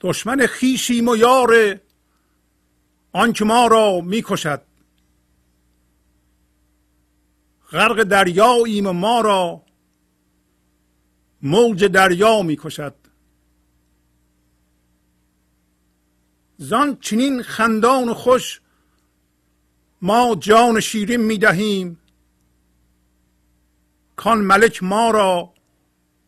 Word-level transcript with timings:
دشمن 0.00 0.46
خیشیم 0.46 1.08
و 1.08 1.16
یار 1.16 1.80
آنکه 3.12 3.44
ما 3.44 3.66
را 3.66 4.00
می‌کشد. 4.00 4.73
غرق 7.74 8.02
دریاییم 8.02 8.90
ما 8.90 9.20
را 9.20 9.62
موج 11.42 11.84
دریا 11.84 12.42
می‌کشد. 12.42 12.94
زان 16.56 16.96
چنین 16.96 17.42
خندان 17.42 18.08
و 18.08 18.14
خوش 18.14 18.60
ما 20.02 20.36
جان 20.40 20.80
شیرین 20.80 21.20
می‌دهیم 21.20 21.98
کان 24.16 24.38
ملک 24.38 24.82
ما 24.82 25.10
را 25.10 25.52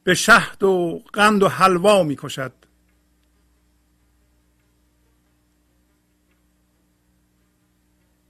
به 0.05 0.15
شهد 0.15 0.63
و 0.63 1.03
قند 1.13 1.43
و 1.43 1.49
حلوا 1.49 2.03
می‌کشد. 2.03 2.53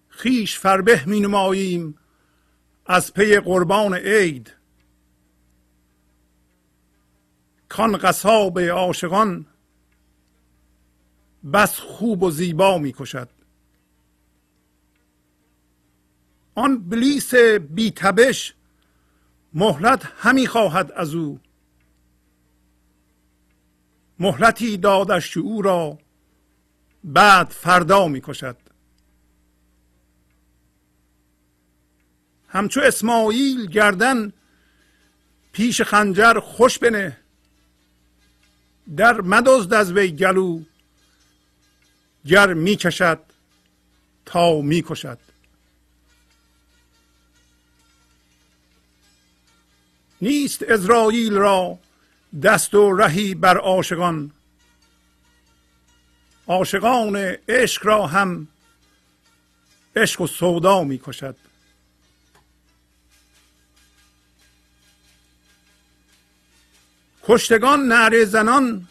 خیش 0.09 0.59
فربه 0.59 1.05
می 1.07 1.21
نماییم 1.21 1.99
از 2.87 3.15
پی 3.15 3.41
قربان 3.41 3.95
عید. 3.95 4.53
کان 7.69 7.97
قصاب 7.97 8.61
عاشقان 8.61 9.47
بس 11.53 11.79
خوب 11.79 12.23
و 12.23 12.31
زیبا 12.31 12.79
می 12.79 12.93
کشد. 12.93 13.29
آن 16.55 16.89
بلیس 16.89 17.35
بی 17.71 17.91
تبش 17.91 18.55
مهلت 19.55 20.13
همی 20.17 20.47
خواهد 20.47 20.93
از 20.93 21.15
او. 21.15 21.41
مهلتی 24.19 24.77
دادش 24.77 25.37
او 25.37 25.63
را 25.63 25.99
بعد 27.05 27.49
فردا 27.49 28.09
می 28.09 28.21
کشد. 28.21 28.66
همچو 32.49 32.81
اسماعیل 32.81 33.67
گردن 33.67 34.33
پیش 35.53 35.83
خنجر 35.83 36.41
خوش 36.41 36.79
بنه. 36.79 37.17
در 38.97 39.21
مدزد 39.21 39.75
از 39.75 39.93
وی 39.93 40.11
گلو 40.11 40.63
گر 42.27 42.55
می‌کشد 42.55 43.21
تا 44.27 44.61
می‌کشد. 44.61 45.19
نیست 50.21 50.63
ازرائیل 50.63 51.35
را 51.35 51.79
دست 52.43 52.75
و 52.75 52.97
رهی 52.97 53.35
بر 53.35 53.57
عاشقان. 53.57 54.33
عاشقان 56.47 57.17
عشق 57.49 57.87
را 57.87 58.07
هم 58.07 58.49
عشق 59.97 60.21
و 60.21 60.27
سودا 60.27 60.85
می‌کشد. 60.85 61.37
کشتگان 67.29 67.89
نعره 67.89 68.25
زنان 68.25 68.89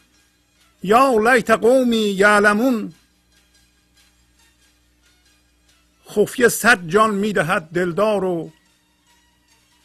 یا 0.84 1.16
لیت 1.18 1.50
قومی 1.50 1.98
یعلمون. 1.98 2.94
خفیه 6.10 6.48
صد 6.48 6.88
جان 6.88 7.16
می‌دهد 7.16 7.64
دلدار 7.64 8.24
و 8.24 8.52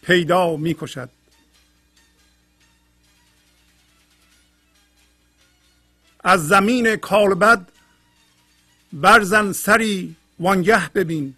پیدا 0.03 0.57
می‌کشد. 0.57 1.11
از 6.25 6.49
زمین 6.49 6.97
کالبد 6.97 7.73
برزن 8.93 9.53
سری 9.53 10.17
وانگه 10.39 10.89
ببین. 10.89 11.35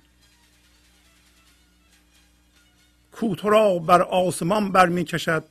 کو 3.12 3.34
را 3.34 3.78
بر 3.78 4.02
آسمان 4.02 4.72
برمیکشد. 4.72 5.44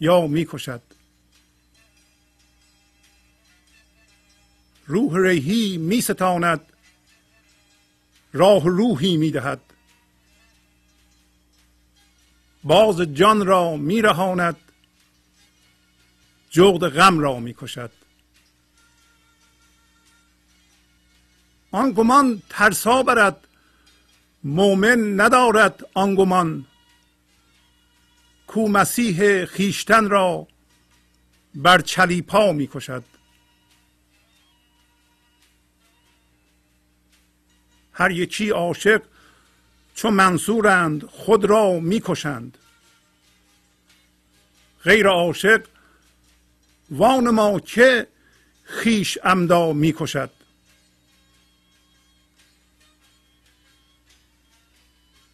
یا 0.00 0.26
می‌کشد. 0.26 0.82
روح 4.86 5.12
ریحی 5.16 5.76
می 5.78 6.00
ستاند 6.00 6.60
راه 8.32 8.68
روحی 8.68 9.16
می 9.16 9.30
دهد 9.30 9.60
باز 12.64 13.00
جان 13.00 13.46
را 13.46 13.76
می 13.76 14.02
رهاند 14.02 14.56
جغد 16.50 16.88
غم 16.88 17.18
را 17.18 17.38
می 17.40 17.54
کشد 17.54 17.90
آن 21.70 21.90
گمان 21.90 22.42
ترسا 22.48 23.02
برد. 23.02 23.48
مؤمن 24.44 25.20
ندارد 25.20 25.80
آن 25.94 26.14
گمان. 26.14 26.66
کو 28.46 28.68
مسیح 28.68 29.44
خیشتن 29.44 30.08
را 30.08 30.48
بر 31.54 31.80
چلیپا 31.80 32.52
می 32.52 32.66
کشد. 32.66 33.04
هر 37.92 38.10
یکی 38.10 38.50
عاشق 38.50 39.02
چو 39.94 40.10
منصورند 40.10 41.04
خود 41.06 41.44
را 41.44 41.80
می‌کشند 41.80 42.58
غیر 44.84 45.06
عاشق 45.08 45.66
وان 46.90 47.30
ما 47.30 47.60
که 47.60 48.06
خیش 48.64 49.18
امدا 49.24 49.72
می‌کشد 49.72 50.30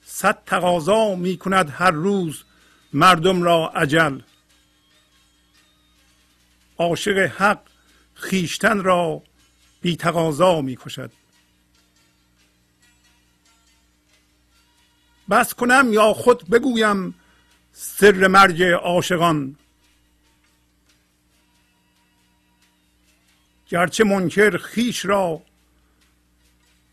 صد 0.04 0.44
تقاضا 0.46 1.14
می‌کند 1.14 1.70
هر 1.70 1.90
روز 1.90 2.44
مردم 2.92 3.42
را 3.42 3.68
عجل 3.68 4.20
عاشق 6.78 7.18
حق 7.18 7.60
خیشتن 8.14 8.82
را 8.82 9.22
بی 9.80 9.96
تقاضا 9.96 10.60
می 10.60 10.76
کشد. 10.76 11.10
بس 15.30 15.54
کنم 15.54 15.92
یا 15.92 16.12
خود 16.12 16.50
بگویم 16.50 17.14
سر 17.72 18.26
مرگ 18.26 18.62
عاشقان. 18.62 19.56
گرچه 23.68 24.04
منکر 24.04 24.56
خیش 24.56 25.04
را 25.04 25.42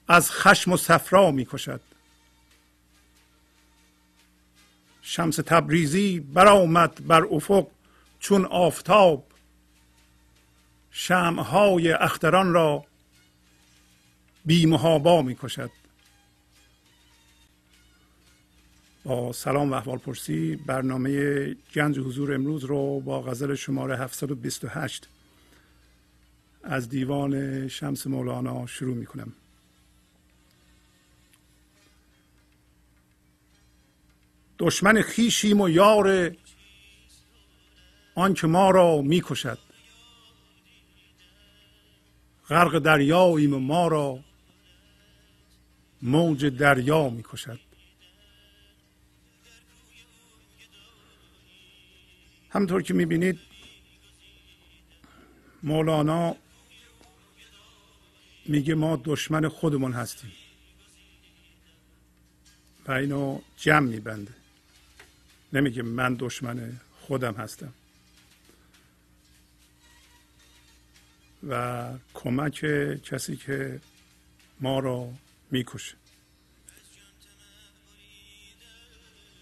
از 0.08 0.32
خشم 0.32 0.72
و 0.72 0.78
صفرا 0.78 1.32
می 1.32 1.46
کشد. 1.46 1.82
شمس 5.12 5.36
تبریزی 5.36 6.20
برآمد 6.20 7.08
بر 7.08 7.24
افق 7.32 7.68
چون 8.20 8.46
آفتاب. 8.46 9.26
شمهای 10.92 11.92
اختران 11.92 12.54
را 12.54 12.86
بی 14.46 14.66
محابا 14.66 15.22
می 15.22 15.36
کشد. 15.36 15.72
با 19.04 19.34
سلام 19.34 19.72
و 19.72 19.74
احوال 19.74 19.98
پرسی 19.98 20.56
برنامه 20.56 21.54
گنج 21.54 22.00
حضور 22.00 22.34
امروز 22.34 22.64
رو 22.64 23.00
با 23.00 23.22
غزل 23.22 23.56
شماره 23.56 23.98
728 23.98 25.08
از 26.64 26.90
دیوان 26.90 27.68
شمس 27.68 28.08
مولانا 28.08 28.66
شروع 28.66 28.96
می 28.96 29.06
کنم. 29.06 29.34
دشمن 34.60 35.02
خیشیم 35.02 35.62
و 35.62 35.70
یار 35.70 36.36
آنکه 38.16 38.48
ما 38.48 38.72
را 38.72 39.02
می‌کشد. 39.02 39.60
غرق 42.50 42.80
دریاییم 42.80 43.54
و 43.54 43.60
ما 43.60 43.88
را 43.88 44.20
موج 46.02 46.46
دریا 46.46 47.10
می‌کشد. 47.10 47.60
همطور 52.50 52.82
که 52.82 52.94
می‌بینید 52.94 53.40
مولانا 55.64 56.36
میگه 58.46 58.76
ما 58.76 59.02
دشمن 59.06 59.48
خودمون 59.48 59.94
هستیم 59.94 60.32
و 62.88 62.92
اینو 62.92 63.42
جمع 63.58 63.88
میبنده. 63.88 64.39
نمیگه 65.54 65.82
من 65.82 66.16
دشمن 66.20 66.80
خودم 67.02 67.34
هستم. 67.34 67.74
و 71.50 71.94
کمک 72.14 72.66
کسی 73.02 73.36
که 73.36 73.82
ما 74.60 74.80
را 74.80 75.14
می‌کشه. 75.52 75.96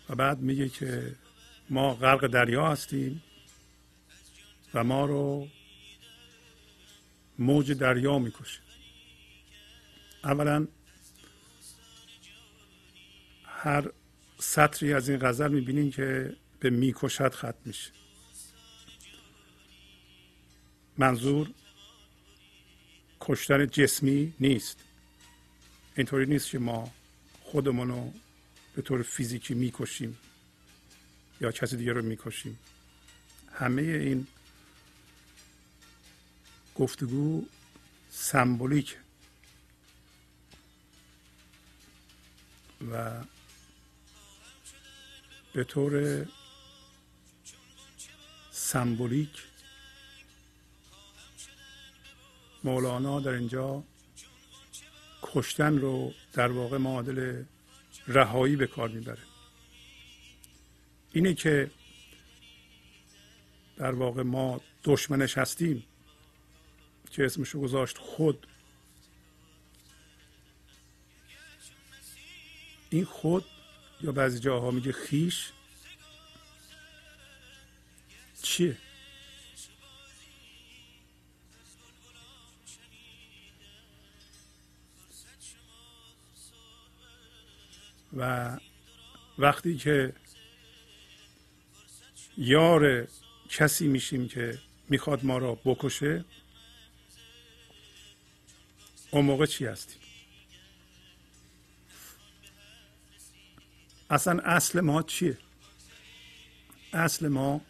و 0.10 0.16
بعد 0.16 0.40
میگه 0.40 0.70
که 0.70 1.16
ما 1.70 1.94
غرق 1.94 2.28
دریا 2.28 2.72
هستیم 2.72 3.24
و 4.74 4.84
ما 4.84 5.06
رو 5.06 5.48
موج 7.40 7.72
دریا 7.72 8.20
می‌کشه. 8.20 8.62
اولا 10.24 10.68
هر 13.46 13.92
سطری 14.40 14.94
از 14.94 15.10
این 15.10 15.20
غزل 15.20 15.52
می‌بینیم 15.52 15.92
که 15.92 16.36
به 16.60 16.70
می‌کشد 16.70 17.34
ختم 17.34 17.54
میشه. 17.66 17.92
منظور 20.98 21.54
کشتن 23.22 23.66
جسمی 23.68 24.34
نیست. 24.40 24.84
اینطوری 25.96 26.26
نیست 26.26 26.50
که 26.50 26.60
ما 26.60 26.92
خودمون 27.44 27.88
رو 27.88 28.14
به 28.76 28.82
طور 28.82 29.02
فیزیکی 29.02 29.54
می‌کشیم 29.54 30.18
یا 31.42 31.52
کسی 31.52 31.78
دیگه 31.78 31.94
رو 31.94 32.02
می‌کشیم. 32.02 32.60
همه 33.54 33.82
این 33.82 34.28
گفتگو 36.76 37.46
سمبولیک 38.10 38.98
و 42.92 43.22
به 45.58 45.64
طور 45.64 46.26
سمبولیک 48.52 49.30
مولانا 52.64 53.20
در 53.20 53.32
اینجا 53.32 53.84
کشتن 55.22 55.78
رو 55.78 56.14
در 56.34 56.52
واقع 56.52 56.78
معادل 56.78 57.44
رهایی 58.08 58.56
به 58.56 58.68
کار 58.68 58.90
می‌بره. 58.90 59.22
اینه 61.12 61.34
که 61.34 61.72
در 63.78 63.92
واقع 63.92 64.24
ما 64.24 64.62
دشمنش 64.84 65.38
هستیم 65.38 65.84
که 67.12 67.26
اسمشو 67.26 67.62
گذاشت 67.62 67.98
خود. 67.98 68.48
این 72.90 73.06
خود 73.06 73.46
یا 74.02 74.12
بعضی 74.12 74.40
جاها 74.40 74.72
میگه 74.72 74.92
خیش؟ 74.92 75.52
چیه؟ 78.42 78.78
و 88.18 88.58
وقتی 89.38 89.78
که 89.78 90.14
یار 92.38 93.08
کسی 93.50 93.88
میشیم 93.88 94.28
که 94.28 94.60
می‌خواد 94.90 95.26
ما 95.26 95.38
را 95.38 95.56
بکشه 95.56 96.26
اون 99.12 99.26
موقع 99.26 99.46
چی 99.46 99.66
هستیم؟ 99.66 100.07
اصلا 104.10 104.40
اصل 104.44 104.80
ما 104.80 105.04
چیه؟ 105.04 105.38
اصل 106.94 107.28
ما 107.28 107.62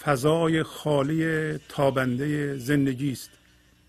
فضای 0.00 0.62
خالی 0.62 1.58
تابنده 1.58 2.58
زندگی 2.58 3.12
است. 3.12 3.30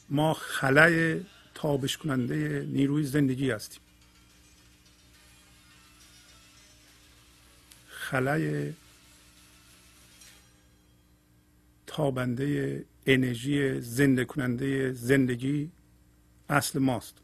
ما 0.10 0.34
خلای 0.34 1.22
تابش 1.54 1.98
کننده 1.98 2.68
نیروی 2.70 3.04
زندگی 3.04 3.52
هستیم. 3.52 3.82
خلای 7.88 8.74
تابنده 11.88 12.86
انرژی 13.06 13.82
زنده 13.82 14.26
کننده 14.26 14.94
زندگی 14.94 15.72
اصل 16.50 16.80
ماست. 16.80 17.16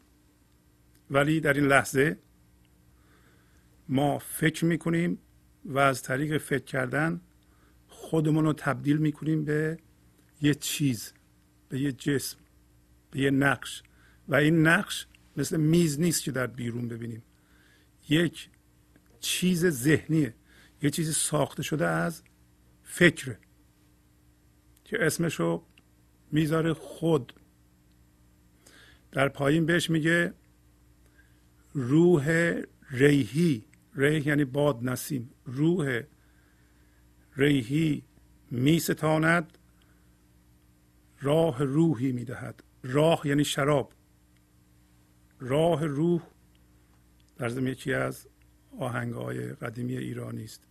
ولی 1.10 1.40
در 1.40 1.52
این 1.52 1.66
لحظه 1.66 2.18
ما 3.88 4.18
فکر 4.18 4.64
می‌کنیم 4.64 5.18
و 5.64 5.78
از 5.78 6.02
طریق 6.02 6.38
فکر 6.38 6.64
کردن 6.64 7.20
خودمون 7.88 8.44
رو 8.44 8.52
تبدیل 8.52 8.96
می‌کنیم 8.96 9.44
به 9.44 9.78
یه 10.42 10.54
چیز 10.54 11.12
به 11.68 11.80
یه 11.80 11.92
جسم 11.92 12.38
به 13.10 13.20
یه 13.20 13.30
نقش. 13.30 13.82
و 14.28 14.34
این 14.34 14.66
نقش 14.66 15.06
مثل 15.36 15.56
میز 15.56 16.00
نیست 16.00 16.22
که 16.22 16.32
در 16.32 16.46
بیرون 16.46 16.88
ببینیم. 16.88 17.22
یک 18.08 18.50
چیز 19.20 19.66
ذهنیه. 19.66 20.34
یه 20.82 20.90
چیزی 20.90 21.12
ساخته 21.12 21.62
شده 21.62 21.86
از 21.86 22.22
فکر 22.82 23.36
که 24.84 25.06
اسمشو 25.06 25.66
می‌ذاره 26.32 26.72
خود. 26.72 27.32
در 29.12 29.28
پایین 29.28 29.66
بهش 29.66 29.90
میگه 29.90 30.34
روح 31.78 32.54
ریحی 32.90 33.64
ریح 33.94 34.28
یعنی 34.28 34.44
باد 34.44 34.84
نسیم. 34.84 35.30
روح 35.44 36.00
ریحی 37.36 38.02
می 38.50 38.78
ستاند 38.78 39.58
راه 41.20 41.62
روحی 41.62 42.12
می 42.12 42.24
دهد 42.24 42.62
راه 42.82 43.26
یعنی 43.26 43.44
شراب. 43.44 43.92
راه 45.40 45.86
روح 45.86 46.22
در 47.36 47.48
زمین 47.48 47.72
یکی 47.72 47.94
از 47.94 48.28
آهنگ 48.78 49.14
های 49.14 49.52
قدیمی 49.52 49.96
ایرانی 49.96 50.44
است. 50.44 50.66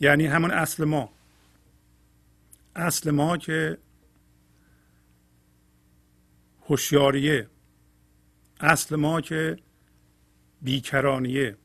یعنی 0.00 0.26
همون 0.26 0.50
اصل 0.50 0.84
ما. 0.84 1.12
اصل 2.76 3.10
ما 3.10 3.36
که 3.36 3.78
هوشیاریه. 6.62 7.48
اصل 8.60 8.96
ما 8.96 9.20
که 9.20 9.56
بیکرانیه. 10.62 11.56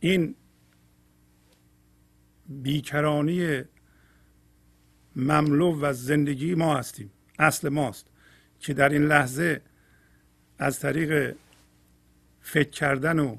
این 0.00 0.34
بیکرانی 2.48 3.62
مملو 5.16 5.80
و 5.80 5.92
زندگی 5.92 6.54
ما 6.54 6.76
هستیم. 6.76 7.10
اصل 7.38 7.68
ماست 7.68 8.06
که 8.60 8.74
در 8.74 8.88
این 8.88 9.06
لحظه 9.06 9.62
از 10.58 10.80
طریق 10.80 11.36
فکر 12.40 12.70
کردن 12.70 13.18
و 13.18 13.36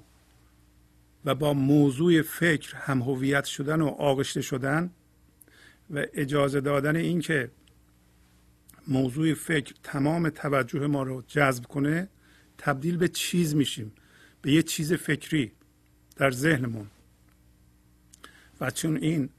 و 1.25 1.35
با 1.35 1.53
موضوع 1.53 2.21
فکر 2.21 2.75
هم 2.75 3.01
هویت 3.01 3.45
شدن 3.45 3.81
و 3.81 3.87
آغشته 3.87 4.41
شدن 4.41 4.91
و 5.89 6.05
اجازه 6.13 6.61
دادن 6.61 6.95
اینکه 6.95 7.51
موضوع 8.87 9.33
فکر 9.33 9.75
تمام 9.83 10.29
توجه 10.29 10.87
ما 10.87 11.03
رو 11.03 11.21
جذب 11.27 11.63
کنه 11.63 12.09
تبدیل 12.57 12.97
به 12.97 13.07
چیز 13.07 13.55
میشیم 13.55 13.91
به 14.41 14.51
یه 14.51 14.63
چیز 14.63 14.93
فکری 14.93 15.51
در 16.15 16.31
ذهنمون. 16.31 16.87
و 18.61 18.71
چون 18.71 18.97
این 18.97 19.29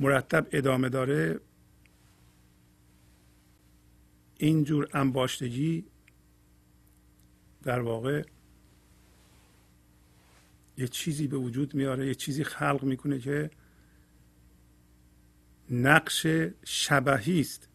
مرتب 0.00 0.46
ادامه 0.52 0.88
داره 0.88 1.40
اینجور 4.38 4.88
انباشتگی 4.92 5.84
در 7.62 7.80
واقع 7.80 8.24
یه 10.78 10.88
چیزی 10.88 11.26
به 11.26 11.36
وجود 11.36 11.74
میاره 11.74 12.06
یه 12.06 12.14
چیزی 12.14 12.44
خلق 12.44 12.82
می‌کنه 12.82 13.18
که 13.18 13.50
نقش 15.70 16.26
شبهی 16.64 17.40
است. 17.40 17.65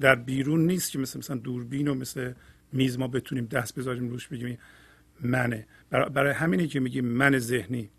در 0.00 0.14
بیرون 0.14 0.66
نیست 0.66 0.90
که 0.90 0.98
مثل 0.98 1.18
مثلا 1.18 1.36
دوربین 1.36 1.88
و 1.88 1.94
مثل 1.94 2.32
میز 2.72 2.98
ما 2.98 3.08
بتونیم 3.08 3.46
دست 3.46 3.74
بذاریم 3.74 4.08
روش 4.08 4.28
بگیم 4.28 4.58
منه. 5.20 5.66
برای 5.90 6.32
همینه 6.32 6.66
که 6.66 6.80
میگیم 6.80 7.04
من 7.04 7.38
ذهنی. 7.38 7.90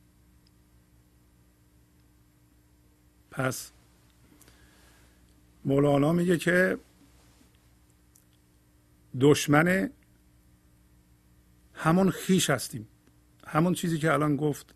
پس 3.31 3.72
مولانا 5.65 6.13
میگه 6.13 6.38
که 6.38 6.77
دشمن 9.20 9.89
همون 11.74 12.10
خیش 12.10 12.50
هستیم. 12.50 12.88
همون 13.48 13.74
چیزی 13.74 13.98
که 13.98 14.13
الان 14.13 14.36
گفت. 14.36 14.75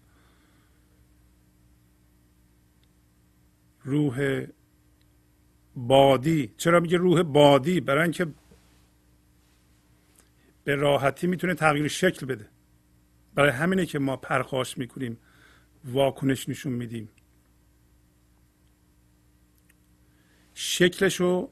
روح 3.84 4.46
بادی. 5.76 6.54
چرا 6.58 6.80
میگه 6.80 6.98
روح 6.98 7.24
بادی؟ 7.24 7.80
برای 7.80 8.04
اینکه 8.04 8.28
به 10.64 10.76
راحتی 10.76 11.28
می‌تونه 11.28 11.54
تغییر 11.54 11.88
شکل 11.88 12.26
بده. 12.26 12.50
برای 13.36 13.50
همینه 13.50 13.86
که 13.86 14.00
ما 14.00 14.18
پرخاش 14.18 14.78
می‌کنیم 14.78 15.18
واکنش 15.86 16.50
نشون 16.50 16.74
میدیم. 16.74 17.10
شکلش 20.54 21.16
رو 21.16 21.52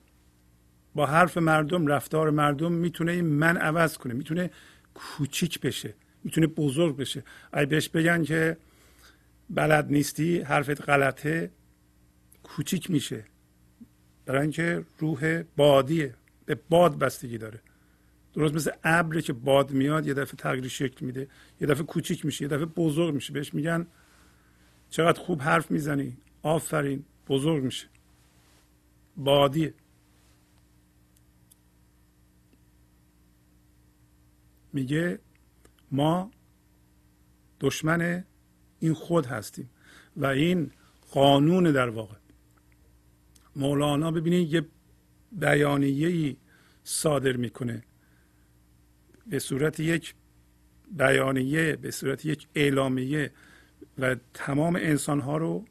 با 0.95 1.05
حرف 1.05 1.37
مردم 1.37 1.87
رفتار 1.87 2.29
مردم 2.29 2.71
می‌تونه 2.71 3.11
این 3.11 3.25
من 3.25 3.57
عوض 3.57 3.97
کنه. 3.97 4.13
می‌تونه 4.13 4.51
کوچیک 4.93 5.59
بشه. 5.59 5.93
می‌تونه 6.23 6.47
بزرگ 6.47 6.97
بشه. 6.97 7.23
اگه 7.53 7.65
بهش 7.65 7.89
بگن 7.89 8.23
که 8.23 8.57
بلد 9.49 9.91
نیستی 9.91 10.41
حرفت 10.41 10.89
غلطه 10.89 11.51
کوچیک 12.43 12.91
میشه. 12.91 13.25
برای 14.25 14.41
اینکه 14.41 14.85
روح 14.99 15.43
بادیه 15.57 16.15
به 16.45 16.55
باد 16.69 16.99
بستگی 16.99 17.37
داره. 17.37 17.59
درست 18.33 18.53
مثل 18.53 18.71
ابری 18.83 19.21
که 19.21 19.33
باد 19.33 19.71
میاد 19.71 20.07
یه 20.07 20.13
دفعه 20.13 20.35
تغییر 20.35 20.67
شکل 20.67 21.05
میده 21.05 21.27
یه 21.61 21.67
دفعه 21.67 21.83
کوچیک 21.83 22.25
میشه 22.25 22.41
یه 22.41 22.47
دفعه 22.47 22.65
بزرگ 22.65 23.13
میشه. 23.13 23.33
بهش 23.33 23.53
میگن 23.53 23.87
چقدر 24.89 25.21
خوب 25.21 25.41
حرف 25.41 25.71
می‌زنی 25.71 26.17
آفرین 26.41 27.05
بزرگ 27.27 27.63
میشه. 27.63 27.87
بادیه 29.17 29.73
میگه 34.73 35.19
ما 35.91 36.31
دشمن 37.59 38.23
این 38.79 38.93
خود 38.93 39.25
هستیم 39.25 39.69
و 40.17 40.25
این 40.25 40.71
قانون 41.11 41.71
در 41.71 41.89
واقع. 41.89 42.15
مولانا 43.55 44.11
ببینید 44.11 44.53
یه 44.53 44.65
بیانیه 45.31 46.07
ای 46.07 46.37
صادر 46.83 47.35
می‌کنه. 47.35 47.83
به 49.27 49.39
صورت 49.39 49.79
یک 49.79 50.15
بیانیه 50.91 51.75
به 51.75 51.91
صورت 51.91 52.25
یک 52.25 52.47
اعلامیه 52.55 53.31
و 53.97 54.15
تمام 54.33 54.75
انسان 54.75 55.19
ها 55.19 55.37
رو 55.37 55.65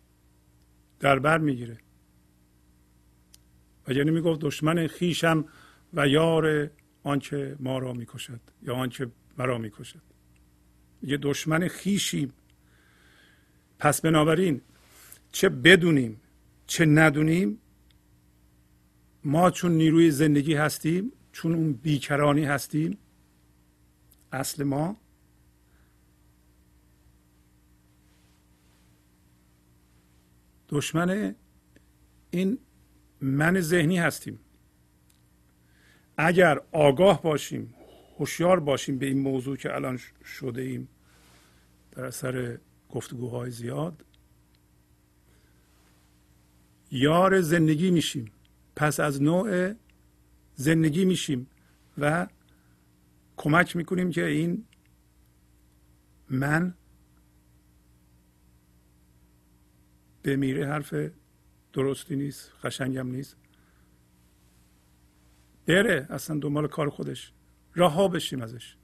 در 1.00 1.18
بر 1.18 1.38
می‌گیره. 1.38 1.78
و 3.88 3.92
یعنی 3.92 4.10
می‌گفت 4.10 4.40
دشمن 4.40 4.86
خیشم 4.86 5.44
و 5.94 6.08
یار 6.08 6.70
آنچه 7.02 7.56
ما 7.60 7.78
را 7.78 7.92
می‌کشد 7.92 8.40
یا 8.62 8.74
آنچه 8.74 9.10
مرا 9.38 9.58
می‌کشد. 9.58 10.02
یه 11.02 11.16
دشمن 11.16 11.68
خیشیم 11.68 12.32
پس 13.78 14.00
بنابراین 14.00 14.60
چه 15.32 15.48
بدونیم 15.48 16.20
چه 16.66 16.86
ندونیم 16.86 17.58
ما 19.24 19.50
چون 19.50 19.72
نیروی 19.72 20.10
زندگی 20.10 20.54
هستیم 20.54 21.12
چون 21.32 21.54
اون 21.54 21.72
بیکرانی 21.72 22.44
هستیم 22.44 22.98
اصل 24.32 24.64
ما 24.64 24.96
دشمن 30.68 31.34
این 32.30 32.58
من 33.20 33.60
ذهنی 33.60 33.98
هستیم. 33.98 34.38
اگر 36.16 36.60
آگاه 36.72 37.22
باشیم 37.22 37.74
هوشیار 38.18 38.60
باشیم 38.60 38.98
به 38.98 39.06
این 39.06 39.18
موضوع 39.18 39.56
که 39.56 39.74
الان 39.74 39.98
شده 40.24 40.62
ایم 40.62 40.88
در 41.90 42.04
اثر 42.04 42.58
گفتگوهای 42.90 43.50
زیاد 43.50 44.04
یار 46.90 47.40
زندگی 47.40 47.90
میشیم. 47.90 48.32
پس 48.76 49.00
از 49.00 49.22
نوع 49.22 49.74
زندگی 50.54 51.04
میشیم 51.04 51.46
و 51.98 52.26
کمک 53.36 53.76
می‌کنیم 53.76 54.10
که 54.10 54.26
این 54.26 54.64
من 56.30 56.74
بمیره 60.24 60.66
حرف 60.66 60.94
درستی 61.72 62.16
نیست 62.16 62.52
قشنگم 62.64 63.06
نیست. 63.10 63.36
بره 65.66 66.06
اصلا 66.10 66.38
دنبال 66.38 66.68
کار 66.68 66.90
خودش. 66.90 67.32
رها 67.76 68.08
بشیم 68.08 68.42
ازش. 68.42 68.76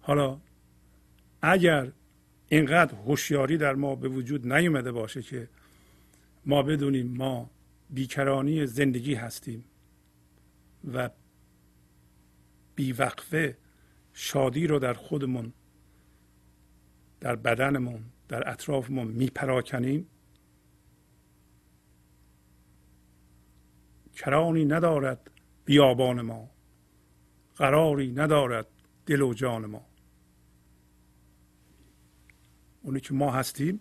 حالا 0.00 0.40
اگر 1.48 1.92
اینقدر 2.48 2.94
هوشیاری 2.94 3.58
در 3.58 3.74
ما 3.74 3.94
به 3.94 4.08
وجود 4.08 4.52
نیومده 4.52 4.92
باشه 4.92 5.22
که 5.22 5.48
ما 6.46 6.62
بدونیم 6.62 7.06
ما 7.06 7.50
بیکرانی 7.90 8.66
زندگی 8.66 9.14
هستیم 9.14 9.64
و 10.94 11.10
بیوقفه 12.74 13.56
شادی 14.12 14.66
رو 14.66 14.78
در 14.78 14.94
خودمون 14.94 15.52
در 17.20 17.36
بدنمون 17.36 18.00
در 18.28 18.50
اطرافمون 18.50 19.06
میپراکنیم 19.06 20.06
کرانی 24.16 24.64
ندارد 24.64 25.30
بیابان 25.64 26.20
ما 26.20 26.50
قراری 27.56 28.12
ندارد 28.12 28.66
دل 29.06 29.22
و 29.22 29.34
جان 29.34 29.66
ما. 29.66 29.95
اونی 32.86 33.00
که 33.00 33.14
ما 33.14 33.30
هستیم. 33.30 33.80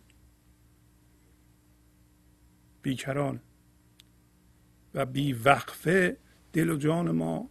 بیکران 2.81 3.39
و 4.93 5.05
بی 5.05 5.33
وقفه 5.33 6.17
دل 6.53 6.69
و 6.69 6.77
جان 6.77 7.11
ما 7.11 7.49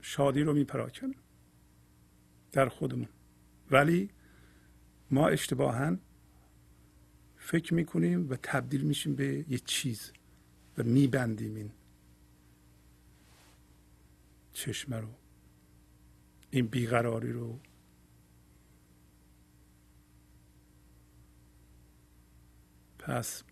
شادی 0.00 0.42
رو 0.42 0.52
میپراکنه 0.52 1.14
در 2.52 2.68
خودمون. 2.68 3.08
ولی 3.70 4.10
ما 5.10 5.28
اشتباها 5.28 5.96
فکر 7.36 7.74
می‌کنیم 7.74 8.30
و 8.30 8.36
تبدیل 8.42 8.80
میشیم 8.80 9.14
به 9.14 9.44
یه 9.48 9.58
چیز 9.58 10.12
و 10.78 10.82
میبندیم 10.82 11.54
این 11.54 11.70
چشمه 14.52 14.96
رو 14.96 15.08
این 16.50 16.66
بیقراری 16.66 17.32
رو. 17.32 17.60
پس 23.08 23.42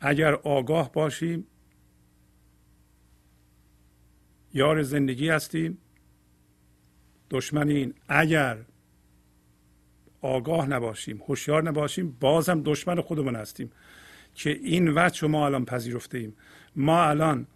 اگر 0.00 0.34
آگاه 0.34 0.92
باشیم 0.92 1.46
یار 4.54 4.82
زندگی 4.82 5.28
هستیم. 5.28 5.78
دشمن 7.30 7.68
این 7.68 7.94
اگر 8.08 8.58
آگاه 10.20 10.66
نباشیم 10.66 11.22
هوشیار 11.28 11.62
نباشیم 11.62 12.16
باز 12.20 12.48
هم 12.48 12.62
دشمن 12.62 13.00
خودمون 13.00 13.36
هستیم 13.36 13.72
که 14.34 14.50
این 14.50 14.92
وجه 14.96 15.26
ما 15.26 15.46
الان 15.46 15.64
پذیرفته 15.64 16.18
ایم. 16.18 16.36
ما 16.76 17.04
الان 17.04 17.46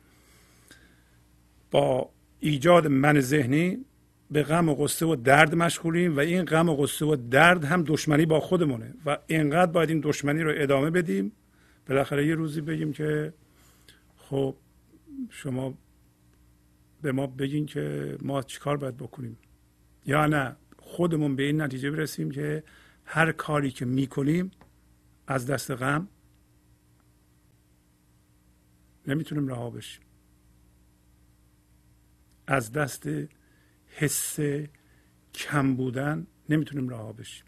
با 1.70 2.10
ایجاد 2.40 2.86
من 2.86 3.20
ذهنی 3.20 3.84
به 4.32 4.42
غم 4.42 4.68
و 4.68 4.74
غصه 4.74 5.06
و 5.06 5.16
درد 5.16 5.54
مشغولیم 5.54 6.16
و 6.16 6.20
این 6.20 6.44
غم 6.44 6.68
و 6.68 6.76
غصه 6.76 7.06
و 7.06 7.16
درد 7.16 7.64
هم 7.64 7.84
دشمنی 7.86 8.26
با 8.26 8.40
خودمونه 8.40 8.94
و 9.06 9.18
اینقدر 9.26 9.72
باید 9.72 9.88
این 9.88 10.00
دشمنی 10.00 10.42
رو 10.42 10.52
ادامه 10.56 10.90
بدیم. 10.90 11.32
بالاخره 11.88 12.26
یه 12.26 12.34
روزی 12.34 12.60
بگیم 12.60 12.92
که 12.92 13.34
خب 14.16 14.56
شما 15.30 15.74
به 17.02 17.12
ما 17.12 17.26
بگین 17.26 17.66
که 17.66 18.16
ما 18.22 18.42
چیکار 18.42 18.76
باید 18.76 18.96
بکنیم. 18.96 19.38
یا 20.06 20.26
نه 20.26 20.56
خودمون 20.78 21.36
به 21.36 21.42
این 21.42 21.60
نتیجه 21.60 21.90
برسیم 21.90 22.30
که 22.30 22.62
هر 23.04 23.32
کاری 23.32 23.70
که 23.70 23.84
می‌کنیم 23.84 24.50
از 25.26 25.46
دست 25.46 25.70
غم 25.70 26.08
نمی‌تونیم 29.06 29.48
رها 29.48 29.70
بشیم. 29.70 30.02
از 32.46 32.72
دست 32.72 33.08
حس 33.96 34.38
کم 35.34 35.76
بودن 35.76 36.26
نمی‌تونیم 36.48 36.88
رها 36.88 37.12
بشیم. 37.12 37.44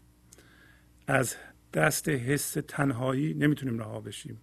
از 1.07 1.35
دست 1.73 2.09
حس 2.09 2.57
تنهایی 2.67 3.33
نمی‌تونیم 3.33 3.79
رها 3.79 4.01
بشیم. 4.01 4.41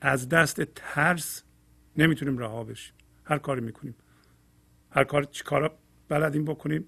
از 0.00 0.28
دست 0.28 0.62
ترس 0.62 1.42
نمی‌تونیم 1.96 2.38
رها 2.38 2.64
بشیم. 2.64 2.94
هر 3.24 3.38
کاری 3.38 3.60
می‌کنیم. 3.60 3.94
هر 4.90 5.04
کار 5.04 5.24
چی 5.24 5.44
کارا 5.44 5.78
بلدیم 6.08 6.44
بکنیم 6.44 6.86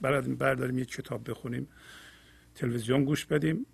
بلدیم 0.00 0.36
برداریم 0.36 0.78
یه 0.78 0.84
کتاب 0.84 1.30
بخونیم 1.30 1.68
تلویزیون 2.54 3.04
گوش 3.04 3.24
بدیم. 3.24 3.66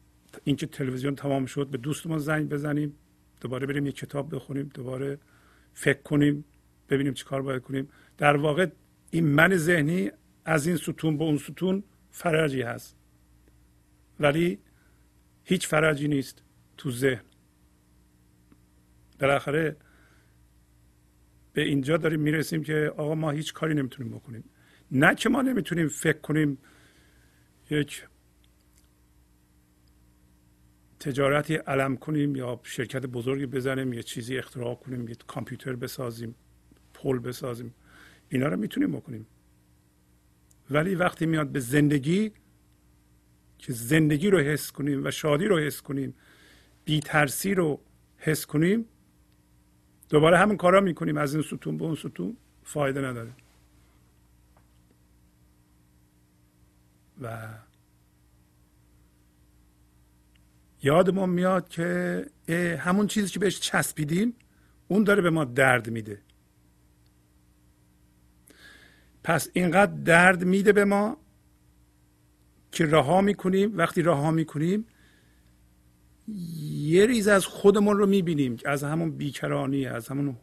اینکه 0.45 0.67
تلویزیون 0.67 1.15
تمام 1.15 1.47
شد 1.47 1.67
به 1.67 1.79
دوستمون 1.79 2.19
زنگ 2.19 2.49
بزنیم 2.49 2.97
دوباره 3.41 3.67
بریم 3.67 3.87
یه 3.87 3.93
کتاب 3.93 4.35
بخونیم 4.35 4.71
دوباره 4.75 5.19
فکر 5.75 6.03
کنیم. 6.03 6.45
ببینیم 6.91 7.13
چی 7.15 7.25
کار 7.25 7.43
باید 7.43 7.63
کنیم. 7.63 7.89
در 8.19 8.37
واقع 8.37 8.67
این 9.11 9.27
من 9.27 9.57
ذهنی 9.57 10.11
از 10.45 10.67
این 10.67 10.77
ستون 10.77 11.19
به 11.19 11.25
اون 11.25 11.39
ستون 11.39 11.83
فرجی 12.11 12.63
هست. 12.63 12.97
ولی 14.21 14.59
هیچ 15.45 15.67
فرجی 15.69 16.09
نیست 16.09 16.43
تو 16.77 16.91
ذهن. 16.91 17.23
بالاخره 19.21 19.77
به 21.53 21.63
اینجا 21.63 21.97
داریم 21.97 22.21
می‌رسیم 22.21 22.63
که 22.63 22.93
آقا 22.97 23.15
ما 23.15 23.31
هیچ 23.31 23.53
کاری 23.53 23.75
نمی‌تونیم 23.75 24.13
بکنیم. 24.13 24.45
نه 24.91 25.15
که 25.15 25.29
ما 25.29 25.43
نمی‌تونیم 25.43 25.89
فکر 25.89 26.19
کنیم 26.19 26.59
یک 27.71 28.05
تجارتی 31.01 31.55
علم 31.55 31.97
کنیم 31.97 32.37
یا 32.37 32.61
شرکت 32.63 33.07
بزرگی 33.07 33.47
بزنیم 33.47 33.93
یه 33.93 34.03
چیزی 34.03 34.39
اختراع 34.39 34.75
کنیم 34.75 35.09
یه 35.09 35.15
کامپیوتر 35.27 35.77
بسازیم. 35.77 36.35
پل 37.03 37.19
بسازیم. 37.19 37.75
اینا 38.29 38.49
رو 38.49 38.57
می‌تونیم 38.57 38.93
بکنیم. 38.93 39.27
ولی 40.71 40.95
وقتی 40.95 41.27
میاد 41.27 41.49
به 41.49 41.61
زندگی 41.61 42.33
که 43.59 43.73
زندگی 43.73 44.31
رو 44.31 44.39
حس 44.39 44.73
کنیم 44.73 45.05
و 45.05 45.11
شادی 45.11 45.47
رو 45.47 45.59
حس 45.59 45.83
کنیم 45.83 46.15
بیترسی 46.85 47.55
رو 47.55 47.81
حس 48.17 48.47
کنیم 48.47 48.85
دوباره 50.09 50.39
همون 50.39 50.57
کارا 50.57 50.81
می‌کنیم. 50.81 51.17
از 51.17 51.35
این 51.35 51.43
ستون 51.43 51.79
به 51.79 51.85
اون 51.85 51.95
ستون 51.95 52.37
فایده 52.63 53.01
نداره. 53.01 53.33
و 57.23 57.49
یادمون 60.83 61.31
میاد 61.31 61.69
که 61.69 62.27
همون 62.79 63.07
چیزی 63.07 63.29
که 63.29 63.39
بهش 63.39 63.61
چسبیدیم 63.61 64.35
اون 64.89 65.05
داره 65.05 65.23
به 65.23 65.31
ما 65.31 65.45
درد 65.45 65.91
میده. 65.91 66.23
پس 69.25 69.49
اینقدر 69.53 69.93
درد 69.93 70.45
میده 70.45 70.73
به 70.73 70.85
ما 70.85 71.17
که 72.73 72.87
رها 72.87 73.21
می‌کنیم. 73.21 73.79
وقتی 73.79 74.03
رها 74.03 74.31
می‌کنیم 74.31 74.87
یه 76.71 77.07
ریز 77.07 77.29
از 77.29 77.47
خودمون 77.47 77.99
رو 77.99 78.07
می‌بینیم 78.07 78.57
که 78.57 78.69
از 78.69 78.85
همون 78.85 79.11
بیکرانی 79.11 79.87
از 79.87 80.09
همون 80.09 80.37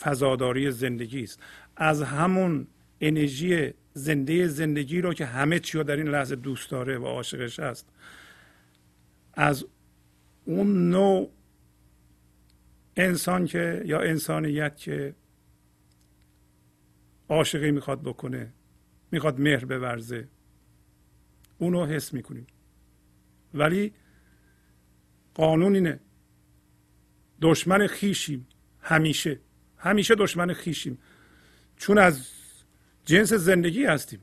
فضاداری 0.00 0.70
زندگی 0.70 1.22
است. 1.22 1.40
از 1.76 2.02
همون 2.02 2.66
انرژی 3.00 3.72
زنده 3.94 4.46
زندگی 4.46 5.00
رو 5.00 5.14
که 5.14 5.26
همه 5.26 5.58
چی 5.58 5.78
رو 5.78 5.84
در 5.84 5.96
این 5.96 6.08
لحظه 6.08 6.36
دوست 6.36 6.70
داره 6.70 6.98
و 6.98 7.04
عاشقش 7.04 7.60
است 7.60 7.86
از 9.34 9.66
اون 10.44 10.90
نوع 10.90 11.30
انسان 12.96 13.46
که 13.46 13.82
یا 13.84 14.00
انسانیت 14.00 14.76
که 14.76 15.14
عاشقی 17.30 17.70
می‌خواد 17.70 18.02
بکنه 18.02 18.52
می‌خواد 19.12 19.40
مهر 19.40 19.64
بورزه. 19.64 20.28
اونو 21.58 21.86
حس 21.86 22.14
می‌کنیم. 22.14 22.46
ولی 23.54 23.92
قانون 25.34 25.74
اینه. 25.74 26.00
دشمن 27.42 27.86
خیشیم 27.86 28.46
همیشه. 28.80 29.40
همیشه 29.76 30.14
دشمن 30.14 30.52
خیشیم. 30.52 30.98
چون 31.76 31.98
از 31.98 32.30
جنس 33.04 33.32
زندگی 33.32 33.84
هستیم. 33.84 34.20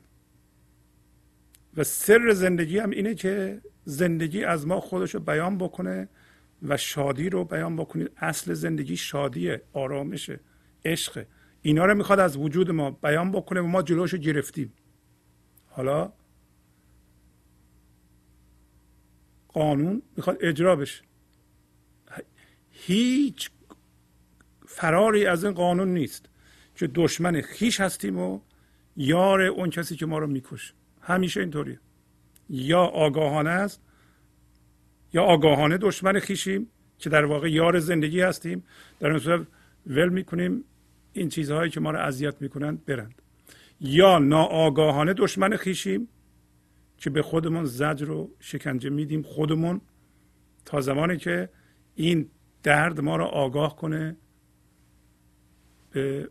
و 1.76 1.84
سر 1.84 2.32
زندگی 2.32 2.78
هم 2.78 2.90
اینه 2.90 3.14
که 3.14 3.60
زندگی 3.84 4.44
از 4.44 4.66
ما 4.66 4.80
خودش 4.80 5.14
رو 5.14 5.20
بیان 5.20 5.58
بکنه 5.58 6.08
و 6.62 6.76
شادی 6.76 7.30
رو 7.30 7.44
بیان 7.44 7.76
بکنید 7.76 8.10
اصل 8.16 8.54
زندگی 8.54 8.96
شادیه 8.96 9.62
آرامشه 9.72 10.40
عشق 10.84 11.26
اینا 11.62 11.84
رو 11.86 11.94
می‌خواد 11.94 12.20
از 12.20 12.36
وجود 12.36 12.70
ما 12.70 12.90
بیان 12.90 13.32
بکنه 13.32 13.60
و 13.60 13.66
ما 13.66 13.82
جلوش 13.82 14.12
رو 14.12 14.18
گرفتیم. 14.18 14.72
حالا 15.66 16.12
قانون 19.48 20.02
می‌خواد 20.16 20.36
اجرا 20.40 20.76
بشه. 20.76 21.04
هیچ 22.70 23.50
فراری 24.66 25.26
از 25.26 25.44
این 25.44 25.54
قانون 25.54 25.88
نیست 25.88 26.28
که 26.74 26.86
دشمن 26.86 27.40
خیش 27.40 27.80
هستیم 27.80 28.18
و 28.18 28.40
یار 28.96 29.42
اون 29.42 29.70
کسی 29.70 29.96
که 29.96 30.06
ما 30.06 30.18
رو 30.18 30.26
می‌کشه. 30.26 30.74
همیشه 31.00 31.40
اینطوریه. 31.40 31.80
یا 32.50 32.82
آگاهانه 32.82 33.50
است 33.50 33.80
یا 35.12 35.22
آگاهانه 35.22 35.78
دشمن 35.78 36.18
خیشیم 36.18 36.70
که 36.98 37.10
در 37.10 37.24
واقع 37.24 37.50
یار 37.50 37.78
زندگی 37.78 38.20
هستیم. 38.20 38.64
در 39.00 39.10
اون 39.10 39.18
صورت 39.18 39.46
ول 39.86 40.08
می‌کنیم. 40.08 40.64
این 41.18 41.28
چیزهایی 41.28 41.70
که 41.70 41.80
ما 41.80 41.90
رو 41.90 41.98
اذیت 41.98 42.42
می‌کنند 42.42 42.84
برند. 42.84 43.22
یا 43.80 44.18
ناآگاهانه 44.18 45.14
دشمن 45.14 45.56
خیشیم 45.56 46.08
که 46.96 47.10
به 47.10 47.22
خودمون 47.22 47.64
زجر 47.64 48.06
رو 48.06 48.30
شکنجه 48.40 48.90
میدیم 48.90 49.22
خودمون 49.22 49.80
تا 50.64 50.80
زمانی 50.80 51.16
که 51.16 51.48
این 51.94 52.30
درد 52.62 53.00
ما 53.00 53.16
رو 53.16 53.24
آگاه 53.24 53.76
کنه 53.76 54.16
به 55.90 56.30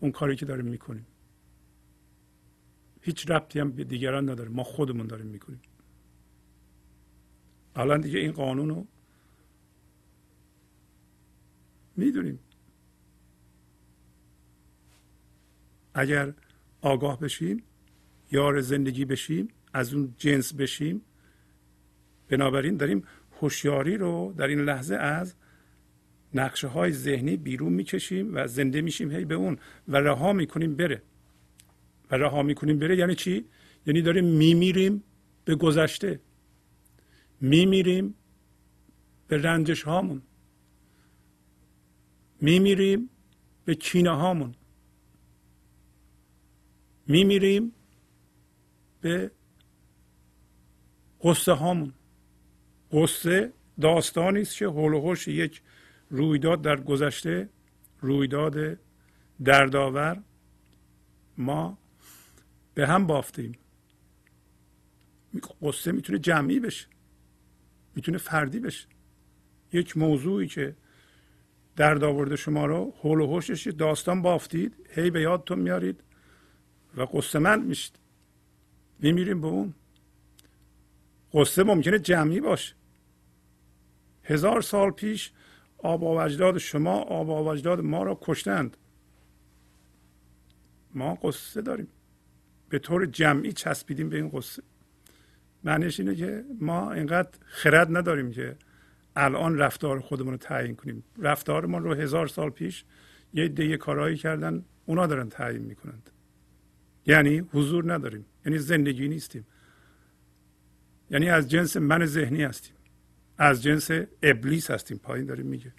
اون 0.00 0.12
کاری 0.12 0.36
که 0.36 0.46
داریم 0.46 0.64
می‌کنیم. 0.64 1.06
هیچ 3.00 3.30
ربطی 3.30 3.60
هم 3.60 3.70
به 3.70 3.84
دیگران 3.84 4.30
نداره. 4.30 4.48
ما 4.48 4.62
خودمون 4.64 5.06
داریم 5.06 5.26
می‌کنیم. 5.26 5.60
الان 7.76 8.00
دیگه 8.00 8.18
این 8.18 8.32
قانون 8.32 8.68
رو 8.68 8.86
می‌دونیم. 11.96 12.38
اگر 15.98 16.32
آگاه 16.80 17.20
بشیم 17.20 17.62
یار 18.32 18.60
زندگی 18.60 19.04
بشیم 19.04 19.48
از 19.72 19.94
اون 19.94 20.14
جنس 20.18 20.54
بشیم 20.54 21.02
بنابراین 22.28 22.76
داریم 22.76 23.04
هوشیاری 23.40 23.96
رو 23.96 24.34
در 24.36 24.46
این 24.46 24.60
لحظه 24.60 24.94
از 24.94 25.34
نقشه 26.34 26.68
های 26.68 26.92
ذهنی 26.92 27.36
بیرون 27.36 27.72
می‌کشیم 27.72 28.30
و 28.34 28.46
زنده 28.46 28.80
میشیم 28.80 29.10
هی 29.12 29.24
به 29.24 29.34
اون 29.34 29.58
و 29.88 29.96
رها 29.96 30.32
می‌کنیم 30.32 30.76
بره. 30.76 31.02
و 32.10 32.16
رها 32.16 32.42
می‌کنیم 32.42 32.78
بره 32.78 32.96
یعنی 32.96 33.14
چی؟ 33.14 33.44
یعنی 33.86 34.02
داریم 34.02 34.24
میمیریم 34.24 35.02
به 35.44 35.54
گذشته. 35.54 36.20
میمیریم 37.40 38.14
به 39.28 39.42
رنجش 39.42 39.82
هامون. 39.82 40.22
میمیریم 42.40 43.10
به 43.64 43.74
کینه 43.74 44.10
هامون. 44.10 44.54
میمیریم 47.08 47.72
به 49.00 49.30
قصه 51.22 51.52
هامون. 51.52 51.92
قصه 52.92 53.52
داستانی 53.80 54.40
است 54.40 54.56
که 54.56 54.66
حول 54.66 54.94
یک 55.30 55.62
رویداد 56.10 56.62
در 56.62 56.80
گذشته 56.80 57.48
رویداد 58.00 58.78
دردآور 59.44 60.22
ما 61.38 61.78
به 62.74 62.86
هم 62.86 63.06
بافتیم. 63.06 63.52
قصه 65.62 65.92
می‌تونه 65.92 66.18
جمعی 66.18 66.60
بشه 66.60 66.86
می‌تونه 67.94 68.18
فردی 68.18 68.60
بشه. 68.60 68.88
یک 69.72 69.96
موضوعی 69.96 70.46
که 70.46 70.76
درد 71.76 72.04
آورده 72.04 72.36
شما 72.36 72.66
رو 72.66 72.94
حول 72.98 73.20
و 73.20 73.72
داستان 73.72 74.22
بافتید 74.22 74.86
هی 74.90 75.10
به 75.10 75.20
یادتون 75.20 75.58
میارید. 75.58 76.02
و 76.96 77.02
قصه 77.02 77.38
مند 77.38 77.66
میشید 77.66 77.98
میمیریم 78.98 79.40
به 79.40 79.46
اون. 79.46 79.74
قصه 81.32 81.62
ممکنه 81.62 81.98
جمعی 81.98 82.40
باشه. 82.40 82.74
هزار 84.24 84.60
سال 84.60 84.90
پیش 84.90 85.32
آبا 85.78 86.14
و 86.14 86.20
اجداد 86.20 86.58
شما 86.58 86.94
آبا 86.94 87.44
و 87.44 87.48
اجداد 87.48 87.80
ما 87.80 88.02
را 88.02 88.18
کشتند. 88.22 88.76
ما 90.94 91.14
قصه 91.14 91.62
داریم. 91.62 91.88
به 92.68 92.78
طور 92.78 93.06
جمعی 93.06 93.52
چسبیدیم 93.52 94.08
به 94.08 94.16
این 94.16 94.28
قصه. 94.28 94.62
معنیش 95.64 96.00
اینه 96.00 96.14
که 96.14 96.44
ما 96.60 96.92
اینقدر 96.92 97.30
خرد 97.44 97.96
نداریم 97.96 98.30
که 98.30 98.56
الان 99.16 99.58
رفتار 99.58 100.00
خودمون 100.00 100.32
رو 100.32 100.36
تعیین 100.36 100.76
کنیم. 100.76 101.04
رفتارمون 101.18 101.82
رو 101.82 101.94
هزار 101.94 102.26
سال 102.26 102.50
پیش 102.50 102.84
یه 103.34 103.48
دیگه 103.48 103.76
کارهایی 103.76 104.16
کردن 104.16 104.64
اونا 104.86 105.06
دارن 105.06 105.28
تعیین 105.28 105.62
می‌کنند. 105.62 106.10
یعنی 107.06 107.38
حضور 107.38 107.92
نداریم 107.94 108.26
یعنی 108.46 108.58
زندگی 108.58 109.08
نیستیم. 109.08 109.46
یعنی 111.10 111.28
از 111.28 111.50
جنس 111.50 111.76
من 111.76 112.06
ذهنی 112.06 112.42
هستیم 112.42 112.76
از 113.38 113.62
جنس 113.62 113.90
ابلیس 114.22 114.70
هستیم. 114.70 114.98
پایین 114.98 115.26
داریم 115.26 115.46
میگه. 115.46 115.72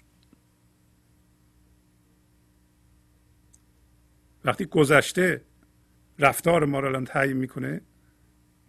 وقتی 4.44 4.64
گذشته 4.64 5.44
رفتار 6.18 6.64
ما 6.64 6.80
رو 6.80 6.88
الان 6.88 7.04
تعیین 7.04 7.36
می‌کنه 7.36 7.80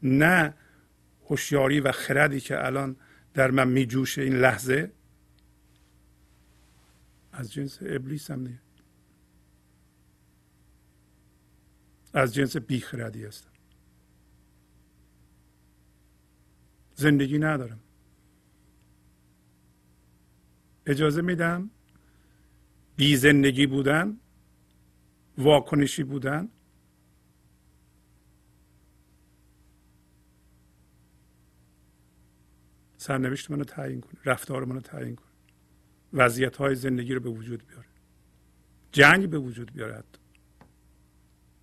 نه 0.04 0.54
هوشیاری 1.26 1.80
و 1.80 1.92
خردی 1.92 2.40
که 2.40 2.66
الان 2.66 2.96
در 3.34 3.52
من 3.52 3.68
میجوشه 3.68 4.22
این 4.22 4.36
لحظه 4.36 4.92
از 7.32 7.54
جنس 7.54 7.80
ابلیس 7.82 8.32
هم 8.32 8.40
نیه 8.40 8.60
از 12.14 12.34
جنس 12.34 12.58
بیخردی 12.58 13.26
هستم. 13.26 13.50
زندگی 16.96 17.40
ندارم. 17.40 17.80
اجازه 20.86 21.22
میدم 21.22 21.70
بی 22.96 23.16
زندگی 23.18 23.68
بودن 23.68 24.20
واکنشی 25.38 26.04
بودن 26.04 26.50
سرنوشت 32.98 33.52
منو 33.52 33.64
تعیین 33.64 34.02
کنه 34.02 34.22
رفتار 34.26 34.66
منو 34.66 34.80
تعیین 34.80 35.16
کنه. 35.16 35.28
وضعیت 36.14 36.58
های 36.58 36.76
زندگی 36.76 37.14
رو 37.14 37.20
به 37.20 37.30
وجود 37.30 37.68
بیاره. 37.68 37.88
جنگ 38.92 39.30
به 39.30 39.40
وجود 39.40 39.74
بیاره 39.74 39.96
حتی. 39.96 40.19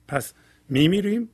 پس 0.08 0.34
میمیریم. 0.68 1.28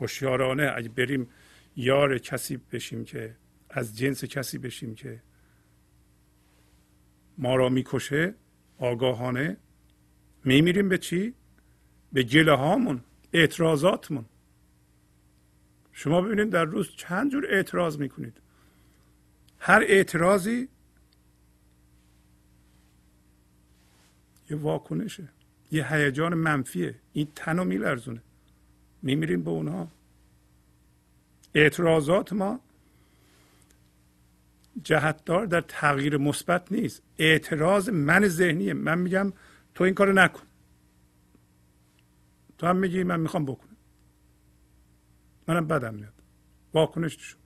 هوشیارانه 0.00 0.72
اگه 0.76 0.88
بریم 0.88 1.28
یار 1.76 2.18
کسی 2.18 2.56
بشیم 2.56 3.04
که 3.04 3.36
از 3.70 3.98
جنس 3.98 4.24
کسی 4.24 4.58
بشیم 4.58 4.94
که 4.94 5.22
ما 7.38 7.56
را 7.56 7.68
می‌کشه 7.68 8.34
آگاهانه 8.78 9.56
میمیریم 10.44 10.88
به 10.88 10.98
چی؟ 10.98 11.34
به 12.12 12.22
گله 12.22 12.52
هامون 12.56 13.00
اعتراضاتمون. 13.32 14.24
شما 15.92 16.20
ببینید 16.20 16.50
در 16.50 16.64
روز 16.64 16.90
چند 16.96 17.30
جور 17.30 17.46
اعتراض 17.50 17.98
می‌کنید. 17.98 18.40
هر 19.58 19.84
اعتراضی 19.88 20.68
یه 24.50 24.56
واکنشه. 24.56 25.28
یه 25.72 25.92
هیجان 25.92 26.34
منفیه. 26.34 26.94
این 27.12 27.28
تن 27.34 27.58
رو 27.58 27.64
میلرزونه. 27.64 28.22
میمیریم 29.02 29.42
به 29.42 29.50
اونها. 29.50 29.88
اعتراضات 31.54 32.32
ما 32.32 32.60
جهتدار 34.84 35.46
در 35.46 35.60
تغییر 35.60 36.16
مثبت 36.16 36.72
نیست. 36.72 37.02
اعتراض 37.18 37.88
من 37.88 38.28
ذهنیه. 38.28 38.74
من 38.74 38.98
میگم 38.98 39.32
تو 39.74 39.84
این 39.84 39.94
کارو 39.94 40.12
نکن. 40.12 40.42
تو 42.58 42.66
هم 42.66 42.76
میگی 42.76 43.02
من 43.02 43.20
می‌خوام 43.20 43.44
بکنم. 43.44 43.76
منم 45.48 45.66
بدم 45.66 45.94
میاد. 45.94 46.14
واکنش 46.74 47.16
نشون 47.16 47.40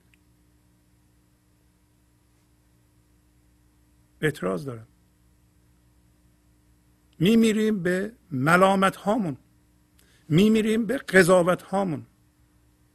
اعتراض 4.21 4.65
دارم. 4.65 4.87
میمیریم 7.19 7.83
به 7.83 8.13
ملامت 8.31 8.97
هامون 8.97 9.37
میمیریم 10.29 10.87
به 10.87 10.97
قضاوت 10.97 11.63
هامون 11.63 12.07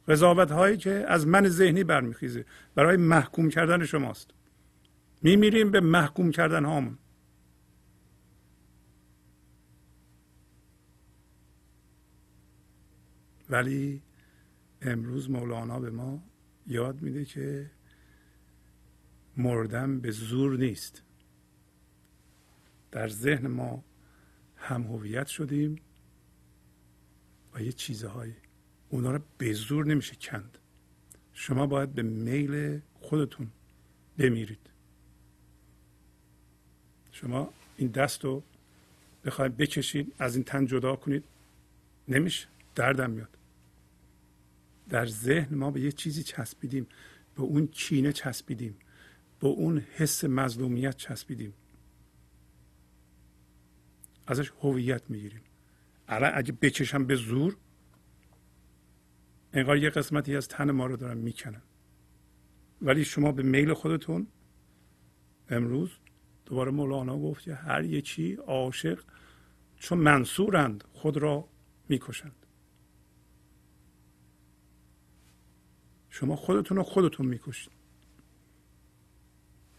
قضاوت 0.08 0.50
هایی 0.50 0.76
که 0.76 1.04
از 1.08 1.26
من 1.26 1.48
ذهنی 1.48 1.84
برمیخیزه. 1.84 2.44
برای 2.74 2.96
محکوم 2.96 3.48
کردن 3.48 3.84
شماست. 3.84 4.30
میمیریم 5.22 5.70
به 5.70 5.80
محکوم 5.80 6.30
کردن 6.30 6.64
هامون 6.64 6.98
ولی 13.50 14.02
امروز 14.82 15.30
مولانا 15.30 15.80
به 15.80 15.90
ما 15.90 16.22
یاد 16.66 17.02
میده 17.02 17.24
که 17.24 17.70
مردن 19.36 20.00
به 20.00 20.10
زور 20.10 20.58
نیست. 20.58 21.02
در 22.90 23.08
ذهن 23.08 23.46
ما 23.46 23.84
هم 24.62 24.82
هویت 24.82 25.26
شدیم 25.26 25.80
و 27.54 27.62
یه 27.62 27.72
چیزهایی. 27.72 28.34
اونا 28.88 29.10
رو 29.10 29.20
به 29.38 29.52
زور 29.52 29.86
نمیشه 29.86 30.16
کند. 30.16 30.58
شما 31.32 31.66
باید 31.66 31.92
به 31.92 32.02
میل 32.02 32.80
خودتون 32.94 33.50
بمیرید. 34.18 34.70
شما 37.12 37.52
این 37.76 37.88
دست 37.88 38.24
رو 38.24 38.42
بخواید 39.24 39.56
بکشید 39.56 40.14
از 40.18 40.34
این 40.36 40.44
تن 40.44 40.66
جدا 40.66 40.96
کنید 40.96 41.24
نمیشه. 42.08 42.46
دردم 42.74 43.10
میاد. 43.10 43.38
در 44.88 45.06
ذهن 45.06 45.54
ما 45.54 45.70
به 45.70 45.80
یه 45.80 45.92
چیزی 45.92 46.22
چسبیدیم 46.22 46.86
به 47.36 47.42
اون 47.42 47.68
چینه 47.68 48.12
چسبیدیم 48.12 48.76
به 49.40 49.46
اون 49.46 49.78
حس 49.78 50.24
مظلومیت 50.24 50.96
چسبیدیم. 50.96 51.54
ازش 54.26 54.52
هویت 54.60 55.10
می‌گیریم. 55.10 55.42
الان 56.08 56.30
اگه 56.34 56.52
بکشم 56.52 57.06
به 57.06 57.14
زور 57.14 57.56
انگار 59.52 59.76
یه 59.76 59.90
قسمتی 59.90 60.36
از 60.36 60.48
تن 60.48 60.70
ما 60.70 60.86
رو 60.86 60.96
دارن 60.96 61.18
می‌کنن. 61.18 61.62
ولی 62.82 63.04
شما 63.04 63.32
به 63.32 63.42
میل 63.42 63.72
خودتون 63.72 64.26
امروز 65.48 65.90
دوباره 66.44 66.70
مولانا 66.70 67.18
گفت 67.18 67.42
که 67.42 67.54
هر 67.54 67.84
یکی 67.84 68.34
عاشق 68.34 69.04
چون 69.76 69.98
منصورند 69.98 70.84
خود 70.92 71.16
را 71.16 71.48
می‌کشند. 71.88 72.46
شما 76.10 76.36
خودتون 76.36 76.76
رو 76.76 76.82
خودتون 76.82 77.26
می‌کشید. 77.26 77.72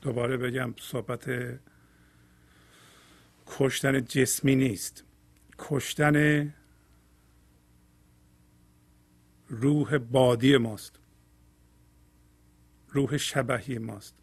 دوباره 0.02 0.38
بگم 0.38 0.74
صحبت 0.80 1.30
کشتن 3.58 4.06
جسمی 4.06 4.56
نیست. 4.56 5.04
کشتن 5.60 6.54
روح 9.48 9.98
بادی 9.98 10.58
ماست. 10.58 11.00
روح 12.90 13.18
شبهی 13.18 13.78
ماست. 13.78 14.16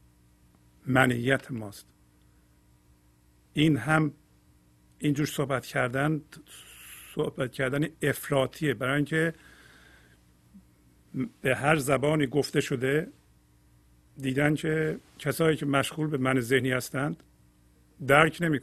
منیت 0.86 1.50
ماست. 1.50 1.86
این 3.52 3.76
هم 3.76 4.12
اینجور 4.98 5.26
صحبت 5.26 5.66
کردن 5.66 6.22
صحبت 7.14 7.52
کردن 7.52 7.88
افراتیه 8.02 8.74
برای 8.74 8.96
اینکه 8.96 9.34
به 11.40 11.56
هر 11.56 11.76
زبانی 11.76 12.26
گفته 12.26 12.60
شده 12.60 13.12
دیدن 14.18 14.54
که 14.54 14.98
کسایی 15.18 15.56
که 15.56 15.66
مشغول 15.66 16.06
به 16.06 16.18
من 16.18 16.40
ذهنی 16.40 16.70
هستند 16.70 17.22
درک 18.06 18.38
نمی 18.40 18.58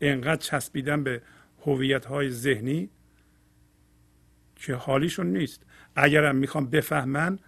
انقدر 0.00 0.36
چسبیدن 0.36 1.04
به 1.04 1.22
هویت 1.66 2.06
های 2.06 2.30
ذهنی 2.30 2.90
که 4.56 4.74
حالیشون 4.74 5.26
نیست. 5.26 5.62
اگرم 5.96 6.36
می‌خوام 6.36 6.66
بفهمن 6.66 7.38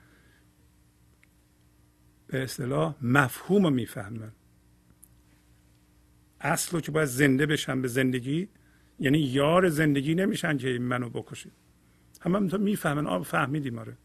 به 2.26 2.42
اصطلاح 2.42 2.94
مفهوم 3.02 3.64
رو 3.64 3.70
می‌فهمن. 3.70 4.32
اصل 6.40 6.72
رو 6.72 6.80
که 6.80 6.92
باید 6.92 7.08
زنده 7.08 7.46
بشن 7.46 7.82
به 7.82 7.88
زندگی 7.88 8.48
یعنی 8.98 9.18
یار 9.18 9.68
زندگی 9.68 10.14
نمیشن 10.14 10.56
که 10.58 10.78
منو 10.78 11.10
بکشید 11.10 11.52
همه 12.20 12.48
تو 12.48 12.58
می‌فهمن 12.58 13.06
آب 13.06 13.22
فهمیدیم 13.22 13.78
آره. 13.78 13.96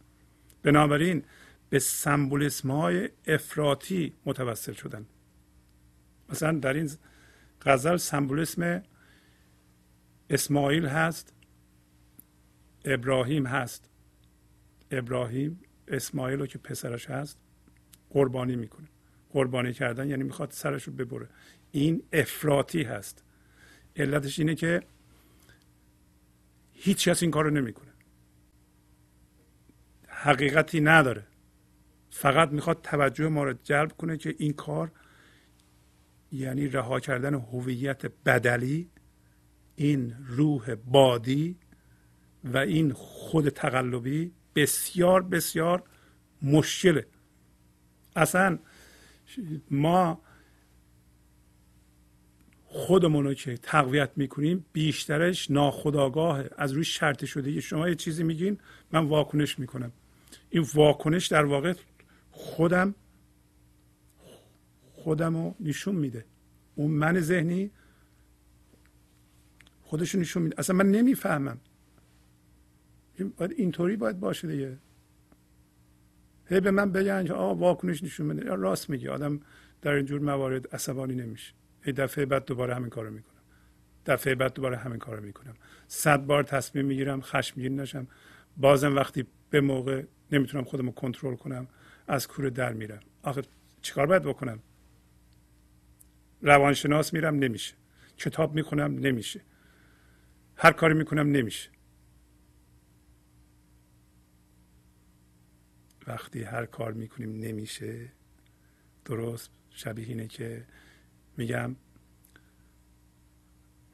بنابراین 0.63 1.23
به 1.69 1.79
سمبولیسم 1.79 2.71
های 2.71 3.09
افراطی 3.27 4.13
متوسل 4.25 4.73
شدن. 4.73 5.05
مثلا 6.29 6.51
در 6.59 6.73
این 6.73 6.89
غزل 7.65 7.97
سمبولیسم 7.97 8.83
اسماعیل 10.29 10.85
هست 10.85 11.33
ابراهیم 12.85 13.45
هست. 13.45 13.89
ابراهیم 14.91 15.59
اسماعیل 15.87 16.39
رو 16.39 16.47
که 16.47 16.57
پسرش 16.57 17.09
هست 17.09 17.37
قربانی 18.09 18.55
می‌کنه. 18.55 18.87
قربانی 19.29 19.73
کردن 19.73 20.09
یعنی 20.09 20.23
می‌خواد 20.23 20.51
سرش 20.51 20.83
رو 20.83 20.93
ببره. 20.93 21.29
این 21.71 22.03
افراطی 22.13 22.83
هست. 22.83 23.23
علتش 23.95 24.39
اینه 24.39 24.55
که 24.55 24.81
هیچ 26.71 27.09
کس 27.09 27.21
این 27.21 27.31
کار 27.31 27.43
رو 27.43 27.49
نمی‌کنه. 27.49 27.91
حقیقتی 30.07 30.81
نداره. 30.81 31.27
فقط 32.09 32.49
می‌خواد 32.49 32.81
توجه 32.81 33.27
ما 33.27 33.43
رو 33.43 33.53
جلب 33.63 33.91
کنه 33.91 34.17
که 34.17 34.35
این 34.37 34.53
کار 34.53 34.91
یعنی 36.33 36.67
رها 36.67 36.99
کردن 36.99 37.33
هویت 37.33 38.05
بدلی 38.25 38.89
این 39.75 40.15
روح 40.27 40.75
بادی 40.75 41.57
و 42.43 42.57
این 42.57 42.93
خود 42.93 43.49
تقلبی 43.49 44.31
بسیار 44.55 45.23
بسیار 45.23 45.83
مشکله 46.41 47.05
اصلا 48.15 48.59
ما 49.71 50.21
خودمون 52.65 53.23
رو 53.23 53.33
که 53.33 53.57
تقویت 53.57 54.11
می‌کنیم 54.15 54.65
بیشترش 54.73 55.51
ناخداگاه 55.51 56.43
از 56.57 56.71
روی 56.71 56.83
شرط 56.83 57.25
شده. 57.25 57.61
شما 57.61 57.89
یه 57.89 57.95
چیزی 57.95 58.23
میگین 58.23 58.57
من 58.91 59.05
واکنش 59.05 59.59
می‌کنم. 59.59 59.91
این 60.49 60.65
واکنش 60.73 61.27
در 61.27 61.45
واقع 61.45 61.73
خودم 62.31 62.95
خودم 65.03 65.35
رو 65.35 65.55
نشون 65.59 65.95
میده. 65.95 66.25
اون 66.75 66.91
من 66.91 67.19
ذهنی 67.19 67.71
خودشون 69.81 70.21
نشون 70.21 70.43
میده. 70.43 70.55
اصلا 70.57 70.75
من 70.75 70.91
نمی‌فهمم. 70.91 71.57
باید 73.37 73.51
اینطوری 73.51 73.95
باید 73.95 74.19
باشه 74.19 74.47
دیگه. 74.47 74.77
هی 76.45 76.59
به 76.59 76.71
من 76.71 76.91
بگن 76.91 77.25
که 77.25 77.33
آقا 77.33 77.55
واکنش 77.55 78.03
نشون 78.03 78.27
بده. 78.27 78.55
راست 78.55 78.89
میگی. 78.89 79.07
آدم 79.07 79.39
در 79.81 79.91
اینجور 79.91 80.21
موارد 80.21 80.75
عصبانی 80.75 81.15
نمیشه. 81.15 81.53
هی 81.81 81.91
دفعه 81.91 82.25
بعد 82.25 82.45
دوباره 82.45 82.75
همین 82.75 82.89
کارو 82.89 83.11
می‌کنم. 83.11 83.41
دفعه 84.05 84.35
بعد 84.35 84.53
دوباره 84.53 84.77
همین 84.77 84.99
کارو 84.99 85.23
می‌کنم. 85.23 85.53
صد 85.87 86.25
بار 86.25 86.43
تصمیم 86.43 86.85
می‌گیرم 86.85 87.21
خشمگین 87.21 87.79
نشم. 87.79 88.07
بازم 88.57 88.95
وقتی 88.95 89.25
به 89.49 89.61
موقع 89.61 90.03
نمی‌تونم 90.31 90.63
خودم 90.63 90.85
رو 90.85 90.91
کنترل 90.91 91.35
کنم 91.35 91.67
از 92.07 92.27
کوره 92.27 92.49
در 92.49 92.73
میرم. 92.73 92.99
آخه 93.23 93.41
چیکار 93.81 94.05
باید 94.07 94.23
بکنم؟ 94.23 94.59
روانشناس 96.43 97.13
میرم 97.13 97.35
نمیشه. 97.35 97.75
کتاب 98.17 98.55
می‌خونم 98.55 98.99
نمیشه. 98.99 99.41
هر 100.55 100.71
کاری 100.71 100.93
می‌کنم 100.93 101.31
نمیشه. 101.31 101.69
وقتی 106.07 106.43
هر 106.43 106.65
کار 106.65 106.93
می‌کنیم 106.93 107.39
نمیشه. 107.39 108.11
درست 109.05 109.51
شبیه 109.69 110.07
اینه 110.07 110.27
که 110.27 110.67
میگم 111.37 111.75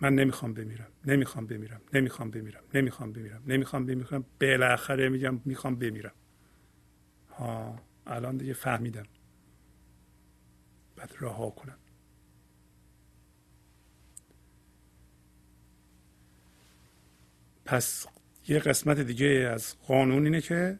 من 0.01 0.15
نمی‌خوام 0.15 0.53
بمیرم. 0.53 0.91
نمی‌خوام 1.05 1.47
بمیرم. 1.47 1.81
نمی‌خوام 1.93 2.31
بمیرم. 2.31 2.63
نمی‌خوام 2.73 3.13
بمیرم. 3.13 3.43
نمی‌خوام 3.47 3.85
بمیرم. 3.85 4.25
بالاخره 4.41 5.09
میگم 5.09 5.41
می‌خوام 5.45 5.75
بمیرم. 5.75 6.15
ها 7.29 7.79
الان 8.05 8.37
دیگه 8.37 8.53
فهمیدم. 8.53 9.05
بعد 10.95 11.13
رها 11.21 11.49
کنم. 11.49 11.78
پس 17.69 18.07
یه 18.47 18.59
قسمت 18.59 18.99
دیگه 18.99 19.27
از 19.27 19.75
قانون 19.87 20.25
اینه 20.25 20.41
که 20.41 20.79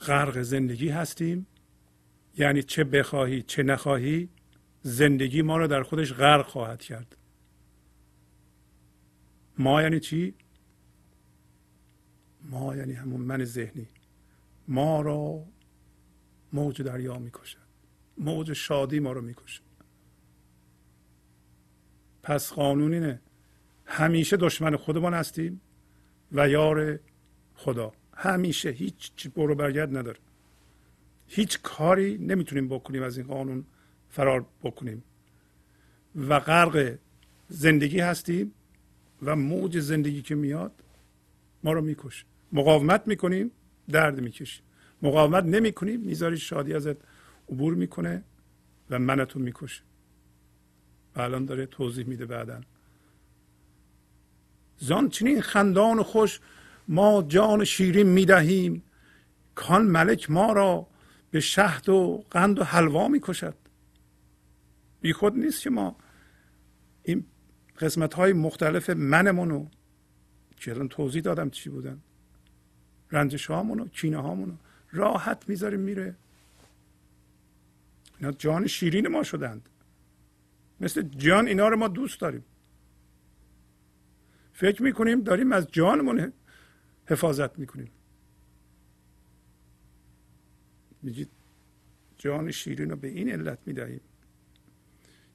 غرق 0.00 0.42
زندگی 0.42 0.88
هستیم. 0.88 1.46
یعنی 2.38 2.62
چه 2.62 2.84
بخواهی 2.84 3.42
چه 3.42 3.62
نخواهی 3.62 4.28
زندگی 4.82 5.42
ما 5.42 5.56
رو 5.56 5.66
در 5.66 5.82
خودش 5.82 6.12
غرق 6.12 6.46
خواهد 6.46 6.80
کرد. 6.82 7.16
ما 9.58 9.82
یعنی 9.82 10.00
چی؟ 10.00 10.34
ما 12.42 12.76
یعنی 12.76 12.92
همون 12.92 13.20
من 13.20 13.44
ذهنی. 13.44 13.88
ما 14.68 15.00
را 15.00 15.44
موج 16.52 16.82
دریا 16.82 17.18
می‌کشد. 17.18 17.58
موج 18.18 18.52
شادی 18.52 19.00
ما 19.00 19.12
رو 19.12 19.20
می‌کشه 19.20 19.62
پس 22.22 22.52
قانون 22.52 22.94
اینه 22.94 23.20
همیشه 23.92 24.36
دشمن 24.36 24.76
خودمان 24.76 25.14
هستیم 25.14 25.60
و 26.32 26.48
یار 26.48 26.98
خدا. 27.54 27.92
همیشه 28.14 28.70
هیچ 28.70 29.28
برو 29.28 29.54
برگرد 29.54 29.96
نداره. 29.96 30.18
هیچ 31.26 31.58
کاری 31.62 32.18
نمی‌تونیم 32.18 32.68
بکنیم 32.68 33.02
از 33.02 33.18
این 33.18 33.26
قانون 33.26 33.64
فرار 34.08 34.46
بکنیم. 34.62 35.04
و 36.16 36.40
غرق 36.40 36.98
زندگی 37.48 38.00
هستیم 38.00 38.52
و 39.22 39.36
موج 39.36 39.78
زندگی 39.78 40.22
که 40.22 40.34
میاد 40.34 40.72
ما 41.64 41.72
رو 41.72 41.80
می‌کشه. 41.80 42.24
مقاومت 42.52 43.02
می‌کنیم 43.06 43.50
درد 43.88 44.20
می‌کشیم. 44.20 44.64
مقاومت 45.02 45.44
نمی‌کنیم 45.44 46.00
می‌ذاری 46.00 46.38
شادی 46.38 46.74
ازت 46.74 46.96
عبور 47.48 47.74
می‌کنه 47.74 48.24
و 48.90 48.98
منتو 48.98 49.38
می‌کشه. 49.38 49.82
و 51.16 51.20
الان 51.20 51.44
داره 51.44 51.66
توضیح 51.66 52.06
میده 52.06 52.26
بعدا. 52.26 52.60
زان 54.80 55.08
چنین 55.08 55.40
خندان 55.40 56.02
خوش 56.02 56.40
ما 56.88 57.22
جان 57.22 57.64
شیرین 57.64 58.06
می‌دهیم 58.06 58.82
کان 59.54 59.86
ملک 59.86 60.30
ما 60.30 60.52
را 60.52 60.86
به 61.30 61.40
شهد 61.40 61.88
و 61.88 62.24
قند 62.30 62.58
و 62.58 62.64
حلوا 62.64 63.08
می‌کشد 63.08 63.54
بی 65.00 65.12
خود 65.12 65.36
نیست 65.36 65.62
که 65.62 65.70
ما 65.70 65.96
این 67.02 67.24
قسمت 67.78 68.14
های 68.14 68.32
مختلف 68.32 68.90
منمونو 68.90 69.66
که 70.56 70.70
الان 70.70 70.88
توضیح 70.88 71.22
دادم 71.22 71.50
چی 71.50 71.70
بودن 71.70 72.00
رنجش 73.10 73.46
هامونو 73.46 73.88
کینه 73.88 74.22
هامونو 74.22 74.52
راحت 74.92 75.48
می‌ذاریم 75.48 75.80
میره. 75.80 76.14
اینا 78.18 78.32
جان 78.32 78.66
شیرین 78.66 79.08
ما 79.08 79.22
شدند. 79.22 79.68
مثل 80.80 81.02
جان 81.02 81.46
اینا 81.46 81.68
رو 81.68 81.76
ما 81.76 81.88
دوست 81.88 82.20
داریم. 82.20 82.44
فکر 84.60 84.82
می‌کنیم 84.82 85.20
داریم 85.20 85.52
از 85.52 85.66
جانمون 85.72 86.32
حفاظت 87.06 87.58
می‌کنیم. 87.58 87.90
میگید 91.02 91.28
جان 92.18 92.50
شیرین 92.50 92.90
رو 92.90 92.96
به 92.96 93.08
این 93.08 93.30
علت 93.30 93.58
می‌دهیم 93.66 94.00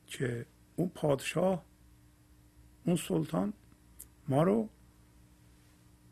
که 0.07 0.45
اون 0.75 0.91
پادشاه 0.95 1.65
اون 2.85 2.95
سلطان 2.95 3.53
ما 4.27 4.43
رو 4.43 4.69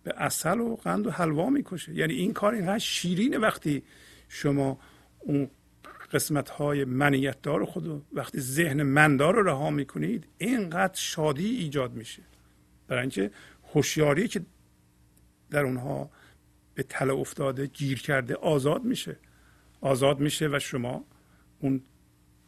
به 0.04 0.14
اصل 0.18 0.60
و 0.60 0.76
قند 0.76 1.08
و 1.08 1.12
حلوا 1.12 1.50
می‌کشه. 1.50 1.94
یعنی 1.94 2.14
این 2.14 2.34
کار 2.34 2.54
اینقدر 2.54 2.80
شیرینه 2.80 3.38
وقتی 3.38 3.84
شما 4.28 4.80
اون 5.20 5.50
قسمت 6.12 6.50
های 6.50 6.86
منیت 6.86 7.42
دار 7.42 7.66
خود 7.66 8.06
وقتی 8.14 8.40
ذهن 8.40 8.84
مندار 8.84 9.36
رو 9.36 9.44
رها 9.44 9.70
می‌کنید 9.70 10.28
اینقدر 10.38 10.96
شادی 10.96 11.46
ایجاد 11.46 11.94
میشه. 11.94 12.24
برای 12.94 13.02
اینکه 13.02 13.32
هوشیاری 13.74 14.28
که 14.28 14.42
در 15.50 15.64
اونها 15.64 16.12
به 16.74 16.84
تله 16.84 17.14
افتاده 17.14 17.68
گیر 17.68 18.02
کرده 18.02 18.36
آزاد 18.36 18.84
میشه. 18.84 19.16
آزاد 19.82 20.20
میشه 20.20 20.48
و 20.48 20.60
شما 20.60 21.06
اون 21.60 21.82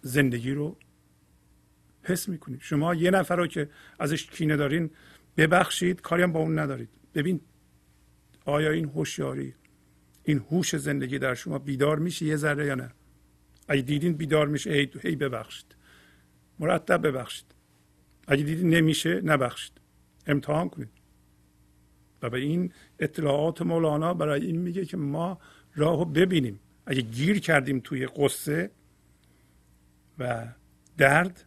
زندگی 0.01 0.51
رو 0.51 0.77
حس 2.03 2.29
می‌کنید 2.29 2.61
شما 2.61 2.95
یه 2.95 3.11
نفر 3.11 3.35
رو 3.35 3.47
که 3.47 3.69
ازش 3.99 4.25
کینه 4.25 4.55
دارین 4.55 4.89
ببخشید 5.37 6.01
کاری 6.01 6.23
هم 6.23 6.31
با 6.31 6.39
اون 6.39 6.59
ندارید. 6.59 6.89
ببین 7.15 7.41
آیا 8.45 8.71
این 8.71 8.85
هوشیاری 8.85 9.55
این 10.23 10.37
هوش 10.51 10.75
زندگی 10.75 11.19
در 11.19 11.33
شما 11.33 11.59
بیدار 11.59 11.99
میشه 11.99 12.25
یه 12.25 12.35
ذره 12.35 12.65
یا 12.65 12.75
نه؟ 12.75 12.91
اگه 13.67 13.81
دیدین 13.81 14.13
بیدار 14.13 14.47
میشه 14.47 14.71
هی, 14.71 14.91
هی 15.01 15.15
ببخشید. 15.15 15.75
مرتب 16.59 17.07
ببخشید. 17.07 17.45
اگه 18.27 18.43
دیدین 18.43 18.69
نمیشه 18.69 19.21
نبخشید. 19.21 19.84
امتحان 20.27 20.69
کنید. 20.69 20.89
و 22.21 22.29
به 22.29 22.37
این 22.37 22.73
اطلاعات 22.99 23.61
مولانا 23.61 24.13
برای 24.13 24.45
این 24.45 24.57
میگه 24.57 24.85
که 24.85 24.97
ما 24.97 25.39
راهو 25.75 26.05
ببینیم. 26.05 26.59
اگه 26.85 27.01
گیر 27.01 27.39
کردیم 27.39 27.79
توی 27.79 28.07
قصه 28.07 28.71
و 30.19 30.47
درد 30.97 31.45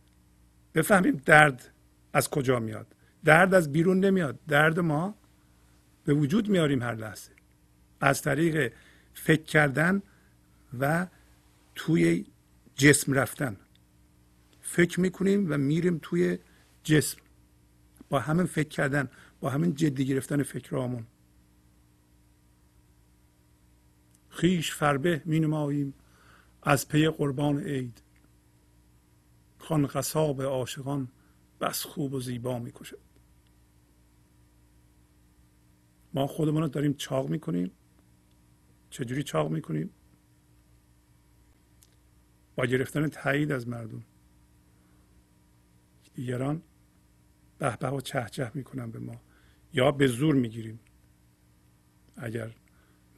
بفهمیم 0.74 1.22
درد 1.26 1.70
از 2.12 2.30
کجا 2.30 2.58
میاد. 2.58 2.94
درد 3.24 3.54
از 3.54 3.72
بیرون 3.72 4.00
نمیاد. 4.00 4.38
درد 4.48 4.80
ما 4.80 5.14
به 6.04 6.14
وجود 6.14 6.48
میاریم 6.48 6.82
هر 6.82 6.94
لحظه. 6.94 7.30
از 8.00 8.22
طریق 8.22 8.72
فکر 9.14 9.42
کردن 9.42 10.02
و 10.78 11.06
توی 11.74 12.26
جسم 12.74 13.12
رفتن. 13.12 13.56
فکر 14.60 15.00
می‌کنیم 15.00 15.52
و 15.52 15.58
میریم 15.58 15.98
توی 16.02 16.38
جسم. 16.84 17.18
با 18.08 18.18
همین 18.20 18.46
فکر 18.46 18.68
کردن 18.68 19.08
با 19.40 19.50
همین 19.50 19.74
جدی 19.74 20.04
گرفتن 20.04 20.42
فکرامون 20.42 21.06
خیش 24.28 24.72
فربه 24.72 25.22
می 25.24 25.40
نماییم 25.40 25.94
از 26.62 26.88
پی 26.88 27.08
قربان 27.08 27.58
عید. 27.58 28.02
خان 29.58 29.86
قصاب 29.86 30.42
عاشقان 30.42 31.08
بس 31.60 31.82
خوب 31.84 32.12
و 32.14 32.20
زیبا 32.20 32.58
می 32.58 32.72
کشد 32.74 32.98
ما 36.14 36.26
خودمون 36.26 36.62
رو 36.62 36.68
داریم 36.68 36.94
چاق 36.94 37.28
می‌کنیم. 37.28 37.70
چجوری 38.90 39.22
چاق 39.22 39.50
می‌کنیم؟ 39.50 39.90
با 42.56 42.66
گرفتن 42.66 43.08
تایید 43.08 43.52
از 43.52 43.68
مردم. 43.68 44.04
دیگران 46.14 46.62
به 47.58 47.76
به 47.76 47.90
و 47.90 48.00
چه 48.00 48.50
می‌کنن 48.54 48.90
به 48.90 48.98
ما. 48.98 49.20
یا 49.72 49.92
به 49.92 50.06
زور 50.06 50.34
می‌گیریم. 50.34 50.80
اگر 52.16 52.50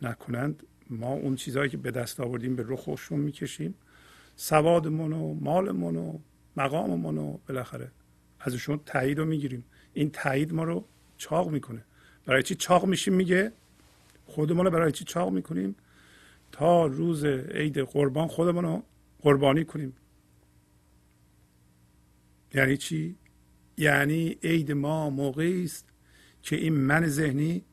نکنند 0.02 0.62
ما 0.90 1.12
اون 1.12 1.36
چیزهایی 1.36 1.70
که 1.70 1.76
به 1.76 1.90
دست 1.90 2.20
آوردیم 2.20 2.56
به 2.56 2.64
رخشون 2.68 3.20
می‌کشیم. 3.20 3.74
سوادمون 4.36 5.12
و 5.12 5.34
مالمون 5.34 5.96
و 5.96 6.18
مقاممون 6.56 7.18
و 7.18 7.38
بالاخره 7.48 7.90
ازشون 8.40 8.80
تایید 8.86 9.18
رو 9.18 9.24
می‌گیریم. 9.24 9.64
این 9.92 10.10
تایید 10.10 10.52
ما 10.52 10.64
رو 10.64 10.84
چاق 11.16 11.50
می‌کنه. 11.50 11.84
برای 12.26 12.42
چی 12.42 12.54
چاق 12.54 12.86
میشیم؟ 12.86 13.14
میگه 13.14 13.52
خودمون 14.26 14.64
رو 14.64 14.70
برای 14.70 14.92
چی 14.92 15.04
چاق 15.04 15.32
می‌کنیم؟ 15.32 15.76
تا 16.52 16.86
روز 16.86 17.24
عید 17.24 17.78
قربان 17.78 18.28
خودمون 18.28 18.64
رو 18.64 18.82
قربانی 19.20 19.64
کنیم. 19.64 19.96
یعنی 22.54 22.76
چی؟ 22.76 23.16
یعنی 23.80 24.38
عید 24.42 24.72
ما 24.72 25.10
موقعی 25.10 25.64
است 25.64 25.86
که 26.42 26.56
این 26.56 26.74
من 26.74 27.06
ذهنی 27.06 27.64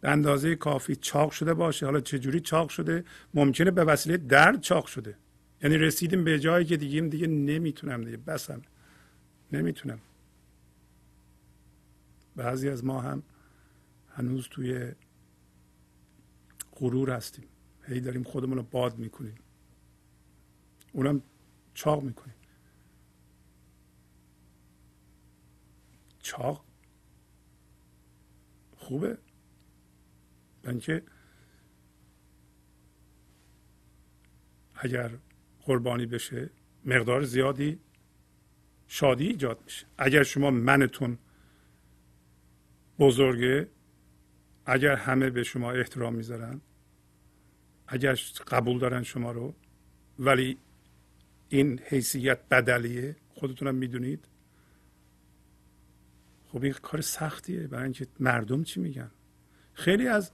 به 0.00 0.10
اندازه 0.10 0.56
کافی 0.56 0.96
چاق 0.96 1.30
شده 1.30 1.54
باشه. 1.54 1.86
حالا 1.86 2.00
چجوری 2.00 2.40
چاق 2.40 2.68
شده؟ 2.68 3.04
ممکنه 3.34 3.70
به 3.70 3.84
وسیله 3.84 4.16
درد 4.16 4.60
چاق 4.60 4.86
شده. 4.86 5.16
یعنی 5.62 5.76
رسیدیم 5.78 6.24
به 6.24 6.38
جایی 6.38 6.64
که 6.64 6.76
دیگه 6.76 7.00
دیگه 7.00 7.26
نمی‌تونم 7.26 8.04
دیگه. 8.04 8.16
بسم. 8.16 8.62
نمی‌تونم. 9.52 9.98
بعضی 12.36 12.68
از 12.68 12.84
ما 12.84 13.00
هم 13.00 13.22
هنوز 14.08 14.48
توی 14.50 14.92
غرور 16.72 17.10
هستیم. 17.10 17.44
هی 17.86 18.00
داریم 18.00 18.22
خودمون 18.22 18.56
رو 18.56 18.62
باد 18.62 18.98
می‌کنیم. 18.98 19.34
اونم 20.92 21.22
چاق 21.74 22.02
می‌کنیم. 22.02 22.34
چاق. 26.32 26.64
خوبه. 28.76 29.18
اینکه 30.64 31.02
اگر 34.74 35.10
قربانی 35.62 36.06
بشه 36.06 36.50
مقدار 36.84 37.22
زیادی 37.22 37.80
شادی 38.86 39.26
ایجاد 39.26 39.62
میشه. 39.64 39.86
اگر 39.98 40.22
شما 40.22 40.50
منتون 40.50 41.18
بزرگه 42.98 43.68
اگر 44.66 44.96
همه 44.96 45.30
به 45.30 45.42
شما 45.42 45.72
احترام 45.72 46.14
می‌ذارن 46.14 46.60
اگر 47.86 48.14
قبول 48.46 48.78
دارن 48.78 49.02
شما 49.02 49.32
رو 49.32 49.54
ولی 50.18 50.58
این 51.48 51.78
حیثیت 51.78 52.48
بدلیه 52.48 53.16
خودتونم 53.28 53.74
می‌دونید. 53.74 54.28
خب 56.52 56.62
این 56.62 56.72
کار 56.72 57.00
سختیه. 57.00 57.66
برای 57.66 57.84
اینکه 57.84 58.06
مردم 58.20 58.62
چی 58.62 58.80
میگن؟ 58.80 59.10
خیلی 59.74 60.08
از 60.08 60.30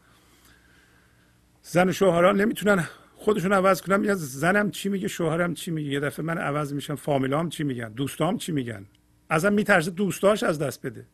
زن 1.63 1.89
و 1.89 1.93
شوهران 1.93 2.41
نمی‌تونن 2.41 2.89
خودشون 3.17 3.53
عوض 3.53 3.83
کنن. 3.83 4.01
میگن 4.01 4.15
زنم 4.15 4.71
چی 4.71 4.89
میگه 4.89 5.09
شوهرم 5.09 5.55
چی 5.55 5.71
میگه؟ 5.71 5.91
یه 5.91 6.01
دفعه 6.01 6.25
من 6.25 6.39
عوض 6.39 6.73
میشم 6.73 6.95
فامیلام 6.95 7.49
چی 7.49 7.65
میگن؟ 7.65 7.93
دوستام 7.93 8.37
چی 8.37 8.53
میگن؟ 8.53 8.87
ازم 9.29 9.53
میترسه 9.53 9.91
دوستاش 9.91 10.43
از 10.43 10.59
دست 10.59 10.87
بده. 10.87 11.07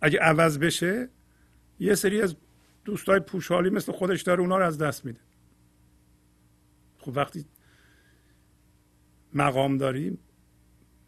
اگه 0.00 0.18
عوض 0.18 0.58
بشه 0.58 1.08
یه 1.80 1.94
سری 1.94 2.22
از 2.22 2.36
دوستای 2.84 3.20
پوشالی 3.20 3.70
مثل 3.70 3.92
خودش 3.92 4.22
داره 4.22 4.40
اونا 4.40 4.58
رو 4.58 4.64
از 4.64 4.78
دست 4.78 5.04
میده. 5.04 5.20
خب 6.98 7.16
وقتی 7.16 7.46
مقام 9.34 9.78
داریم 9.78 10.18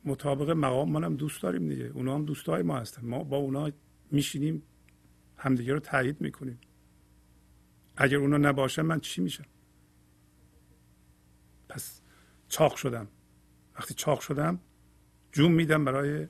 مطابق 0.08 0.50
مقام 0.50 0.92
منم 0.92 1.16
دوست 1.16 1.42
داریم 1.42 1.68
دیگه. 1.68 1.84
اونا 1.84 2.14
هم 2.14 2.24
دوستای 2.24 2.62
ما 2.62 2.78
هستن. 2.78 3.06
ما 3.06 3.24
با 3.24 3.36
اونا 3.36 3.70
میشینیم 4.10 4.62
همدیگه 5.36 5.72
رو 5.72 5.80
تایید 5.80 6.20
می‌کنیم. 6.20 6.58
اگر 7.96 8.16
اونا 8.16 8.36
نباشن 8.36 8.82
من 8.82 9.00
چی 9.00 9.20
میشم؟ 9.20 9.44
پس 11.68 12.00
چاق 12.48 12.76
شدم. 12.76 13.08
وقتی 13.74 13.94
چاق 13.94 14.20
شدم 14.20 14.60
جون 15.32 15.52
میدم 15.52 15.84
برای 15.84 16.26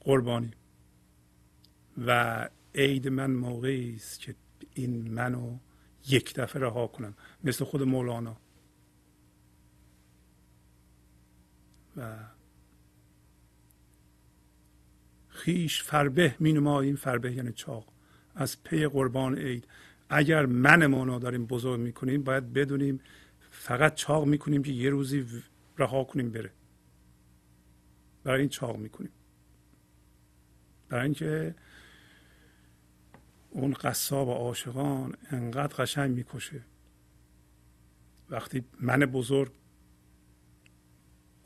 قربانی. 0.00 0.50
و 2.06 2.48
عید 2.74 3.08
من 3.08 3.30
موقعی 3.30 3.94
است 3.94 4.20
که 4.20 4.34
این 4.74 5.12
منو 5.14 5.58
یک 6.08 6.34
دفعه 6.34 6.62
رها 6.62 6.86
کنم 6.86 7.14
مثل 7.44 7.64
خود 7.64 7.82
مولانا. 7.82 8.36
و 11.96 12.16
خیش 15.28 15.82
فربه 15.82 16.36
می 16.38 16.52
نماییم 16.52 16.96
فربه 16.96 17.32
یعنی 17.32 17.52
چاق. 17.52 17.92
از 18.34 18.62
پی 18.62 18.86
قربان 18.86 19.38
عید. 19.38 19.68
اگر 20.08 20.46
منمون 20.46 21.08
رو 21.08 21.18
داریم 21.18 21.46
بزرگ 21.46 21.80
می‌کنیم 21.80 22.22
باید 22.22 22.52
بدونیم 22.52 23.00
فقط 23.50 23.94
چاق 23.94 24.26
می‌کنیم 24.26 24.62
که 24.62 24.72
یه 24.72 24.90
روزی 24.90 25.26
رها 25.78 26.04
کنیم 26.04 26.30
بره. 26.30 26.50
برای 28.24 28.40
این 28.40 28.48
چاق 28.48 28.76
می‌کنیم. 28.76 29.12
برای 30.88 31.04
اینکه 31.04 31.54
اون 33.50 33.72
قصاب 33.72 34.28
عاشقان 34.28 35.14
انقدر 35.30 35.74
قشنگ 35.74 36.16
می‌کشه. 36.16 36.62
وقتی 38.30 38.64
من 38.80 38.98
بزرگ 38.98 39.52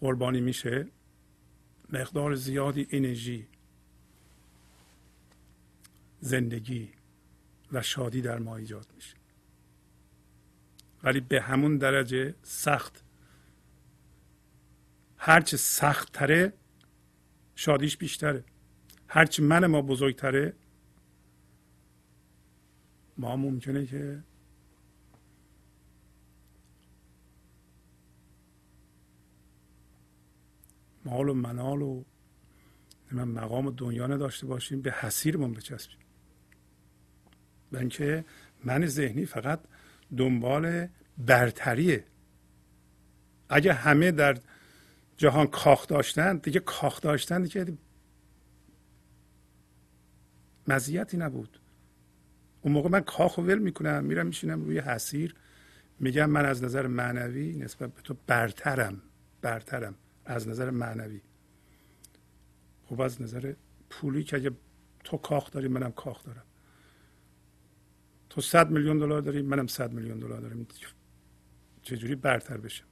قربانی 0.00 0.40
میشه 0.40 0.86
مقدار 1.92 2.34
زیادی 2.34 2.86
انرژی 2.90 3.46
زندگی 6.20 6.88
و 7.72 7.82
شادی 7.82 8.22
در 8.22 8.38
ما 8.38 8.56
ایجاد 8.56 8.86
میشه. 8.94 9.16
ولی 11.02 11.20
به 11.20 11.40
همون 11.40 11.78
درجه 11.78 12.34
سخت 12.42 13.04
هرچه 15.16 15.56
سخت 15.56 16.12
تره 16.12 16.52
شادیش 17.54 17.96
بیشتره. 17.96 18.44
هرچه 19.08 19.42
من 19.42 19.66
ما 19.66 19.82
بزرگتره 19.82 20.52
ما 23.18 23.36
ممکنه 23.36 23.86
که 23.86 24.22
مال 31.04 31.28
و 31.28 31.34
منال 31.34 31.82
و 31.82 32.04
من 33.12 33.28
مقام 33.28 33.70
دنیا 33.70 34.06
نداشته 34.06 34.46
باشیم 34.46 34.82
به 34.82 34.92
حسیرمون 34.92 35.52
بچسبیم. 35.52 35.98
و 37.72 37.76
اینکه 37.76 38.24
من 38.64 38.86
ذهنی 38.86 39.26
فقط 39.26 39.60
دنبال 40.16 40.88
برتریه 41.18 42.04
اگه 43.48 43.72
همه 43.72 44.10
در 44.10 44.38
جهان 45.16 45.46
کاخ 45.46 45.86
داشتن 45.86 46.36
دیگه 46.36 46.60
کاخ 46.60 47.00
داشتن 47.00 47.42
دیگه 47.42 47.78
مزیتی 50.68 51.16
نبود. 51.16 51.60
اون 52.62 52.72
موقع 52.72 52.88
من 52.88 53.00
کاخ 53.00 53.38
ول 53.38 53.58
می‌کنم 53.58 54.04
میرم 54.04 54.26
میشینم 54.26 54.64
روی 54.64 54.78
حسیر 54.78 55.34
میگم 56.00 56.30
من 56.30 56.46
از 56.46 56.64
نظر 56.64 56.86
معنوی 56.86 57.56
نسبت 57.56 57.94
به 57.94 58.02
تو 58.02 58.16
برترم 58.26 59.02
برترم. 59.42 59.94
از 60.30 60.48
نظر 60.48 60.70
معنوی. 60.70 61.20
خب 62.84 63.00
از 63.00 63.22
نظر 63.22 63.54
پولی 63.90 64.24
که 64.24 64.36
اگه 64.36 64.50
تو 65.04 65.16
کاخ 65.16 65.50
داری 65.50 65.68
منم 65.68 65.92
کاخ 65.92 66.24
دارم. 66.24 66.44
تو 68.30 68.40
صد 68.40 68.70
میلیون 68.70 68.98
دلار 68.98 69.20
داری 69.20 69.42
منم 69.42 69.66
صد 69.66 69.92
میلیون 69.92 70.18
دلار 70.18 70.40
دارم. 70.40 70.66
چجوری 71.82 72.14
برتر 72.14 72.56
بشم؟ 72.56 72.84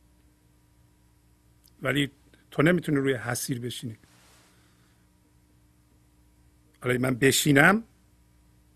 ولی 1.82 2.10
تو 2.50 2.62
نمی‌تونی 2.62 2.98
روی 2.98 3.14
حسیر 3.14 3.60
بشینی. 3.60 3.96
حالا 6.82 6.98
من 6.98 7.14
بشینم 7.14 7.84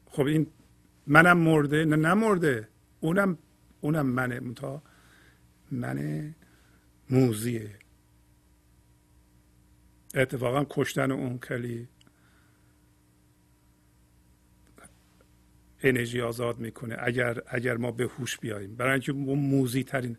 خب 0.06 0.22
این 0.22 0.46
منم 1.06 1.38
مرده؟ 1.38 1.84
نه 1.84 1.96
نمرده. 1.96 2.68
اونم 3.00 3.38
اونم 3.80 4.06
منه. 4.06 4.40
متا 4.40 4.82
من 5.70 6.34
موزیه. 7.10 7.81
اتفاقا 10.14 10.66
کشتن 10.70 11.10
اون 11.10 11.38
کلی 11.38 11.88
انرژی 15.82 16.20
آزاد 16.20 16.58
می‌کنه. 16.58 16.96
اگر 16.98 17.42
اگر 17.46 17.76
ما 17.76 17.90
به 17.90 18.04
هوش 18.04 18.38
بیاییم. 18.38 18.76
برای 18.76 18.92
اینکه 18.92 19.12
اون 19.12 19.38
موزی 19.38 19.84
ترین 19.84 20.16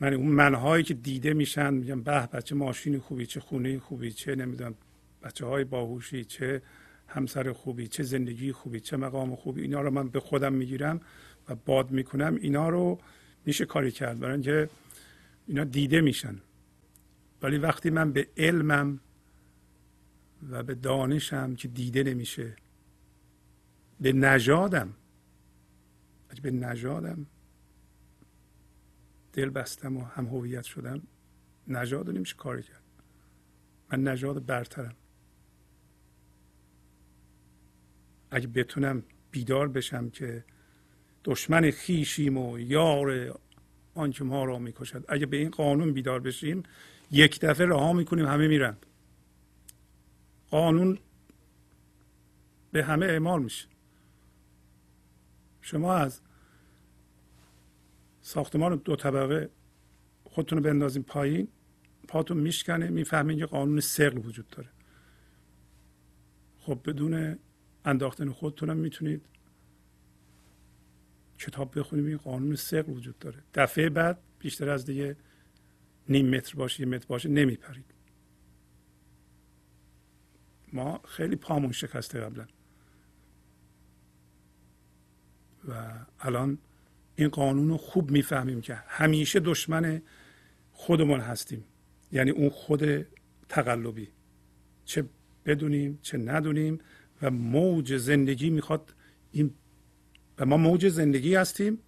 من 0.00 0.14
اون 0.14 0.26
منهایی 0.26 0.84
که 0.84 0.94
دیده 0.94 1.34
میشن 1.34 1.74
میگم 1.74 2.02
به 2.02 2.26
بچه 2.26 2.54
ماشین 2.54 2.98
خوبی 2.98 3.26
چه 3.26 3.40
خونه 3.40 3.78
خوبی 3.78 4.12
چه 4.12 4.34
نمی‌دونم 4.34 4.74
بچه 5.22 5.46
های 5.46 5.64
باهوشی 5.64 6.24
چه 6.24 6.62
همسر 7.06 7.52
خوبی 7.52 7.88
چه 7.88 8.02
زندگی 8.02 8.52
خوبی 8.52 8.80
چه 8.80 8.96
مقام 8.96 9.36
خوبی 9.36 9.62
اینا 9.62 9.80
رو 9.80 9.90
من 9.90 10.08
به 10.08 10.20
خودم 10.20 10.52
می‌گیرم 10.52 11.00
و 11.48 11.54
باد 11.54 11.90
می‌کنم. 11.90 12.38
اینا 12.40 12.68
رو 12.68 12.98
میشه 13.46 13.64
کاری 13.64 13.90
کرد. 13.90 14.18
برای 14.18 14.32
اینکه 14.32 14.68
اینا 15.46 15.64
دیده 15.64 16.00
میشن. 16.00 16.40
ولی 17.42 17.58
وقتی 17.58 17.90
من 17.90 18.12
به 18.12 18.28
علمم 18.36 19.00
و 20.50 20.62
به 20.62 20.74
دانشم 20.74 21.54
که 21.54 21.68
دیده 21.68 22.02
نمیشه 22.02 22.56
به 24.00 24.12
نژادم 24.12 24.94
به 26.42 26.50
نژادم 26.50 27.26
دل 29.32 29.50
بستم 29.50 29.96
و 29.96 30.04
هم 30.04 30.26
هویت 30.26 30.62
شدم 30.62 31.02
نژاد 31.68 32.10
نمیشه 32.10 32.36
کاری 32.36 32.62
کرد. 32.62 32.82
من 33.92 34.02
نژاد 34.02 34.46
برترم. 34.46 34.94
اگه 38.30 38.46
بتونم 38.46 39.02
بیدار 39.30 39.68
بشم 39.68 40.10
که 40.10 40.44
دشمن 41.24 41.70
خیشیم 41.70 42.36
و 42.36 42.58
یار 42.58 43.38
آنچه 43.94 44.24
ما 44.24 44.44
را 44.44 44.58
می‌کشد 44.58 45.04
اگه 45.08 45.26
به 45.26 45.36
این 45.36 45.50
قانون 45.50 45.92
بیدار 45.92 46.20
بشیم 46.20 46.62
یک 47.10 47.40
دفعه 47.40 47.66
رها 47.66 47.92
می‌کنیم 47.92 48.26
همه 48.26 48.48
میرن. 48.48 48.76
قانون 50.50 50.98
به 52.72 52.84
همه 52.84 53.06
اعمال 53.06 53.42
میشه. 53.42 53.68
شما 55.60 55.94
از 55.94 56.20
ساختمان 58.22 58.76
دو 58.76 58.96
طبقه 58.96 59.50
خودتون 60.24 60.58
رو 60.58 60.64
بندازیم 60.64 61.02
پایین 61.02 61.48
پاتون 62.08 62.36
میشکنه 62.36 62.88
می‌فهمین 62.88 63.38
یه 63.38 63.46
قانون 63.46 63.80
سقل 63.80 64.18
وجود 64.18 64.48
داره. 64.48 64.68
خب 66.58 66.80
بدون 66.84 67.38
انداختن 67.84 68.30
خودتونم 68.30 68.76
می‌تونید 68.76 69.26
کتاب 71.38 71.78
بخونیم 71.78 72.06
این 72.06 72.16
قانون 72.16 72.54
سقل 72.56 72.92
وجود 72.92 73.18
داره. 73.18 73.38
دفعه 73.54 73.88
بعد 73.88 74.18
بیشتر 74.38 74.68
از 74.68 74.84
دیگه 74.84 75.16
نیم 76.08 76.28
متر 76.28 76.56
باشه 76.56 76.80
یه 76.80 76.86
متر 76.86 77.06
باشه 77.06 77.28
نمیپرید. 77.28 77.84
ما 80.72 81.00
خیلی 81.04 81.36
پامون 81.36 81.72
شکسته 81.72 82.20
قبلا. 82.20 82.46
و 85.68 85.92
الان 86.20 86.58
این 87.16 87.28
قانون 87.28 87.68
رو 87.68 87.76
خوب 87.76 88.10
می‌فهمیم 88.10 88.60
که 88.60 88.74
همیشه 88.74 89.40
دشمن 89.40 90.02
خودمون 90.72 91.20
هستیم. 91.20 91.64
یعنی 92.12 92.30
اون 92.30 92.48
خود 92.48 93.06
تقلبی. 93.48 94.08
چه 94.84 95.04
بدونیم 95.46 95.98
چه 96.02 96.18
ندونیم 96.18 96.78
و 97.22 97.30
موج 97.30 97.96
زندگی 97.96 98.50
می‌خواد 98.50 98.94
این 99.32 99.54
و 100.38 100.46
ما 100.46 100.56
موج 100.56 100.88
زندگی 100.88 101.34
هستیم. 101.34 101.78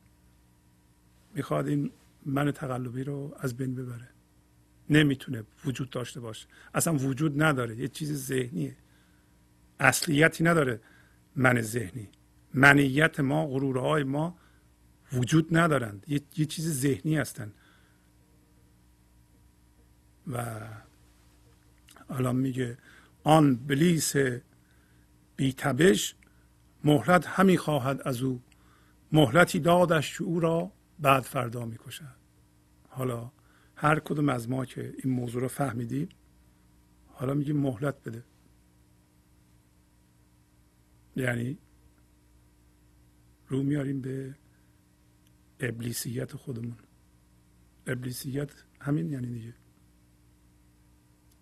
می‌خواد 1.34 1.68
این 1.68 1.90
من 2.26 2.50
تقلبی 2.50 3.04
رو 3.04 3.36
از 3.40 3.56
بین 3.56 3.74
ببره. 3.74 4.08
نمی‌تونه 4.90 5.44
وجود 5.64 5.90
داشته 5.90 6.20
باشه. 6.20 6.46
اصلا 6.74 6.94
وجود 6.94 7.42
نداره. 7.42 7.76
یه 7.76 7.88
چیز 7.88 8.26
ذهنیه. 8.26 8.76
اصلیتی 9.80 10.44
نداره 10.44 10.80
من 11.36 11.60
ذهنی. 11.60 12.08
منیت 12.54 13.20
ما 13.20 13.46
غرورهای 13.46 14.04
ما 14.04 14.38
وجود 15.12 15.56
ندارند. 15.56 16.04
یه, 16.08 16.20
یه 16.36 16.44
چیز 16.44 16.80
ذهنی 16.80 17.16
هستند 17.16 17.54
و 20.26 20.60
الان 22.10 22.36
میگه 22.36 22.78
آن 23.24 23.56
بلیس 23.56 24.14
بیتبش 25.36 26.14
مهلت 26.84 27.26
همی 27.26 27.56
خواهد 27.56 28.02
از 28.04 28.22
او. 28.22 28.42
مهلتی 29.12 29.60
دادش 29.60 30.18
که 30.18 30.24
او 30.24 30.40
را 30.40 30.72
بعد 31.00 31.22
فردا 31.22 31.64
می‌کشد 31.64 32.14
حالا 32.88 33.32
هر 33.76 34.00
کدوم 34.00 34.28
از 34.28 34.48
ما 34.48 34.64
که 34.64 34.94
این 35.04 35.14
موضوع 35.14 35.42
رو 35.42 35.48
فهمیدیم 35.48 36.08
حالا 37.06 37.34
میگیم 37.34 37.56
مهلت 37.56 38.02
بده. 38.02 38.24
یعنی 41.16 41.58
رو 43.48 43.62
میاریم 43.62 44.00
به 44.00 44.34
ابلیسیت 45.60 46.36
خودمون. 46.36 46.76
ابلیسیت 47.86 48.50
همین 48.80 49.10
یعنی 49.10 49.26
دیگه. 49.26 49.54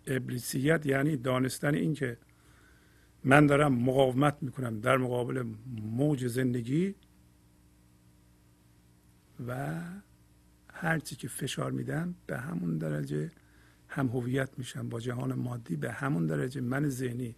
ابلیسیت 0.07 0.87
یعنی 0.87 1.17
دانستن 1.17 1.75
این 1.75 1.95
که 1.95 2.19
من 3.25 3.47
دارم 3.47 3.75
مقاومت 3.75 4.43
می‌کنم 4.43 4.81
در 4.81 4.97
مقابل 4.97 5.55
موج 5.83 6.27
زندگی 6.27 6.95
و 9.47 9.81
هرچی 10.73 11.17
که 11.17 11.29
فشار 11.29 11.71
میدم 11.71 12.15
به 12.27 12.39
همون 12.39 12.79
درجه 12.79 13.31
هم 13.89 14.09
هویت 14.09 14.59
میشم 14.59 14.89
با 14.89 15.01
جهان 15.01 15.35
مادی 15.35 15.77
به 15.77 15.93
همون 15.93 16.27
درجه. 16.27 16.61
من 16.61 16.89
ذهنی 16.89 17.37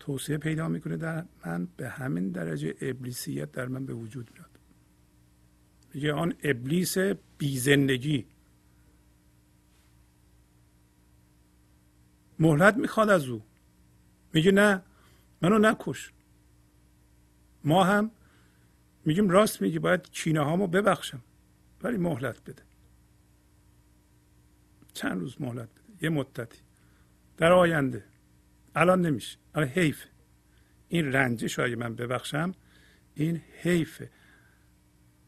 توسعه 0.00 0.38
پیدا 0.38 0.68
می‌کنه 0.68 0.96
در 0.96 1.24
من. 1.46 1.68
به 1.76 1.88
همین 1.88 2.30
درجه 2.30 2.74
ابلیسیت 2.80 3.52
در 3.52 3.68
من 3.68 3.86
به 3.86 3.94
وجود 3.94 4.30
میاد. 4.34 4.50
میگه 5.94 6.12
آن 6.12 6.34
ابلیس 6.42 6.98
بی 7.38 7.58
زندگی. 7.58 8.26
مهلت 12.38 12.76
می‌خواد 12.76 13.10
از 13.10 13.28
او. 13.28 13.42
میگه 14.32 14.52
نه 14.52 14.82
منو 15.42 15.58
نکش. 15.58 16.12
ما 17.64 17.84
هم 17.84 18.10
میگیم 19.04 19.30
راست 19.30 19.62
میگی 19.62 19.78
باید 19.78 20.10
کینه 20.10 20.40
هامو 20.40 20.66
ببخشم. 20.66 21.22
ولی 21.84 21.96
مهلت 21.96 22.44
بده. 22.44 22.62
چند 24.94 25.20
روز 25.20 25.40
مهلت 25.40 25.68
بده؟ 25.68 26.04
یه 26.04 26.08
مدتی. 26.08 26.58
در 27.36 27.52
آینده. 27.52 28.04
الان 28.74 29.00
نمیشه. 29.06 29.38
الان 29.54 29.68
حیف 29.68 30.04
این 30.88 31.12
رنجش 31.12 31.58
اگه 31.58 31.76
من 31.76 31.94
ببخشم 31.94 32.54
این 33.14 33.42
حیفه. 33.62 34.10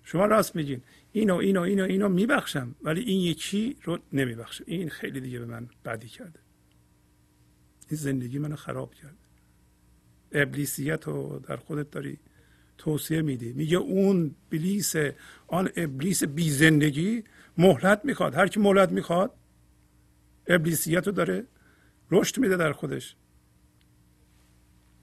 شما 0.03 0.27
راست 0.27 0.57
میگین. 0.57 0.83
اینو 1.13 1.35
اینو 1.35 1.61
اینو 1.61 1.85
اینو 1.85 2.09
میبخشم 2.09 2.75
ولی 2.83 3.01
این 3.01 3.21
یکی 3.21 3.77
رو 3.83 3.99
نمیبخشم. 4.13 4.65
این 4.67 4.89
خیلی 4.89 5.21
دیگه 5.21 5.39
به 5.39 5.47
من 5.47 5.69
بدی 5.85 6.09
کرده. 6.09 6.41
این 7.91 8.01
زندگی 8.01 8.39
منو 8.39 8.57
خراب 8.57 8.95
کرده. 8.95 9.17
ابلیسیت 10.33 11.05
رو 11.05 11.39
در 11.39 11.57
خودت 11.57 11.91
داری. 11.91 12.19
توصیه 12.79 13.23
میدی. 13.23 13.53
میگه 13.53 13.77
اون 13.77 14.35
بلیس 14.51 14.95
آن 15.47 15.71
ابلیس 15.77 16.25
بی 16.25 16.51
زندگی 16.51 17.25
مهلت 17.59 18.01
می‌خواد. 18.05 18.35
هر 18.35 18.47
کی 18.47 18.61
مهلت 18.61 18.93
می‌خواد 18.93 19.35
ابلیسیت 20.47 21.09
داره 21.09 21.47
رشد 22.11 22.39
میده 22.39 22.57
در 22.57 22.73
خودش. 22.73 23.17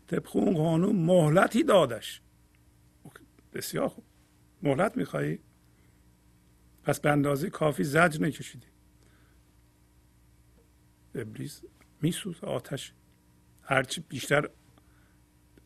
طبق 0.07 0.35
اون 0.35 0.53
قانون 0.53 0.95
مهلتی 0.95 1.63
دادش. 1.63 2.21
بسیار 3.53 3.87
خوب. 3.87 4.03
مهلت 4.61 4.97
میخوایی؟ 4.97 5.39
پس 6.83 6.99
به 6.99 7.11
اندازه 7.11 7.49
کافی 7.49 7.83
زجر 7.83 8.21
نکشیدی. 8.21 8.67
ابلیس 11.15 11.61
میسوز 12.01 12.43
آتش. 12.43 12.93
هرچی 13.61 14.01
بیشتر 14.01 14.49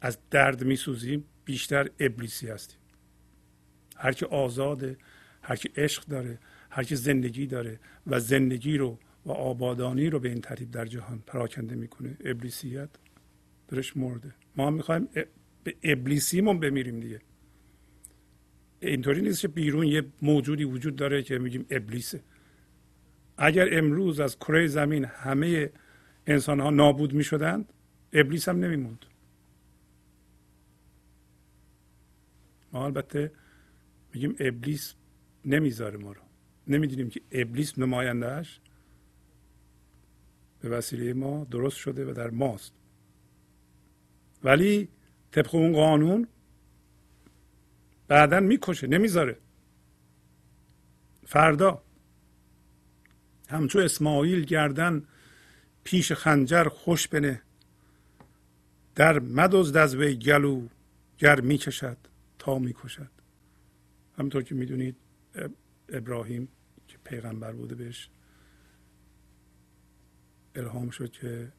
از 0.02 0.18
درد 0.30 0.64
میسوزیم 0.64 1.26
بیشتر 1.48 1.90
ابلیسی 2.00 2.48
هستیم. 2.48 2.80
هر 3.98 4.12
که 4.12 4.26
آزاده 4.26 4.98
هر 5.42 5.56
که 5.56 5.70
عشق 5.78 6.06
داره 6.06 6.40
هر 6.70 6.84
که 6.84 6.96
زندگی 6.96 7.48
داره 7.48 7.80
و 8.08 8.20
زندگی 8.20 8.78
رو 8.78 9.00
و 9.26 9.32
آبادانی 9.32 10.10
رو 10.10 10.20
به 10.20 10.30
این 10.30 10.42
ترتیب 10.42 10.72
در 10.72 10.86
جهان 10.86 11.24
پراکنده 11.28 11.76
می‌کنه. 11.76 12.18
ابلیسیت 12.26 12.90
درش 13.68 13.98
مرده. 13.98 14.34
ما 14.56 14.70
می‌خوایم 14.70 15.10
به 15.64 15.76
ابلیسیمون 15.84 16.60
بمیریم 16.60 17.00
دیگه. 17.00 17.22
اینطوری 18.80 19.22
نیست 19.22 19.42
که 19.42 19.48
بیرون 19.48 19.88
یه 19.88 20.04
موجودی 20.22 20.64
وجود 20.64 20.96
داره 20.96 21.24
که 21.24 21.40
میگیم 21.40 21.66
ابلیسه. 21.70 22.24
اگر 23.38 23.78
امروز 23.78 24.20
از 24.20 24.40
کره 24.40 24.68
زمین 24.68 25.06
همه 25.06 25.70
انسان 26.28 26.60
ها 26.60 26.70
نابود 26.70 27.14
می 27.14 27.24
شدند 27.24 27.74
ابلیس 28.14 28.50
هم 28.50 28.60
نمیموند. 28.60 29.06
ما 32.74 32.86
البته 32.86 33.32
میگیم 34.14 34.36
ابلیس 34.40 34.94
نمی‌ذاره 35.46 35.98
ما 35.98 36.12
رو. 36.12 36.22
نمی‌دونیم 36.68 37.10
که 37.10 37.22
ابلیس 37.32 37.80
نمایندهش 37.80 38.60
به 40.60 40.70
وسیله 40.70 41.14
ما 41.14 41.44
درست 41.44 41.78
شده 41.78 42.06
و 42.06 42.14
در 42.14 42.30
ماست. 42.30 42.74
ولی 44.44 44.90
طبق 45.32 45.56
اون 45.56 45.74
قانون 45.74 46.28
بعدا 48.08 48.40
می‌کشه 48.40 48.88
نمی‌ذاره. 48.88 49.38
فردا. 51.26 51.84
همچو 53.50 53.80
اسماعیل 53.80 54.46
گردن 54.46 55.04
پیش 55.84 56.12
خنجر 56.12 56.64
خوش 56.64 57.08
بنه 57.08 57.42
در 58.96 59.20
مدزد 59.20 59.78
از 59.78 59.96
وی 59.96 60.16
گلو 60.16 60.68
گر 61.18 61.42
می‌کشد. 61.42 61.98
می‌کشد. 62.56 63.12
همطور 64.18 64.44
که 64.44 64.56
می‌دونید 64.56 64.96
ابراهیم 65.90 66.48
که 66.88 66.98
پیغمبر 66.98 67.54
بوده 67.54 67.76
بهش 67.76 68.10
الهام 70.56 70.90
شد 70.90 71.12
که 71.12 71.54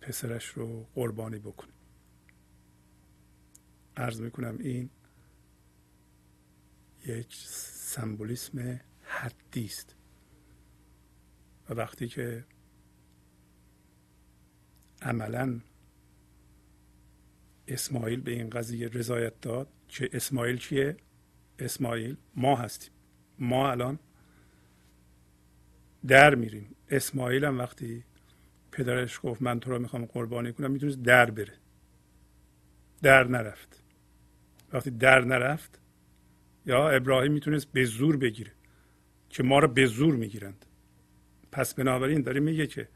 پسرش 0.00 0.48
رو 0.48 0.86
قربانی 0.94 1.38
بکنه. 1.38 1.72
عرض 3.96 4.20
می‌کنم 4.20 4.58
این 4.58 4.90
یک 7.06 7.34
سمبولیسم 7.70 8.80
حدی 9.02 9.64
است. 9.64 9.96
و 11.68 11.74
وقتی 11.74 12.08
که 12.08 12.44
عملا 15.02 15.60
اسماعیل 17.68 18.20
به 18.20 18.30
این 18.30 18.50
قضیه 18.50 18.88
رضایت 18.88 19.40
داد 19.40 19.68
که 19.88 20.10
اسماعیل 20.12 20.56
چیه؟ 20.56 20.96
اسماعیل 21.58 22.16
ما 22.36 22.56
هستیم. 22.56 22.90
ما 23.38 23.70
الان 23.70 23.98
در 26.06 26.34
میریم. 26.34 26.76
اسماعیل 26.90 27.44
هم 27.44 27.58
وقتی 27.58 28.04
پدرش 28.72 29.20
گفت 29.22 29.42
من 29.42 29.60
تو 29.60 29.70
رو 29.70 29.78
می‌خوام 29.78 30.04
قربانی 30.04 30.52
کنم 30.52 30.70
می‌تونست 30.70 31.02
در 31.02 31.30
بره. 31.30 31.54
در 33.02 33.24
نرفت. 33.24 33.82
وقتی 34.72 34.90
در 34.90 35.24
نرفت 35.24 35.80
یا 36.66 36.90
ابراهیم 36.90 37.32
می‌تونست 37.32 37.72
به 37.72 37.84
زور 37.84 38.16
بگیره 38.16 38.52
که 39.30 39.42
ما 39.42 39.58
رو 39.58 39.68
به 39.68 39.86
زور 39.86 40.16
می‌گیرند. 40.16 40.66
پس 41.52 41.74
بنابراین 41.74 42.20
داره 42.22 42.40
میگه 42.40 42.66
که 42.66 42.88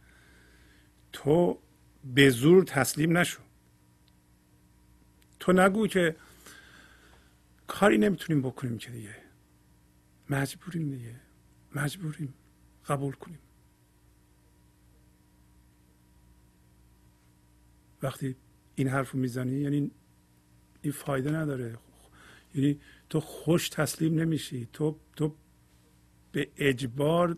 تو 1.13 1.59
به 2.15 2.31
زور 2.31 2.65
تسلیم 2.65 3.19
نشو. 3.19 3.43
تو 5.49 5.53
نگو 5.53 5.87
که 5.87 6.17
کاری 7.67 7.99
نمی‌تونیم 7.99 8.43
بکنیم 8.43 8.79
که 8.79 8.91
دیگه. 8.91 9.17
مجبوریم 10.31 10.91
دیگه. 10.91 11.21
مجبوریم. 11.75 12.35
قبول 12.89 13.15
کنیم. 13.15 13.39
وقتی 18.03 18.37
این 18.75 18.89
حرف 18.89 19.11
رو 19.11 19.21
می‌زنی 19.21 19.61
یعنی 19.61 19.91
این 20.83 20.93
فایده 20.93 21.31
نداره. 21.31 21.79
یعنی 22.55 22.81
تو 23.09 23.21
خوش 23.21 23.69
تسلیم 23.69 24.15
نمیشی. 24.15 24.69
تو 24.73 25.01
تو 25.17 25.37
به 26.33 26.51
اجبار 26.57 27.37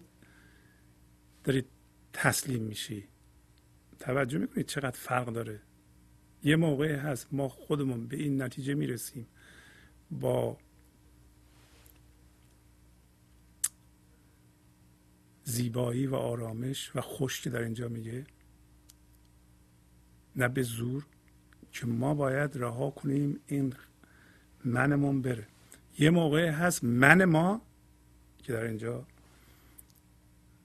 داری 1.44 1.64
تسلیم 2.12 2.62
میشی. 2.62 3.08
توجه 3.98 4.38
می‌کنید 4.38 4.66
چقدر 4.66 4.98
فرق 4.98 5.32
داره؟ 5.32 5.60
یه 6.44 6.56
موقع 6.56 6.96
هست 6.96 7.26
ما 7.32 7.48
خودمون 7.48 8.06
به 8.06 8.16
این 8.16 8.42
نتیجه 8.42 8.74
می‌رسیم. 8.74 9.26
با 10.10 10.56
زیبایی 15.44 16.06
و 16.06 16.14
آرامش 16.14 16.96
و 16.96 17.00
خوش 17.00 17.40
که 17.40 17.50
در 17.50 17.62
اینجا 17.62 17.88
میگه 17.88 18.26
نه 20.36 20.48
به 20.48 20.62
زور 20.62 21.06
که 21.72 21.86
ما 21.86 22.14
باید 22.14 22.50
رها 22.54 22.90
کنیم 22.90 23.40
این 23.46 23.74
منمون 24.64 25.22
بره. 25.22 25.46
یه 25.98 26.10
موقع 26.10 26.48
هست 26.48 26.84
من 26.84 27.24
ما 27.24 27.62
که 28.38 28.52
در 28.52 28.64
اینجا 28.64 29.06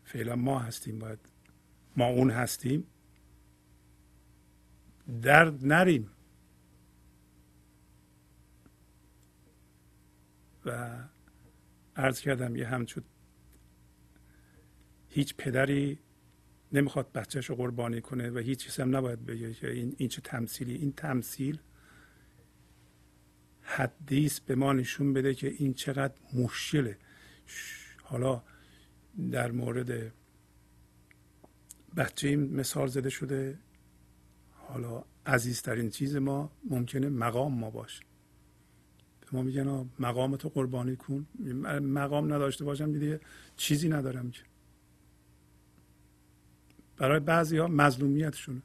فعلا 0.03 0.35
ما 0.35 0.59
هستیم 0.59 0.99
باید 0.99 1.19
ما 1.97 2.05
اون 2.05 2.29
هستیم. 2.29 2.87
در 5.21 5.51
نریم. 5.51 6.11
و 10.65 10.99
عرض 11.95 12.19
کردم 12.21 12.55
یه 12.55 12.67
همچون 12.67 13.03
هیچ 15.09 15.35
پدری 15.35 15.99
نمی‌خواد 16.71 17.11
بچهش 17.11 17.45
رو 17.49 17.55
قربانی 17.55 18.01
کنه 18.01 18.29
و 18.29 18.37
هیچ 18.37 18.59
چیز 18.59 18.79
هم 18.79 18.95
نباید 18.95 19.25
بگه 19.25 19.53
که 19.53 19.71
این, 19.71 19.95
این 19.97 20.09
چه 20.09 20.21
تمثیلی. 20.21 20.75
این 20.75 20.91
تمثیل 20.91 21.59
حدیث 23.61 24.39
به 24.39 24.55
ما 24.55 24.73
نشون 24.73 25.13
بده 25.13 25.33
که 25.33 25.47
این 25.47 25.73
چقدر 25.73 26.13
مشکله. 26.33 26.97
حالا 28.03 28.43
در 29.31 29.51
مورد 29.51 30.13
بچه 31.97 32.27
این 32.27 32.55
مثال 32.55 32.87
زده 32.87 33.09
شده. 33.09 33.59
حالا 34.75 35.03
عزیزترین 35.25 35.89
چیز 35.89 36.15
ما 36.15 36.51
ممکنه 36.69 37.09
مقام 37.09 37.53
ما 37.53 37.69
باشه. 37.69 38.03
به 39.21 39.27
ما 39.31 39.41
میگن 39.41 39.89
مقام 39.99 40.35
تو 40.35 40.49
قربانی 40.49 40.95
کن. 40.95 41.27
مقام 41.81 42.33
نداشته 42.33 42.65
باشم 42.65 42.91
دیگه 42.91 43.19
چیزی 43.57 43.89
ندارم 43.89 44.31
که. 44.31 44.41
برای 46.97 47.19
بعضی 47.19 47.57
ها 47.57 47.67
مظلومیتشونه. 47.67 48.61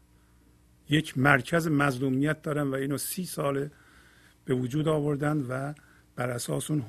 یک 0.89 1.19
مرکز 1.19 1.69
مظلومیت 1.69 2.43
دارن 2.43 2.69
و 2.69 2.75
اینو 2.75 2.99
سی 2.99 3.25
ساله 3.25 3.71
به 4.45 4.55
وجود 4.55 4.89
آوردن 4.89 5.47
و 5.49 5.75
بر 6.17 6.31
اساس 6.31 6.71
اون 6.71 6.85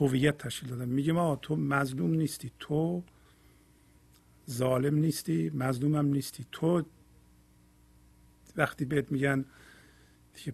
هویت 0.00 0.38
تشکیل 0.38 0.68
دادن. 0.68 0.88
میگه 0.88 1.12
ما 1.12 1.36
تو 1.36 1.56
مظلوم 1.56 2.10
نیستی. 2.10 2.50
تو 2.58 3.02
ظالم 4.50 4.94
نیستی 4.94 5.50
مظلومم 5.54 6.06
نیستی. 6.06 6.46
تو 6.52 6.82
وقتی 8.60 8.84
بهت 8.84 9.12
میگن 9.12 9.44
دیگه 10.34 10.52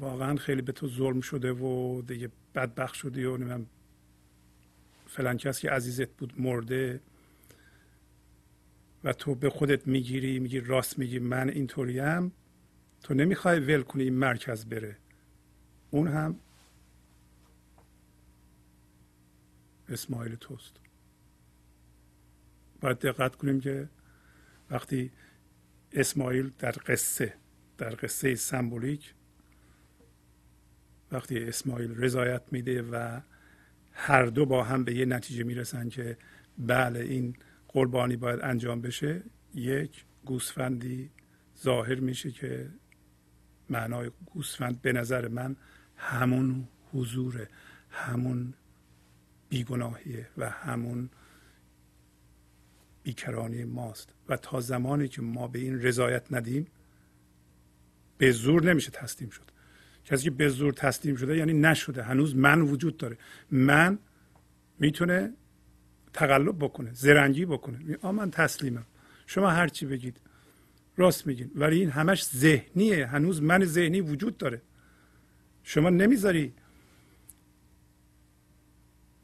واقعا 0.00 0.36
خیلی 0.36 0.62
به 0.62 0.72
تو 0.72 0.88
ظلم 0.88 1.20
شده 1.20 1.52
و 1.52 2.02
دیگه 2.02 2.30
بدبخت 2.54 2.94
شدی 2.94 3.24
و 3.24 3.36
نمیم 3.36 3.66
فلان 5.06 5.36
کس 5.36 5.60
که 5.60 5.70
عزیزت 5.70 6.08
بود 6.08 6.40
مرده 6.40 7.00
و 9.04 9.12
تو 9.12 9.34
به 9.34 9.50
خودت 9.50 9.86
می‌گیری 9.86 10.38
میگی 10.38 10.60
راست 10.60 10.98
میگی 10.98 11.18
من 11.18 11.48
اینطوریم 11.48 12.32
تو 13.02 13.14
نمی‌خوای 13.14 13.60
ول 13.60 13.82
کنی 13.82 14.02
این 14.02 14.14
مرکز 14.14 14.66
بره. 14.66 14.96
اون 15.90 16.08
هم 16.08 16.36
اسماعیل 19.88 20.34
توست. 20.34 20.76
باید 22.80 22.98
دقت 22.98 23.36
کنیم 23.36 23.60
که 23.60 23.88
وقتی 24.70 25.12
اسماعیل 25.92 26.50
در 26.58 26.74
قصه 26.86 27.34
در 27.78 27.94
قصه 27.94 28.34
سمبولیک. 28.34 29.14
وقتی 31.12 31.44
اسماعیل 31.44 31.94
رضایت 31.96 32.42
میده 32.50 32.82
و 32.82 33.20
هر 33.92 34.26
دو 34.26 34.46
با 34.46 34.64
هم 34.64 34.84
به 34.84 34.94
یه 34.94 35.04
نتیجه 35.04 35.44
می‌رسن 35.44 35.88
که 35.88 36.18
بله 36.58 37.00
این 37.00 37.36
قربانی 37.68 38.16
باید 38.16 38.40
انجام 38.42 38.80
بشه 38.80 39.22
یک 39.54 40.04
گوسفندی 40.24 41.10
ظاهر 41.62 42.00
میشه 42.00 42.30
که 42.30 42.70
معنای 43.70 44.10
گوسفند 44.26 44.82
به 44.82 44.92
نظر 44.92 45.28
من 45.28 45.56
همون 45.96 46.68
حضور 46.92 47.46
همون 47.90 48.54
بیگناهیه 49.48 50.28
و 50.36 50.50
همون 50.50 51.10
بیکرانی 53.10 53.64
ماست 53.64 54.14
و 54.28 54.36
تا 54.36 54.60
زمانی 54.60 55.08
که 55.08 55.22
ما 55.22 55.48
به 55.48 55.58
این 55.58 55.82
رضایت 55.82 56.32
ندیم 56.32 56.66
به 58.18 58.30
زور 58.30 58.62
نمیشه 58.62 58.90
تسلیم 58.90 59.30
شد. 59.30 59.50
کسی 60.04 60.24
که 60.24 60.30
به 60.30 60.48
زور 60.48 60.72
تسلیم 60.72 61.16
شده 61.16 61.36
یعنی 61.36 61.52
نشده 61.52 62.02
هنوز 62.02 62.36
من 62.36 62.60
وجود 62.60 62.96
داره. 62.96 63.18
من 63.50 63.98
می‌تونه 64.78 65.32
تقلب 66.12 66.58
بکنه 66.58 66.90
زرنگی 66.92 67.44
بکنه. 67.46 67.98
آ 68.02 68.12
من 68.12 68.30
تسلیمم. 68.30 68.86
شما 69.26 69.50
هر 69.50 69.68
چی 69.68 69.86
بگید 69.86 70.20
راست 70.96 71.26
میگین. 71.26 71.50
ولی 71.54 71.80
این 71.80 71.90
همش 71.90 72.24
ذهنیه. 72.24 73.06
هنوز 73.06 73.42
من 73.42 73.64
ذهنی 73.64 74.00
وجود 74.00 74.36
داره. 74.36 74.62
شما 75.62 75.90
نمی‌ذاری 75.90 76.52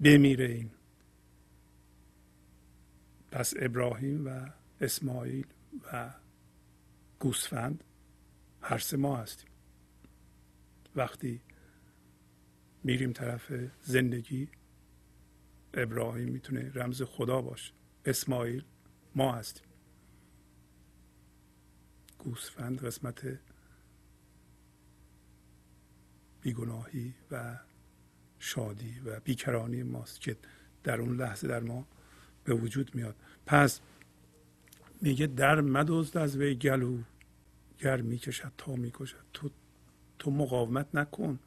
بمیره 0.01 0.47
این. 0.47 0.71
پس 3.37 3.55
ابراهیم 3.57 4.27
و 4.27 4.51
اسماعیل 4.81 5.47
و 5.93 6.15
گوسفند 7.19 7.85
هر 8.61 8.79
سه 8.79 8.97
ما 8.97 9.17
هستیم. 9.17 9.51
وقتی 10.95 11.41
میریم 12.85 13.13
طرف 13.13 13.53
زندگی 13.83 14.49
ابراهیم 15.75 16.29
می‌تونه 16.29 16.73
رمز 16.75 17.03
خدا 17.03 17.43
باشه. 17.43 17.73
اسماعیل 18.05 18.65
ما 19.15 19.33
هستیم. 19.33 19.67
گوسفند 22.19 22.85
قسمت 22.85 23.39
بیگناهی 26.41 27.15
و 27.31 27.59
شادی 28.39 29.01
و 29.05 29.21
بیکرانی 29.21 29.83
ماست 29.83 30.21
که 30.21 30.37
در 30.85 31.01
اون 31.01 31.17
لحظه 31.17 31.49
در 31.49 31.61
ما 31.61 31.87
به 32.45 32.55
وجود 32.55 32.95
میاد. 32.95 33.17
پس 33.47 33.81
میگه 35.03 35.27
در 35.27 35.61
مدزد 35.61 36.17
از 36.17 36.37
وی 36.37 36.55
گلو 36.55 36.99
گر 37.79 38.01
می‌کشد 38.01 38.53
تا 38.59 38.77
می‌کشد. 38.77 39.25
تو 39.33 39.51
تو 40.19 40.31
مقاومت 40.31 40.87
نکن. 40.95 41.39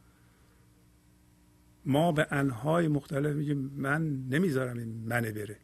ما 1.85 2.11
به 2.11 2.27
انهای 2.31 2.87
مختلف 2.87 3.35
میگیم 3.35 3.57
من 3.57 4.27
نمی‌ذارم 4.29 4.77
این 4.77 4.89
منه 4.89 5.31
بره. 5.31 5.57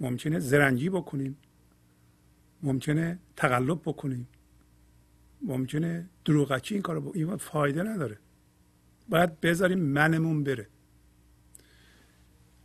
ممکنه 0.00 0.38
زرنگی 0.38 0.90
بکنیم. 0.90 1.36
ممکنه 2.62 3.18
تقلب 3.36 3.80
بکنیم. 3.84 4.28
ممکنه 5.42 6.08
دروغکی 6.24 6.74
این 6.74 6.82
کارو 6.82 7.12
این 7.14 7.36
فایده 7.36 7.82
نداره. 7.82 8.18
باید 9.08 9.40
بذاریم 9.40 9.78
منمون 9.78 10.44
بره. 10.44 10.66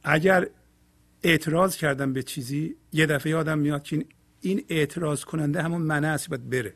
اگر 0.03 0.49
اعتراض 1.23 1.77
کردم 1.77 2.13
به 2.13 2.23
چیزی 2.23 2.75
یه 2.91 3.05
دفعه 3.05 3.31
یادم 3.31 3.59
میاد 3.59 3.83
که 3.83 4.05
این 4.41 4.65
اعتراض 4.69 5.23
کننده 5.23 5.61
همون 5.61 5.81
منه 5.81 6.07
است 6.07 6.29
باید 6.29 6.49
بره. 6.49 6.75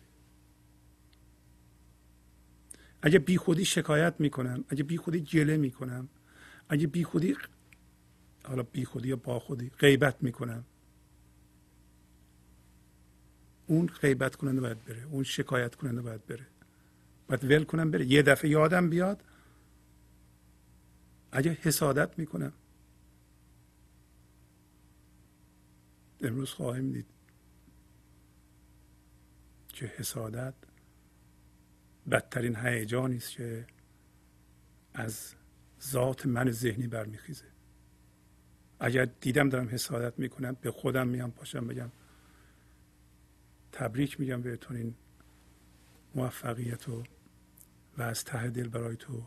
اگه 3.02 3.20
بی 3.20 3.38
خودی 3.38 3.66
شکایت 3.66 4.16
می‌کنم 4.20 4.64
اگه 4.70 4.84
بی 4.84 4.98
خودی 4.98 5.22
گله 5.22 5.58
می‌کنم 5.58 6.10
اگه 6.70 6.88
بی 6.88 7.04
خودی 7.04 7.36
حالا 8.44 8.64
بی 8.64 8.86
خودی 8.86 9.08
یا 9.08 9.16
با 9.16 9.40
خودی 9.40 9.70
غیبت 9.70 10.24
می‌کنم. 10.24 10.66
اون 13.68 13.88
غیبت 13.88 14.36
کننده 14.36 14.62
باید 14.62 14.86
بره 14.86 15.04
اون 15.04 15.24
شکایت 15.24 15.76
کننده 15.76 16.02
باید 16.02 16.26
بره. 16.26 16.48
باید 17.28 17.44
ول 17.44 17.64
کنم 17.64 17.92
بره. 17.92 18.06
یه 18.06 18.22
دفعه 18.22 18.52
یادم 18.52 18.90
بیاد 18.90 19.24
اگه 21.32 21.58
حسادت 21.62 22.20
می‌کنم. 22.20 22.54
امروز 26.22 26.52
خواهیم 26.52 26.92
دید 26.92 27.06
که 29.68 29.86
حسادت 29.86 30.54
بدترین 32.12 32.56
هیجانی 32.56 33.18
است 33.18 33.32
که 33.32 33.68
از 34.94 35.34
ذات 35.82 36.26
من 36.26 36.52
ذهنی 36.52 36.88
برمیخیزه. 36.88 37.46
اگر 38.80 39.06
دیدم 39.06 39.50
دارم 39.50 39.70
حسادت 39.70 40.20
می‌کنم 40.20 40.58
به 40.62 40.72
خودم 40.72 41.08
میام 41.08 41.32
پاشم 41.32 41.68
بگم 41.68 41.92
تبریک 43.72 44.20
میگم 44.20 44.42
بهتون 44.42 44.78
این 44.78 44.96
موفقیت 46.16 46.84
رو 46.84 47.04
و 47.98 48.02
از 48.02 48.24
ته 48.24 48.50
دل 48.50 48.68
برای 48.68 48.96
تو 48.96 49.24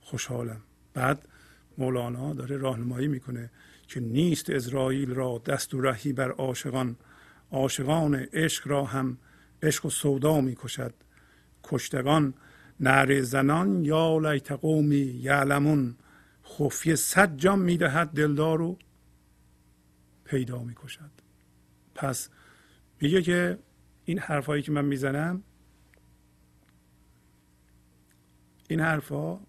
خوشحالم. 0.00 0.62
بعد 0.94 1.28
مولانا 1.78 2.34
داره 2.34 2.56
راهنمایی 2.56 3.08
می‌کنه. 3.08 3.50
که 3.90 4.00
نیست 4.00 4.50
اسرائیل 4.50 5.10
را 5.10 5.42
دست 5.46 5.74
و 5.74 5.80
رهی 5.80 6.12
بر 6.12 6.30
عاشقان. 6.30 6.96
عاشقان 7.50 8.14
عشق 8.14 8.68
را 8.68 8.84
هم 8.84 9.18
عشق 9.62 9.86
و 9.86 9.90
سودا 9.90 10.40
می‌کشد 10.40 10.94
کشتگان 11.64 12.34
نعره 12.80 13.22
زنان 13.22 13.84
یا 13.84 14.18
لیت 14.18 14.52
قومی 14.52 14.96
یعلمون. 14.96 15.96
خفیه 16.44 16.94
صد 16.94 17.36
جام 17.36 17.58
می‌دهد 17.58 18.08
دلدار 18.08 18.58
رو 18.58 18.78
پیدا 20.24 20.62
می‌کشد 20.62 21.10
پس 21.94 22.28
میگه 23.00 23.22
که 23.22 23.58
این 24.04 24.18
حرفایی 24.18 24.62
که 24.62 24.72
من 24.72 24.84
می‌زنم 24.84 25.42
این 28.68 28.80
حرفها 28.80 29.40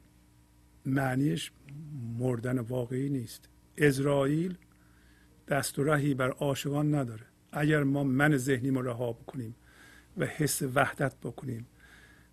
معنیش 0.85 1.51
مردن 2.19 2.59
واقعی 2.59 3.09
نیست. 3.09 3.50
اسرائیل 3.77 4.57
دست 5.47 5.79
و 5.79 5.83
رهی 5.83 6.13
بر 6.13 6.29
عاشقان 6.29 6.95
نداره. 6.95 7.25
اگر 7.51 7.83
ما 7.83 8.03
من 8.03 8.37
ذهنی 8.37 8.69
رو 8.69 8.81
رها 8.81 9.13
بکنیم 9.13 9.55
و 10.17 10.25
حس 10.25 10.61
وحدت 10.61 11.15
بکنیم 11.15 11.67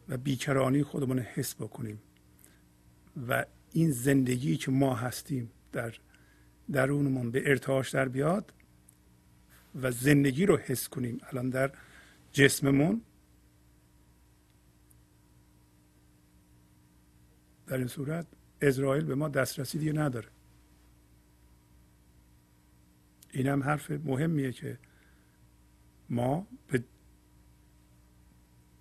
و 0.08 0.16
بیکرانی 0.16 0.82
خودمون 0.82 1.18
حس 1.18 1.54
بکنیم 1.54 1.98
و 3.28 3.44
این 3.72 3.90
زندگی 3.90 4.56
که 4.56 4.70
ما 4.70 4.94
هستیم 4.94 5.50
در 5.72 5.94
درونمون 6.72 7.30
به 7.30 7.50
ارتعاش 7.50 7.90
در 7.90 8.08
بیاد 8.08 8.52
و 9.82 9.90
زندگی 9.90 10.46
رو 10.46 10.56
حس 10.56 10.88
کنیم 10.88 11.20
الان 11.22 11.50
در 11.50 11.72
جسممون 12.32 13.02
در 17.66 17.76
این 17.78 17.86
صورت 17.86 18.26
اسرائیل 18.60 19.04
به 19.04 19.14
ما 19.14 19.28
دسترسی 19.28 19.78
دیگه 19.78 19.92
نداره. 19.92 20.28
این 23.32 23.46
هم 23.46 23.62
حرف 23.62 23.90
مهمیه 23.90 24.52
که 24.52 24.78
ما 26.10 26.46
به 26.66 26.84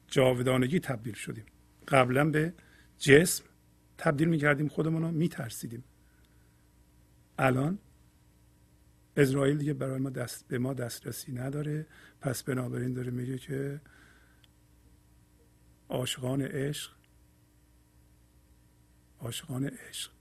جاودانگی 0.08 0.80
تبدیل 0.80 1.14
شدیم. 1.14 1.46
قبلا 1.88 2.30
به 2.30 2.54
جسم 2.98 3.44
تبدیل 3.98 4.28
می‌کردیم 4.28 4.68
خودمون 4.68 5.02
رو 5.02 5.12
میترسیدیم. 5.12 5.84
الان 7.40 7.80
اسرائیل 9.18 9.58
دیگه 9.58 9.74
برای 9.74 10.00
ما 10.00 10.10
دست 10.10 10.48
به 10.48 10.58
ما 10.58 10.74
دسترسی 10.74 11.32
نداره. 11.32 11.86
پس 12.22 12.44
بنابراین 12.44 12.94
داره 12.94 13.12
میگه 13.12 13.38
که 13.38 13.82
عاشقان 15.90 16.42
عشق 16.42 16.92
عاشقان 19.20 19.66
عشق 19.66 20.12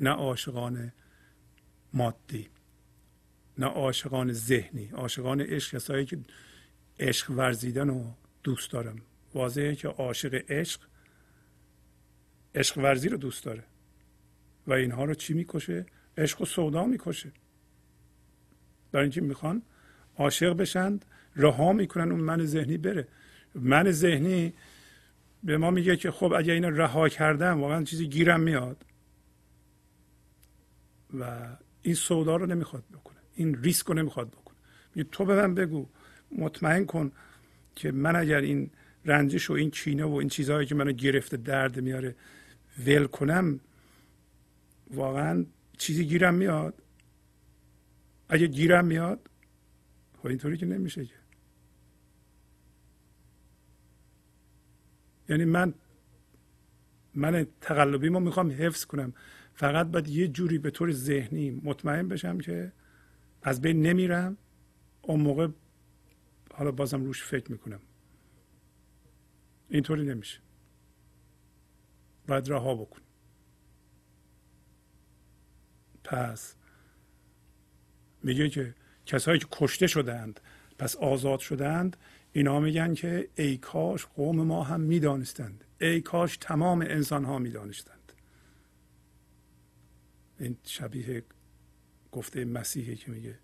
نه 0.00 0.10
عاشقان 0.10 0.92
مادی. 1.92 2.48
نه 3.58 3.66
عاشقان 3.66 4.32
ذهنی 4.32 4.88
عاشقان 4.92 5.40
عشق 5.40 5.76
کسایی 5.76 6.06
که 6.06 6.18
عشق 7.00 7.30
ورزیدن 7.30 7.88
رو 7.88 8.14
دوست 8.42 8.70
دارم 8.70 8.96
واضحه 9.34 9.74
که 9.74 9.88
عاشق 9.88 10.44
عشق 10.48 10.80
عشق 12.54 12.78
ورزی 12.78 13.08
رو 13.08 13.16
دوست 13.16 13.44
داره. 13.44 13.64
و 14.66 14.72
اینها 14.72 15.04
رو 15.04 15.14
چی 15.14 15.34
می‌کشه؟ 15.34 15.86
عشق 16.18 16.40
و 16.40 16.44
سودا 16.44 16.84
می‌کشه. 16.84 17.32
برای 18.92 19.04
اینکه 19.04 19.20
می‌خوان 19.20 19.62
عاشق 20.16 20.52
بشند 20.52 21.04
رها 21.36 21.72
می‌کنن 21.72 22.12
اون 22.12 22.20
من 22.20 22.44
ذهنی 22.44 22.78
بره. 22.78 23.08
من 23.54 23.90
ذهنی 23.90 24.54
به 25.42 25.56
ما 25.56 25.70
میگه 25.70 25.96
که 25.96 26.10
خب 26.10 26.32
اگه 26.32 26.52
اینو 26.52 26.70
رها 26.70 27.08
کردم 27.08 27.60
واقعا 27.60 27.84
چیزی 27.84 28.08
گیرم 28.08 28.40
میاد. 28.40 28.84
و 31.20 31.48
این 31.82 31.94
سودا 31.94 32.36
رو 32.36 32.46
نمی‌خواد 32.46 32.84
بکنه. 32.92 33.21
این 33.34 33.62
ریسک 33.62 33.86
رو 33.86 33.94
نمی‌خواد 33.94 34.28
بکنه. 34.28 34.56
میگه 34.94 35.08
تو 35.12 35.24
به 35.24 35.34
من 35.34 35.54
بگو 35.54 35.86
مطمئن 36.38 36.84
کن 36.84 37.12
که 37.74 37.92
من 37.92 38.16
اگر 38.16 38.40
این 38.40 38.70
رنجش 39.04 39.50
و 39.50 39.52
این 39.52 39.70
چینه 39.70 40.04
و 40.04 40.12
این 40.14 40.28
چیزهایی 40.28 40.66
که 40.66 40.74
منو 40.74 40.92
گرفته 40.92 41.36
درد 41.36 41.80
میاره 41.80 42.14
ول 42.86 43.06
کنم 43.06 43.60
واقعا 44.90 45.46
چیزی 45.78 46.04
گیرم 46.04 46.34
میاد. 46.34 46.82
اگه 48.28 48.46
گیرم 48.46 48.84
میاد 48.84 49.30
خب 50.18 50.26
اینطوری 50.26 50.56
که 50.56 50.66
نمیشه 50.66 51.04
که. 51.04 51.14
یعنی 55.28 55.44
من 55.44 55.74
من 57.14 57.46
تقلبی 57.60 58.08
ما 58.08 58.18
می‌خوام 58.18 58.50
حفظ 58.50 58.84
کنم. 58.84 59.12
فقط 59.54 59.86
باید 59.86 60.08
یه 60.08 60.28
جوری 60.28 60.58
به 60.58 60.70
طور 60.70 60.92
ذهنی 60.92 61.60
مطمئن 61.64 62.08
بشم 62.08 62.38
که 62.38 62.72
از 63.42 63.60
بین 63.60 63.82
نمیرم. 63.86 64.36
اون 65.02 65.20
موقع 65.20 65.48
حالا 66.54 66.70
بازم 66.70 67.04
روش 67.04 67.22
فکر 67.22 67.52
می‌کنم. 67.52 67.80
اینطوری 69.68 70.04
نمیشه. 70.04 70.40
باید 72.28 72.50
رها 72.50 72.74
بکن. 72.74 73.00
پس 76.04 76.56
میگه 78.22 78.48
که 78.48 78.74
کسایی 79.06 79.38
که 79.38 79.46
کشته 79.52 79.86
شدند 79.86 80.40
پس 80.78 80.96
آزاد 80.96 81.38
شدند 81.38 81.96
اینا 82.32 82.60
میگن 82.60 82.94
که 82.94 83.28
ای 83.36 83.56
کاش 83.56 84.06
قوم 84.06 84.42
ما 84.42 84.62
هم 84.62 84.80
می‌دانستند. 84.80 85.64
ای 85.80 86.00
کاش 86.00 86.36
تمام 86.36 86.80
انسان 86.80 87.24
ها 87.24 87.38
می‌دانستند. 87.38 88.12
این 90.38 90.56
شبیه 90.64 91.24
گفته 92.12 92.44
مسیحی 92.44 92.96
که 92.96 93.10
میگه 93.10 93.38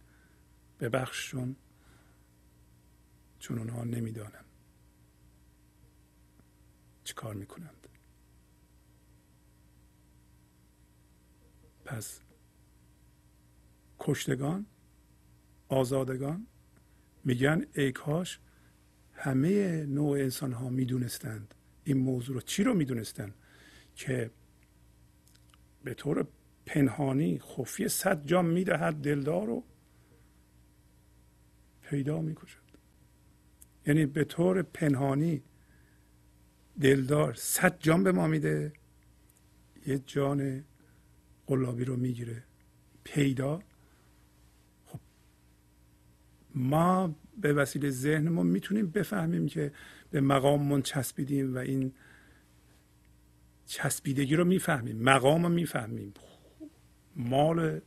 ببخششون 0.80 1.56
چون 3.38 3.58
اونها 3.58 3.84
نمی‌دانند 3.84 4.44
چی 7.04 7.14
کار 7.14 7.34
می‌کنند. 7.34 7.88
پس 11.84 12.20
کشتگان 13.98 14.66
آزادگان 15.68 16.46
میگن 17.24 17.66
ای 17.74 17.92
کاش 17.92 18.40
همه 19.12 19.86
نوع 19.86 20.18
انسان 20.18 20.52
ها 20.52 20.68
می‌دونستند. 20.68 21.54
این 21.84 21.98
موضوع 21.98 22.34
رو 22.34 22.40
چی 22.40 22.62
رو 22.62 22.74
می‌دونستند 22.74 23.34
که 23.94 24.30
به 25.84 25.94
طور 25.94 26.28
پنهانی 26.68 27.38
خفی 27.38 27.88
صد 27.88 28.26
جام 28.26 28.46
می‌دهد 28.46 28.94
دلدار 28.94 29.46
رو 29.46 29.64
پیدا 31.82 32.20
می‌کشد. 32.20 32.68
یعنی 33.86 34.06
به 34.06 34.24
طور 34.24 34.62
پنهانی 34.62 35.42
دلدار 36.80 37.34
صد 37.34 37.78
جان 37.78 38.04
به 38.04 38.12
ما 38.12 38.26
میده 38.26 38.72
یه 39.86 39.98
جان 39.98 40.64
قلابی 41.46 41.84
رو 41.84 41.96
می‌گیره. 41.96 42.42
پیدا. 43.04 43.62
خب 44.86 45.00
ما 46.54 47.16
به 47.40 47.52
وسیله 47.52 47.90
ذهنمون 47.90 48.46
می‌تونیم 48.46 48.90
بفهمیم 48.90 49.46
که 49.46 49.72
به 50.10 50.20
مقاممون 50.20 50.82
چسبیدیم 50.82 51.54
و 51.54 51.58
این 51.58 51.92
چسبیدگی 53.66 54.36
رو 54.36 54.44
می‌فهمیم 54.44 55.02
مقام 55.02 55.42
رو 55.42 55.48
می‌فهمیم. 55.48 56.14
مال 57.18 57.80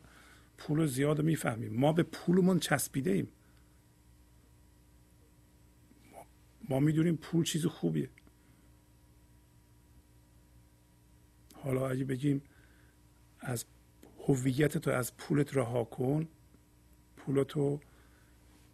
پول 0.57 0.86
زیاد 0.86 1.21
می‌فهمیم. 1.21 1.73
ما 1.73 1.93
به 1.93 2.03
پولمون 2.03 2.59
چسبیده 2.59 3.11
ایم 3.11 3.27
ما 6.69 6.79
می‌دونیم 6.79 7.15
پول 7.15 7.43
چیز 7.43 7.65
خوبیه. 7.65 8.09
حالا 11.55 11.89
اگه 11.89 12.03
بگیم 12.03 12.41
از 13.39 13.65
هویت 14.27 14.77
تو 14.77 14.91
از 14.91 15.17
پولت 15.17 15.57
رها 15.57 15.84
کن 15.84 16.27
پولتو 17.17 17.79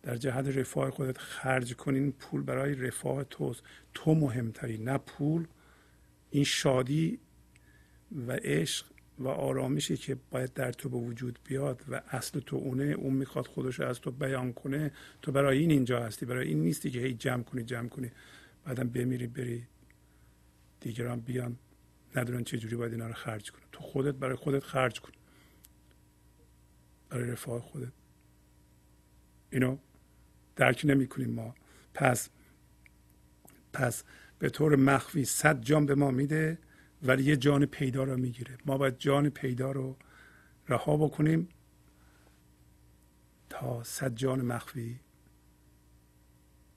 در 0.04 0.16
جهت 0.16 0.48
رفاه 0.48 0.90
خودت 0.90 1.18
خرج 1.18 1.76
کنین 1.76 2.12
پول 2.12 2.42
برای 2.42 2.76
رفاه 2.76 3.24
توست. 3.24 3.64
تو 3.94 4.16
مهمتری 4.16 4.78
نه 4.78 4.98
پول. 4.98 5.48
این 6.30 6.44
شادی 6.44 7.20
و 8.28 8.32
عشق 8.32 8.86
و 9.20 9.28
آرامشی 9.28 9.98
که 9.98 10.18
باید 10.32 10.54
در 10.54 10.72
تو 10.72 10.90
به 10.90 10.98
وجود 10.98 11.40
بیاد 11.44 11.84
و 11.90 12.02
اصل 12.10 12.40
تو 12.40 12.56
اونه 12.56 12.84
اون 12.84 13.14
می‌خواد 13.14 13.48
خودش 13.48 13.80
از 13.80 14.02
تو 14.02 14.12
بیان 14.12 14.54
کنه. 14.54 14.92
تو 15.22 15.32
برای 15.32 15.58
این 15.58 15.72
اینجا 15.72 16.04
هستی 16.04 16.26
برای 16.26 16.48
این 16.48 16.62
نیستی 16.62 16.92
که 16.92 17.00
هی 17.00 17.14
جمع 17.14 17.44
کنی 17.44 17.64
جمع 17.64 17.88
کنی. 17.88 18.12
بعدم 18.66 18.90
بمیری 18.90 19.28
بری 19.28 19.68
دیگران 20.80 21.20
بیان 21.20 21.58
ندارن 22.16 22.44
چه 22.44 22.58
جوری 22.58 22.76
باید 22.76 22.92
اینا 22.92 23.08
رو 23.08 23.14
خرج 23.14 23.52
کنه 23.52 23.64
تو 23.72 23.82
خودت 23.82 24.16
برای 24.16 24.36
خودت 24.36 24.64
خرج 24.64 25.00
کن. 25.00 25.12
برای 27.10 27.32
رفاه 27.32 27.62
خودت. 27.62 27.92
اینو 29.50 29.78
درک 30.56 30.82
نمی 30.86 31.08
کنیم 31.08 31.30
ما. 31.30 31.56
پس 31.94 32.30
پس 33.74 34.04
به 34.40 34.50
طور 34.50 34.76
مخفی 34.76 35.26
صد 35.26 35.62
جان 35.62 35.86
به 35.86 35.96
ما 35.96 36.12
میده. 36.12 36.58
ولی 37.04 37.24
یه 37.24 37.38
جان 37.38 37.66
پیدا 37.66 38.04
رو 38.04 38.18
می‌گیره. 38.18 38.58
ما 38.66 38.78
باید 38.78 38.98
جان 38.98 39.30
پیدا 39.30 39.72
رو 39.72 39.98
رها 40.70 40.98
بکنیم 40.98 41.50
تا 43.50 43.84
صد 43.84 44.16
جان 44.16 44.42
مخفی 44.42 45.00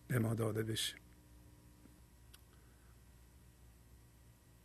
به 0.09 0.19
ما 0.19 0.35
داده 0.35 0.63
بشه. 0.63 0.97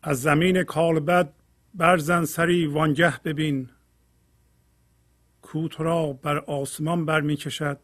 از 0.02 0.22
زمین 0.22 0.64
کالبد 0.64 1.34
برزن 1.74 2.26
سری 2.26 2.68
وانگه 2.68 3.20
ببین. 3.20 3.70
کو 5.42 5.68
را 5.78 6.14
بر 6.14 6.38
آسمان 6.38 7.06
بر 7.06 7.22
می 7.22 7.36
کشد 7.36 7.80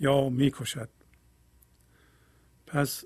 یا 0.00 0.28
می 0.28 0.50
کشد 0.50 0.88
پس 2.66 3.04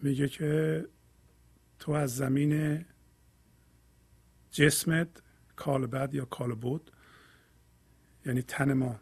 میگه 0.00 0.28
که 0.28 0.84
تو 1.78 1.92
از 1.92 2.16
زمین 2.16 2.84
جسمت 4.50 5.22
کالبد 5.56 6.14
یا 6.14 6.24
کالبود 6.24 6.92
یعنی 8.26 8.42
تن 8.42 8.72
ما. 8.72 9.00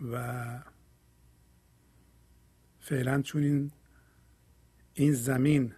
و 0.00 0.64
فعلا 2.80 3.22
چون 3.22 3.42
این 3.42 3.72
این 4.94 5.12
زمین 5.12 5.74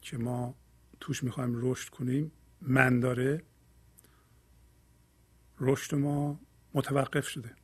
که 0.00 0.18
ما 0.18 0.54
توش 1.00 1.24
می‌خوایم 1.24 1.52
رشد 1.54 1.88
کنیم 1.90 2.32
من 2.60 3.00
داره 3.00 3.44
رشد 5.60 5.94
ما 5.94 6.40
متوقف 6.74 7.28
شده. 7.28 7.61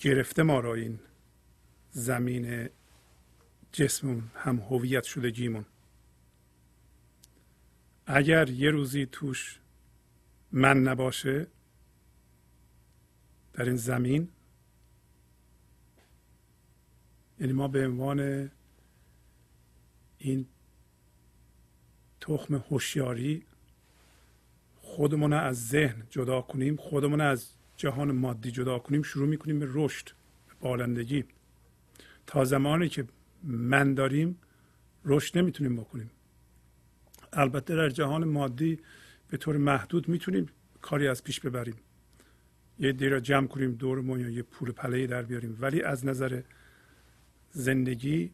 گرفته 0.00 0.42
ما 0.42 0.60
را 0.60 0.74
این 0.74 0.98
زمین 1.90 2.68
جسممون 3.72 4.30
هم 4.34 4.58
هویت 4.58 5.04
شده 5.04 5.30
جیمون 5.30 5.64
اگر 8.06 8.50
یه 8.50 8.70
روزی 8.70 9.06
توش 9.06 9.60
من 10.52 10.82
نباشه 10.82 11.46
در 13.52 13.64
این 13.64 13.76
زمین 13.76 14.28
یعنی 17.40 17.52
ما 17.52 17.68
به 17.68 17.86
عنوان 17.86 18.50
این 20.18 20.46
تخم 22.20 22.54
هوشیاری 22.54 23.46
خودمون 24.82 25.32
از 25.32 25.68
ذهن 25.68 26.06
جدا 26.10 26.42
کنیم 26.42 26.76
خودمون 26.76 27.20
از 27.20 27.54
جهان 27.80 28.12
مادی 28.12 28.50
جدا 28.50 28.78
کنیم 28.78 29.02
شروع 29.02 29.28
می‌کنیم 29.28 29.58
به 29.58 29.66
رشد 29.68 30.06
به 30.48 30.54
بالندگی. 30.60 31.24
تا 32.26 32.44
زمانی 32.44 32.88
که 32.88 33.04
من 33.42 33.94
داریم 33.94 34.38
رشد 35.04 35.38
نمی‌تونیم 35.38 35.76
بکنیم. 35.76 36.10
البته 37.32 37.76
در 37.76 37.88
جهان 37.88 38.24
مادی 38.24 38.78
به 39.28 39.36
طور 39.36 39.56
محدود 39.56 40.08
می‌تونیم 40.08 40.46
کاری 40.82 41.08
از 41.08 41.24
پیش 41.24 41.40
ببریم. 41.40 41.74
یه 42.78 42.92
دی 42.92 43.08
را 43.08 43.20
جمع 43.20 43.46
کنیم 43.46 43.72
دورمون 43.72 44.20
یا 44.20 44.28
یه 44.28 44.42
پول 44.42 44.72
پله 44.72 45.06
در 45.06 45.22
بیاریم. 45.22 45.56
ولی 45.60 45.82
از 45.82 46.06
نظر 46.06 46.42
زندگی 47.50 48.30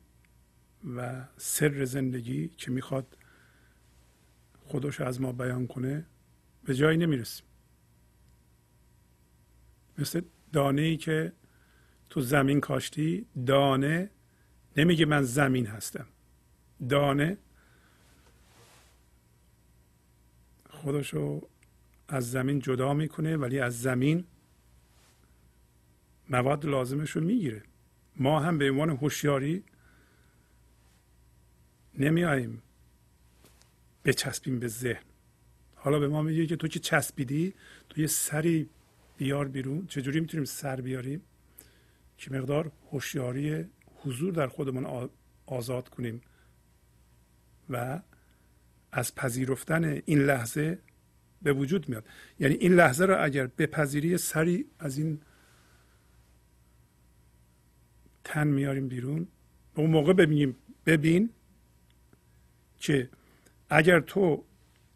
و 0.97 1.24
سر 1.36 1.84
زندگی 1.84 2.49
که 2.49 2.70
می‌خواد 2.70 3.16
خودش 4.59 5.01
از 5.01 5.20
ما 5.20 5.32
بیان 5.32 5.66
کنه 5.66 6.07
به 6.64 6.74
جایی 6.74 6.99
نمی‌رسیم. 6.99 7.45
مثل 9.99 10.20
دانه 10.53 10.82
ای 10.82 10.97
که 10.97 11.32
تو 12.11 12.20
زمین 12.20 12.61
کاشتی. 12.61 13.26
دانه 13.47 14.11
نمیگه 14.76 15.07
من 15.07 15.22
زمین 15.22 15.66
هستم. 15.66 16.07
دانه 16.88 17.38
خودشو 20.70 21.49
از 22.09 22.30
زمین 22.30 22.59
جدا 22.59 22.94
می‌کنه 22.94 23.36
ولی 23.36 23.61
از 23.61 23.82
زمین 23.82 24.24
مواد 26.30 26.66
لازمش 26.66 27.11
رو 27.11 27.24
می‌گیره. 27.24 27.62
ما 28.16 28.40
هم 28.40 28.59
به 28.59 28.70
عنوان 28.70 28.90
هوشیاری 28.90 29.64
نمیاییم 31.94 32.62
بچسبیم 34.05 34.59
به 34.59 34.68
ذهن. 34.68 35.03
حالا 35.74 35.99
به 35.99 36.09
ما 36.09 36.22
میگه 36.22 36.47
که 36.47 36.57
تو 36.57 36.68
که 36.68 36.78
چسبیدی؟ 36.78 37.55
تو 37.88 38.01
یه 38.01 38.07
سری 38.07 38.68
بیار 39.16 39.48
بیرون. 39.48 39.86
چجوری 39.86 40.20
می‌تونیم 40.20 40.44
سر 40.44 40.80
بیاریم؟ 40.80 41.22
که 42.18 42.30
مقدار 42.30 42.72
هوشیاری 42.92 43.64
حضور 43.96 44.32
در 44.32 44.46
خودمون 44.46 45.10
آزاد 45.46 45.88
کنیم 45.88 46.20
و 47.70 48.00
از 48.92 49.14
پذیرفتن 49.14 49.84
این 49.84 50.18
لحظه 50.18 50.78
به 51.42 51.52
وجود 51.52 51.88
میاد. 51.88 52.04
یعنی 52.38 52.54
این 52.54 52.74
لحظه 52.74 53.04
رو 53.04 53.24
اگر 53.24 53.46
بپذیری 53.46 54.18
سری 54.18 54.66
از 54.78 54.98
این 54.98 55.20
تن 58.24 58.46
میاریم 58.46 58.88
بیرون. 58.88 59.28
به 59.74 59.80
اون 59.82 59.90
موقع 59.90 60.12
ببینیم 60.12 60.56
ببین 60.86 61.30
که 62.78 63.10
اگر 63.70 64.00
تو 64.00 64.44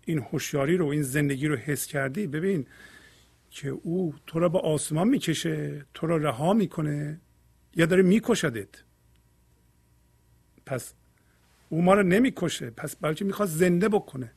این 0.04 0.18
هوشیاری 0.18 0.76
رو 0.76 0.86
این 0.86 1.02
زندگی 1.02 1.46
رو 1.46 1.56
حس 1.56 1.86
کردی 1.86 2.26
ببین 2.26 2.66
که 3.51 3.68
او 3.68 4.14
تو 4.26 4.38
را 4.38 4.48
به 4.48 4.59
آسمان 4.59 5.09
می‌کشه 5.09 5.86
تو 5.94 6.07
را 6.07 6.16
رها 6.16 6.53
می‌کنه 6.53 7.20
یا 7.76 7.86
داره 7.86 8.03
میکشدت. 8.03 8.84
پس 10.66 10.94
او 11.68 11.82
ما 11.82 11.94
رو 11.94 12.03
نمی‌کشه 12.03 12.70
پس 12.70 12.96
بلکه 12.96 13.24
می‌خواد 13.24 13.48
زنده 13.48 13.88
بکنه 13.88 14.32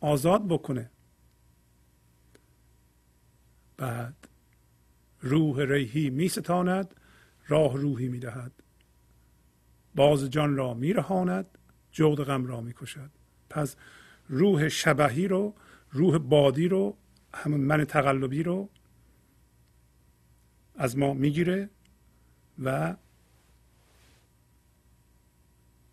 آزاد 0.00 0.48
بکنه. 0.48 0.90
بعد 3.76 4.28
روح 5.20 5.60
ریحی 5.60 6.10
میستاند 6.10 6.94
راه 7.48 7.76
روحی 7.76 8.08
می‌دهد. 8.08 8.52
باز 9.94 10.30
جان 10.30 10.56
را 10.56 10.74
میرهاند 10.74 11.58
جود 11.92 12.20
غم 12.20 12.46
را 12.46 12.60
می‌کشد. 12.60 13.10
پس 13.50 13.76
روح 14.28 14.68
شبهی 14.68 15.28
رو 15.28 15.54
روح 15.90 16.18
بادی 16.18 16.68
رو 16.68 16.96
همون 17.34 17.60
من 17.60 17.84
تقلبی 17.84 18.42
رو 18.42 18.68
از 20.74 20.98
ما 20.98 21.14
می‌گیره 21.14 21.70
و 22.62 22.96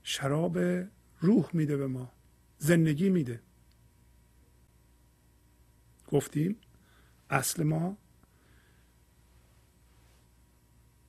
شراب 0.03 0.57
روح 1.19 1.49
میده 1.53 1.77
به 1.77 1.87
ما 1.87 2.11
زندگی 2.57 3.09
میده. 3.09 3.41
گفتیم 6.11 6.55
اصل 7.29 7.63
ما 7.63 7.97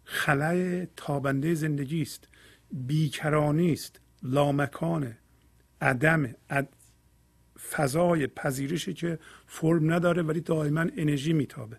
خلای 0.05 0.87
تابنده 0.87 1.55
زندگی 1.55 2.03
است. 2.03 2.29
بیکرانی 2.73 3.73
است. 3.73 4.01
لامکانه. 4.23 5.19
عدم 5.81 6.35
فضای 7.69 8.27
پذیرشی 8.27 8.95
که 8.95 9.19
فرم 9.47 9.93
نداره 9.93 10.23
ولی 10.23 10.41
دائما 10.41 10.81
انرژی 10.81 11.33
میتابه. 11.33 11.77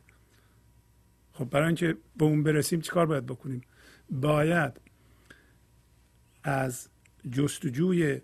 خب 1.33 1.45
برای 1.49 1.67
اینکه 1.67 1.97
به 2.17 2.25
اون 2.25 2.43
برسیم 2.43 2.81
چیکار 2.81 3.05
باید 3.05 3.25
بکنیم؟ 3.25 3.61
باید 4.09 4.81
از 6.43 6.89
جستجوی 7.31 8.21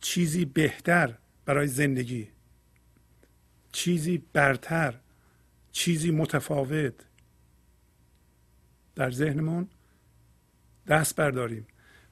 چیزی 0.00 0.44
بهتر 0.44 1.18
برای 1.44 1.66
زندگی 1.66 2.28
چیزی 3.72 4.22
برتر 4.32 4.94
چیزی 5.72 6.10
متفاوت 6.10 6.94
در 8.94 9.10
ذهنمون 9.10 9.68
دست 10.86 11.16
برداریم 11.16 11.66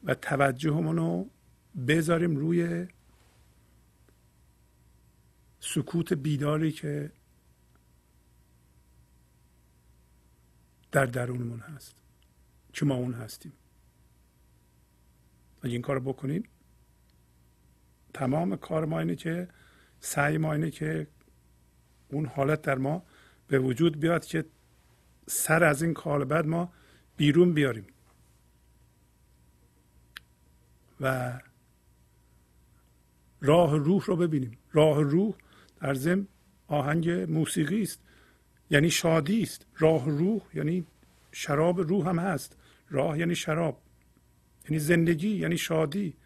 و 0.05 0.15
توجهمون 0.15 0.97
رو 0.97 1.31
بذاریم 1.89 2.37
روی 2.37 2.87
سکوت 5.61 6.13
بیداری 6.13 6.73
که 6.73 7.13
در 10.93 11.07
درونمون 11.07 11.61
هست. 11.61 11.95
که 12.73 12.85
ما 12.85 12.95
اون 12.95 13.15
هستیم. 13.15 13.53
اگه 15.63 15.73
این 15.73 15.83
کار 15.83 16.01
بکنیم 16.01 16.43
تمام 18.15 18.57
کار 18.57 18.85
ما 18.85 18.99
اینه 18.99 19.17
که 19.17 19.49
سعی 20.01 20.39
ما 20.39 20.53
اینه 20.53 20.71
که 20.71 21.07
اون 22.09 22.27
حالت 22.27 22.63
در 22.63 22.79
ما 22.79 23.03
به 23.49 23.59
وجود 23.59 24.01
بیاد 24.01 24.25
که 24.25 24.45
سر 25.27 25.65
از 25.65 25.83
این 25.83 25.95
کار 25.95 26.25
بعد 26.25 26.47
ما 26.47 26.73
بیرون 27.17 27.55
بیاریم. 27.55 27.87
و 31.01 31.41
راه 33.41 33.77
روح 33.77 34.05
رو 34.05 34.17
ببینیم. 34.17 34.59
راه 34.73 35.03
روح 35.03 35.35
در 35.81 35.95
ضمن 35.95 36.27
آهنگ 36.67 37.11
موسیقی 37.11 37.83
است. 37.83 38.01
یعنی 38.71 38.91
شادی 38.91 39.43
است. 39.43 39.67
راه 39.79 40.11
روح 40.11 40.41
یعنی 40.55 40.87
شراب 41.33 41.81
روح 41.81 42.09
هم 42.09 42.19
هست. 42.19 42.57
راه 42.91 43.19
یعنی 43.19 43.35
شراب. 43.35 43.83
یعنی 44.65 44.79
زندگی 44.79 45.29
یعنی 45.29 45.59
شادی 45.59 46.17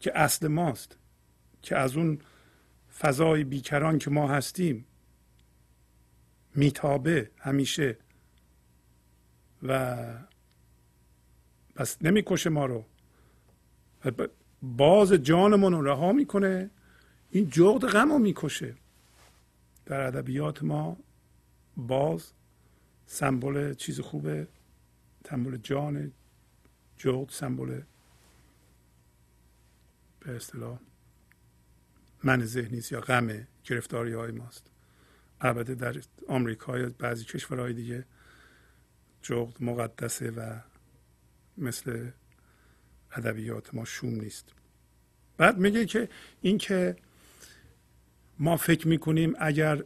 که 0.00 0.18
اصل 0.18 0.48
ماست. 0.48 0.98
که 1.62 1.76
از 1.76 1.96
اون 1.96 2.18
فضای 2.98 3.44
بیکران 3.44 3.98
که 3.98 4.10
ما 4.10 4.28
هستیم 4.28 4.84
میتابه 6.54 7.30
همیشه. 7.36 7.98
و 9.62 9.96
پس 11.74 12.02
نمی‌کشه 12.02 12.50
ما 12.50 12.66
رو. 12.66 12.84
باز 14.62 15.12
جانمون 15.12 15.72
رو 15.72 15.82
رها 15.82 16.12
می‌کنه. 16.12 16.70
این 17.30 17.50
جغد 17.50 17.86
غم 17.86 18.12
رو 18.12 18.18
می‌کشه. 18.18 18.74
در 19.88 20.00
ادبیات 20.00 20.62
ما 20.62 20.96
باز 21.76 22.32
سمبل 23.06 23.74
چیز 23.74 24.00
خوبه 24.00 24.48
سمبل 25.30 25.56
جان 25.56 26.12
جغد 26.96 27.30
سمبل 27.30 27.82
به 30.20 30.36
اصطلاح 30.36 30.78
من 32.24 32.44
ذهنی 32.44 32.82
یا 32.90 33.00
غم 33.00 33.46
گرفتاری 33.64 34.12
های 34.12 34.30
ماست. 34.30 34.70
البته 35.40 35.74
در 35.74 35.96
آمریکا 36.28 36.78
یا 36.78 36.90
بعضی 36.98 37.24
کشورهای 37.24 37.72
دیگه 37.72 38.04
جغد 39.22 39.62
مقدسه 39.62 40.30
و 40.30 40.60
مثل 41.58 42.10
ادبیات 43.12 43.74
ما 43.74 43.84
شوم 43.84 44.14
نیست. 44.14 44.52
بعد 45.36 45.58
میگه 45.58 45.86
که 45.86 46.08
این 46.40 46.58
که 46.58 46.96
ما 48.38 48.56
فکر 48.56 48.88
می‌کنیم 48.88 49.34
اگر 49.38 49.84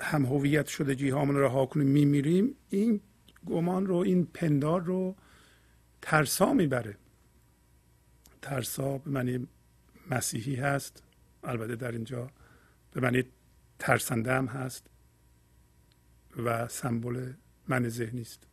هم 0.00 0.26
هویت 0.26 0.66
شده 0.66 1.14
هامون 1.14 1.34
رو 1.36 1.42
رها 1.42 1.66
کنیم 1.66 1.86
میمیریم 1.86 2.54
این 2.68 3.00
گمان 3.46 3.86
رو 3.86 3.96
این 3.96 4.26
پندار 4.26 4.80
رو 4.80 5.16
ترسا 6.02 6.52
می‌بره. 6.52 6.96
ترسا 8.42 8.98
به 8.98 9.10
معنی 9.10 9.48
مسیحی 10.10 10.54
هست 10.54 11.02
البته 11.44 11.76
در 11.76 11.92
اینجا 11.92 12.30
به 12.92 13.00
معنی 13.00 13.24
ترسنده 13.78 14.32
هم 14.32 14.46
هست 14.46 14.86
و 16.44 16.68
سمبل 16.68 17.32
من 17.68 17.88
ذهنی 17.88 18.20
است. 18.20 18.46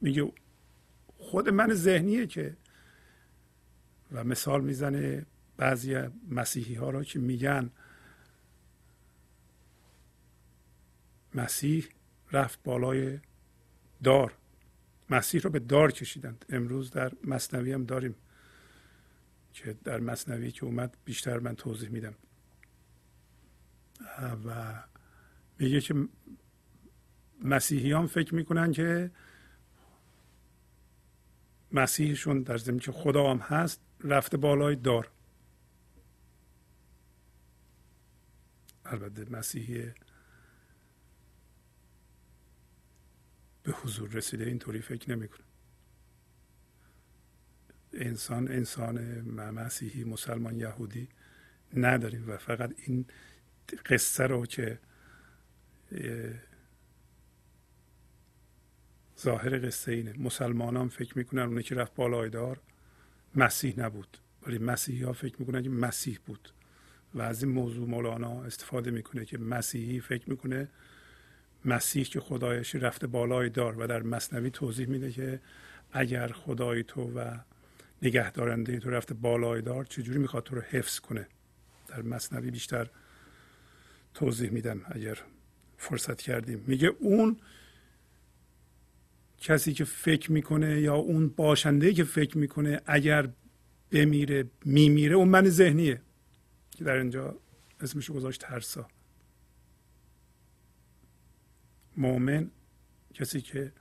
میگه 0.00 0.32
خود 1.18 1.48
من 1.48 1.74
ذهنیه 1.74 2.26
که 2.26 2.56
و 4.12 4.24
مثال 4.24 4.64
می‌زنه 4.64 5.26
بعضی 5.58 5.96
مسیحی 6.30 6.74
ها 6.74 6.90
را 6.90 7.04
که 7.04 7.18
میگن 7.18 7.70
مسیح 11.34 11.88
رفت 12.32 12.62
بالای 12.62 13.18
دار. 14.02 14.34
مسیح 15.10 15.40
رو 15.40 15.50
به 15.50 15.58
دار 15.58 15.92
کشیدند. 15.92 16.44
امروز 16.48 16.90
در 16.90 17.12
مصنوی 17.24 17.72
هم 17.72 17.84
داریم 17.84 18.14
که 19.52 19.76
در 19.84 20.00
مصنوی 20.00 20.50
که 20.50 20.64
اومد 20.64 20.96
بیشتر 21.04 21.38
من 21.38 21.56
توضیح 21.56 21.88
میدم. 21.88 22.14
و 24.46 24.82
میگه 25.58 25.80
که 25.80 25.94
مسیحیان 27.44 28.06
فکر 28.06 28.34
می‌کنن 28.34 28.72
که 28.72 29.10
مسیحشون 31.72 32.42
در 32.42 32.56
زمین 32.56 32.78
که 32.78 32.92
خدا 32.92 33.30
هم 33.30 33.38
هست 33.38 33.80
رفته 34.04 34.36
بالای 34.36 34.76
دار. 34.76 35.10
البته 38.88 39.30
مسیحی 39.30 39.92
به 43.62 43.72
حضور 43.72 44.08
رسیده 44.08 44.44
اینطوری 44.44 44.80
فکر 44.80 45.10
نمی‌کنه 45.10 45.46
انسان 47.92 48.48
انسان 48.48 49.20
مسیحی 49.50 50.04
مسلمان 50.04 50.56
یهودی 50.56 51.08
نداریم 51.76 52.30
و 52.30 52.36
فقط 52.36 52.74
این 52.86 53.06
قصه 53.86 54.26
رو 54.26 54.46
که 54.46 54.78
ظاهر 59.18 59.66
قصه 59.66 59.92
اینه. 59.92 60.14
مسلمانان 60.18 60.88
فکر 60.88 61.18
می‌کنن 61.18 61.42
اونه 61.42 61.62
که 61.62 61.74
رفت 61.74 61.94
بالای 61.94 62.30
دار 62.30 62.60
مسیح 63.34 63.80
نبود. 63.80 64.18
ولی 64.42 64.58
مسیحی 64.58 65.02
ها 65.02 65.12
فکر 65.12 65.36
می‌کنن 65.38 65.62
که 65.62 65.68
مسیح 65.68 66.18
بود. 66.26 66.52
و 67.14 67.22
از 67.22 67.42
این 67.42 67.52
موضوع 67.52 67.88
مولانا 67.88 68.42
استفاده 68.42 68.90
می‌کنه 68.90 69.24
که 69.24 69.38
مسیحی 69.38 70.00
فکر 70.00 70.30
می‌کنه. 70.30 70.68
مسیح 71.64 72.04
که 72.04 72.20
خدایش 72.20 72.74
رفته 72.74 73.06
بالای 73.06 73.48
دار 73.48 73.78
و 73.78 73.86
در 73.86 74.02
مصنوی 74.02 74.50
توضیح 74.50 74.88
میده 74.88 75.12
که 75.12 75.40
اگر 75.92 76.28
خدای 76.28 76.82
تو 76.82 77.02
و 77.02 77.38
نگهدارنده 78.02 78.78
تو 78.78 78.90
رفته 78.90 79.14
بالای 79.14 79.62
دار 79.62 79.84
چجوری 79.84 80.18
می‌خواد 80.18 80.42
تو 80.42 80.54
رو 80.54 80.60
حفظ 80.60 80.98
کنه؟ 80.98 81.26
در 81.88 82.02
مصنوی 82.02 82.50
بیشتر 82.50 82.90
توضیح 84.14 84.50
میدم 84.50 84.80
اگر 84.86 85.18
فرصت 85.78 86.20
کردیم. 86.20 86.64
میگه 86.66 86.88
اون 86.98 87.36
کسی 89.40 89.72
که 89.72 89.84
فکر 89.84 90.32
می‌کنه 90.32 90.80
یا 90.80 90.94
اون 90.94 91.28
باشنده 91.28 91.94
که 91.94 92.04
فکر 92.04 92.38
می‌کنه 92.38 92.80
اگر 92.86 93.28
بمیره 93.90 94.44
میمیره 94.64 95.14
اون 95.14 95.28
من 95.28 95.48
ذهنیه. 95.48 96.00
که 96.78 96.84
در 96.84 96.96
اینجا 96.96 97.36
اسمش 97.80 98.10
گذاشت 98.10 98.40
ترسا 98.40 98.88
مؤمن 101.96 102.50
کسی 103.14 103.40
که 103.40 103.72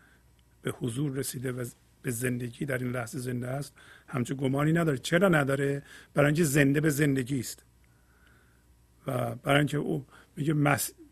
به 0.62 0.72
حضور 0.72 1.12
رسیده 1.12 1.52
و 1.52 1.66
به 2.02 2.12
زندگی 2.12 2.66
در 2.66 2.78
این 2.78 2.92
لحظه 2.92 3.20
زنده 3.20 3.48
است 3.48 3.74
همچه 4.08 4.36
گمانی 4.36 4.74
نداره. 4.74 4.98
چرا 4.98 5.30
نداره؟ 5.30 5.84
برای 6.14 6.26
اینکه 6.26 6.44
زنده 6.44 6.82
به 6.82 6.90
زندگی 6.90 7.40
است. 7.40 7.64
و 9.08 9.36
برای 9.36 9.58
اینکه 9.58 9.78
او 9.78 10.06
میگه 10.36 10.54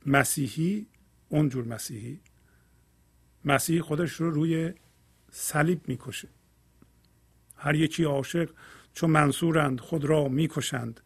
مسیحی 0.05 0.88
اونجور 1.29 1.65
مسیحی 1.65 2.19
مسیح 3.45 3.81
خودش 3.81 4.11
رو 4.11 4.31
روی 4.31 4.73
صلیب 5.31 5.81
می‌کشه. 5.88 6.27
هر 7.57 7.75
یکی 7.75 8.03
عاشق 8.03 8.49
چون 8.93 9.09
منصورند 9.09 9.79
خود 9.79 10.05
را 10.05 10.27
می‌کشند. 10.27 11.01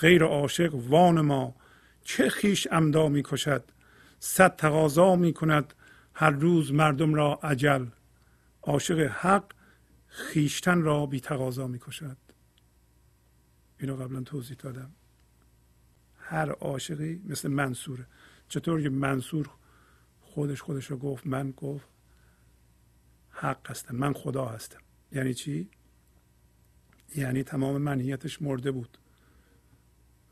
غیر 0.00 0.24
عاشق 0.24 0.74
وان 0.74 1.20
ما. 1.20 1.54
چه 2.02 2.28
خیش 2.28 2.68
امدا 2.70 3.08
می‌کشد. 3.08 3.64
صد 4.18 4.56
تقاضا 4.56 5.16
می‌کند 5.16 5.74
هر 6.14 6.30
روز 6.30 6.72
مردم 6.72 7.14
را 7.14 7.34
عجل 7.42 7.86
عاشق 8.62 8.98
حق 8.98 9.52
خیشتن 10.06 10.82
را 10.82 11.06
بی 11.06 11.20
تقاضا 11.20 11.66
می‌کشد. 11.66 12.16
اینو 13.80 13.96
قبلا 13.96 14.20
توضیح 14.20 14.56
دادم. 14.56 14.90
هر 16.18 16.50
عاشقی 16.50 17.22
مثل 17.24 17.48
منصوره 17.48 18.06
چطور 18.48 18.82
که 18.82 18.88
منصور 18.88 19.50
خودش 20.20 20.62
خودش 20.62 20.86
رو 20.86 20.96
گفت 20.96 21.26
من 21.26 21.50
گفت 21.50 21.88
حق 23.30 23.70
هستم 23.70 23.96
من 23.96 24.12
خدا 24.12 24.44
هستم. 24.44 24.80
یعنی 25.12 25.34
چی؟ 25.34 25.68
یعنی 27.16 27.42
تمام 27.42 27.78
منیتش 27.78 28.42
مرده 28.42 28.70
بود. 28.70 28.98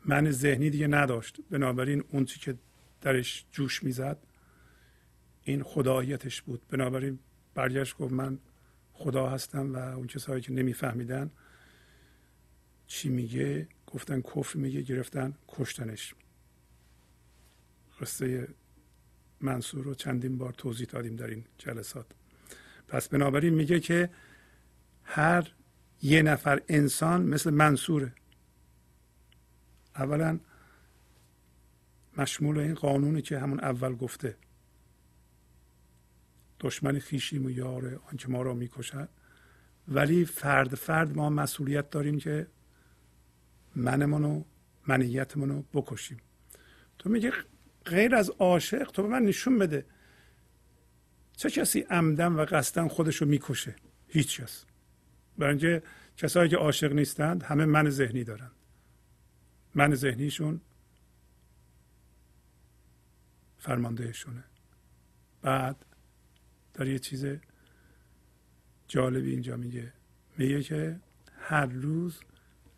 من 0.05 0.31
ذهنی 0.31 0.69
دیگه 0.69 0.87
نداشت. 0.87 1.37
بنابراین 1.49 2.03
اون 2.09 2.25
چی 2.25 2.39
که 2.39 2.55
درش 3.01 3.45
جوش 3.51 3.83
می‌زد 3.83 4.17
این 5.43 5.63
خداییتش 5.63 6.41
بود. 6.41 6.61
بنابراین 6.69 7.19
برگشت 7.53 7.97
گفت 7.97 8.13
من 8.13 8.39
خدا 8.93 9.29
هستم 9.29 9.73
و 9.73 9.77
اون 9.77 10.07
کسایی 10.07 10.41
که 10.41 10.51
نمیفهمیدن 10.51 11.31
چی 12.87 13.09
میگه؟ 13.09 13.67
گفتن 13.87 14.21
کفر 14.21 14.59
میگه 14.59 14.81
گرفتن 14.81 15.33
کشتنش. 15.47 16.13
قصه 18.01 18.47
منصور 19.41 19.83
رو 19.83 19.93
چندین 19.93 20.37
بار 20.37 20.53
توضیح 20.53 20.87
دادیم 20.87 21.15
در 21.15 21.27
این 21.27 21.45
جلسات. 21.57 22.05
پس 22.87 23.07
بنابراین 23.07 23.53
میگه 23.53 23.79
که 23.79 24.09
هر 25.03 25.51
یه 26.01 26.21
نفر 26.21 26.61
انسان 26.69 27.23
مثل 27.23 27.49
منصوره. 27.49 28.13
اولا 29.95 30.39
مشمول 32.17 32.57
این 32.57 32.73
قانونی 32.73 33.21
که 33.21 33.39
همون 33.39 33.59
اول 33.59 33.95
گفته. 33.95 34.37
دشمن 36.59 36.99
خیشیم 36.99 37.45
و 37.45 37.49
یار 37.49 38.01
آنکه 38.11 38.29
ما 38.29 38.41
را 38.41 38.53
می‌کشد. 38.53 39.09
ولی 39.87 40.25
فرد 40.25 40.75
فرد 40.75 41.15
ما 41.15 41.29
مسئولیت 41.29 41.89
داریم 41.89 42.19
که 42.19 42.47
منمون 43.75 44.25
و 44.25 44.43
منیتمون 44.87 45.49
رو 45.49 45.63
بکشیم. 45.73 46.17
تو 46.99 47.09
میگه 47.09 47.31
غیر 47.85 48.15
از 48.15 48.29
عاشق 48.29 48.91
تو 48.91 49.03
به 49.03 49.09
من 49.09 49.21
نشون 49.21 49.59
بده. 49.59 49.85
چه 51.37 51.49
کسی 51.49 51.79
عمدن 51.79 52.33
و 52.33 52.45
قصدن 52.45 52.87
خودش 52.87 53.15
رو 53.15 53.27
می‌کشه؟ 53.27 53.75
هیچ 54.07 54.41
کس. 54.41 54.65
برای 55.37 55.49
اینکه 55.49 55.83
کسایی 56.17 56.49
که 56.49 56.57
عاشق 56.57 56.93
نیستند 56.93 57.43
همه 57.43 57.65
من 57.65 57.89
ذهنی 57.89 58.23
دارند. 58.23 58.51
من 59.75 59.95
ذهنیشون 59.95 60.61
فرماندهشونه. 63.57 64.43
بعد 65.41 65.85
در 66.73 66.87
یه 66.87 66.99
چیز 66.99 67.25
جالبی 68.87 69.31
اینجا 69.31 69.57
میگه. 69.57 69.93
میگه 70.37 70.63
که 70.63 70.99
هر 71.37 71.65
روز 71.65 72.19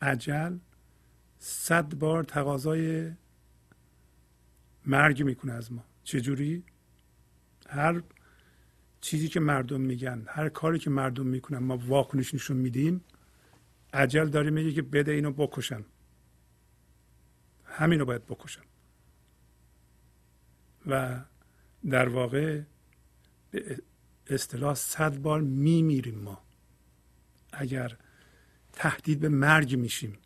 عجل 0.01 0.57
صد 1.39 1.95
بار 1.95 2.23
تقاضای 2.23 3.11
مرگ 4.85 5.23
می‌کنه 5.23 5.53
از 5.53 5.71
ما. 5.71 5.85
چجوری؟ 6.03 6.63
هر 7.69 8.01
چیزی 9.01 9.27
که 9.27 9.39
مردم 9.39 9.81
میگن 9.81 10.25
هر 10.27 10.49
کاری 10.49 10.79
که 10.79 10.89
مردم 10.89 11.27
می‌کنن 11.27 11.57
ما 11.57 11.77
واکنش 11.77 12.33
نشون 12.33 12.57
میدیم. 12.57 13.03
عجل 13.93 14.29
داره 14.29 14.49
میگه 14.49 14.71
که 14.71 14.81
بده 14.81 15.11
اینو 15.11 15.31
بکشم 17.75 17.83
همینو 17.83 18.05
باید 18.05 18.25
بکشم. 18.25 18.63
و 20.87 21.19
در 21.89 22.09
واقع 22.09 22.61
به 23.51 23.77
اصطلاح 24.27 24.73
صد 24.73 25.17
بار 25.17 25.41
میمیریم 25.41 26.19
ما. 26.19 26.41
اگر 27.53 27.97
تهدید 28.73 29.19
به 29.19 29.29
مرگ 29.29 29.75
میشیم 29.75 30.17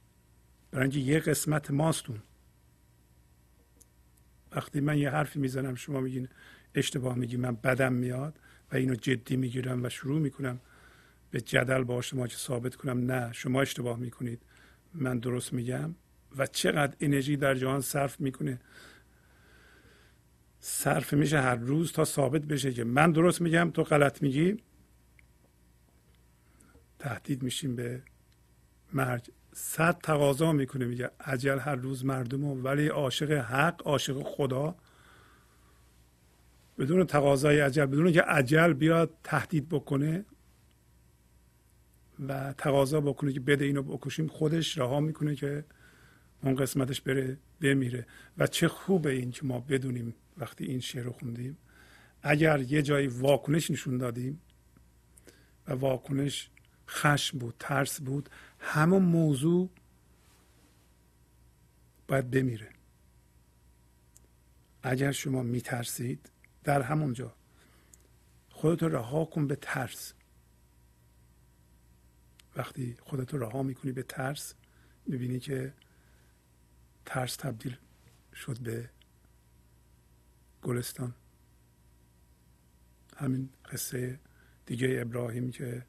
برای 0.71 0.83
اینکه 0.83 0.99
یه 0.99 1.19
قسمت 1.19 1.71
ماستون. 1.71 2.21
وقتی 4.51 4.79
من 4.79 4.97
یه 4.97 5.09
حرفی 5.09 5.39
می‌زنم 5.39 5.75
شما 5.75 5.99
میگین 5.99 6.29
اشتباه 6.75 7.15
میگی 7.15 7.37
من 7.37 7.55
بدم 7.55 7.93
میاد 7.93 8.39
و 8.71 8.75
اینو 8.75 8.95
جدی 8.95 9.35
می‌گیرم 9.35 9.83
و 9.83 9.89
شروع 9.89 10.19
می‌کنم 10.19 10.59
به 11.31 11.41
جدل 11.41 11.83
با 11.83 12.01
شما 12.01 12.27
که 12.27 12.35
ثابت 12.35 12.75
کنم 12.75 13.11
نه 13.11 13.33
شما 13.33 13.61
اشتباه 13.61 13.99
می‌کنید. 13.99 14.41
من 14.93 15.19
درست 15.19 15.53
میگم؟ 15.53 15.95
و 16.37 16.45
چقدر 16.45 16.95
انرژی 16.99 17.37
در 17.37 17.55
جهان 17.55 17.81
صرف 17.81 18.21
می‌کنه. 18.21 18.59
صرف 20.59 21.13
میشه 21.13 21.41
هر 21.41 21.55
روز 21.55 21.91
تا 21.91 22.05
ثابت 22.05 22.41
بشه 22.41 22.73
که 22.73 22.83
من 22.83 23.11
درست 23.11 23.41
میگم 23.41 23.71
تو 23.73 23.83
غلط 23.83 24.21
میگی. 24.21 24.57
تهدید 26.99 27.43
میشیم 27.43 27.75
به 27.75 28.01
مرگ. 28.93 29.29
صد 29.53 29.97
تقاضا 30.03 30.51
می‌کنه 30.51 30.85
میگه 30.85 31.11
عجل 31.19 31.59
هر 31.59 31.75
روز 31.75 32.05
مردم 32.05 32.65
ولی 32.65 32.87
عاشق 32.87 33.31
حق 33.31 33.81
عاشق 33.87 34.23
خدا. 34.23 34.75
بدون 36.77 37.05
تقاضای 37.05 37.59
عجل 37.59 37.85
بدون 37.85 38.11
که 38.11 38.21
عجل 38.21 38.73
بیاد 38.73 39.17
تهدید 39.23 39.69
بکنه 39.69 40.25
و 42.27 42.53
تقاضا 42.57 43.01
بکنه 43.01 43.33
که 43.33 43.39
بده 43.39 43.65
اینو 43.65 43.83
بکشیم 43.83 44.27
خودش 44.27 44.77
رها 44.77 44.99
می‌کنه 44.99 45.35
که 45.35 45.65
اون 46.43 46.55
قسمتش 46.55 47.01
بره 47.01 47.37
بمیره. 47.61 48.05
و 48.37 48.47
چه 48.47 48.67
خوبه 48.67 49.11
این 49.11 49.31
که 49.31 49.45
ما 49.45 49.59
بدونیم 49.59 50.15
وقتی 50.37 50.65
این 50.65 50.79
شعر 50.79 51.03
رو 51.03 51.11
خوندیم. 51.11 51.57
اگر 52.21 52.59
یه 52.61 52.81
جایی 52.81 53.07
واکنش 53.07 53.71
نشون 53.71 53.97
دادیم 53.97 54.41
و 55.67 55.73
واکنش 55.73 56.49
خشم 56.87 57.37
بود 57.37 57.55
ترس 57.59 58.01
بود 58.01 58.29
همون 58.59 59.03
موضوع 59.03 59.69
باید 62.07 62.31
بمیره. 62.31 62.69
اگر 64.83 65.11
شما 65.11 65.43
میترسید 65.43 66.31
در 66.63 66.81
همونجا 66.81 67.35
خودتو 68.49 68.87
رها 68.87 69.25
کن 69.25 69.47
به 69.47 69.55
ترس. 69.55 70.13
وقتی 72.55 72.97
خودتو 73.01 73.37
رها 73.37 73.63
می‌کنی 73.63 73.91
به 73.91 74.03
ترس 74.03 74.53
می‌بینی 75.05 75.39
که 75.39 75.73
ترس 77.09 77.35
تبدیل 77.35 77.77
شد 78.35 78.59
به 78.59 78.89
گلستان. 80.61 81.13
همین 83.17 83.49
قصه 83.71 84.19
دیگه 84.65 84.97
ابراهیم 85.01 85.51
که 85.51 85.85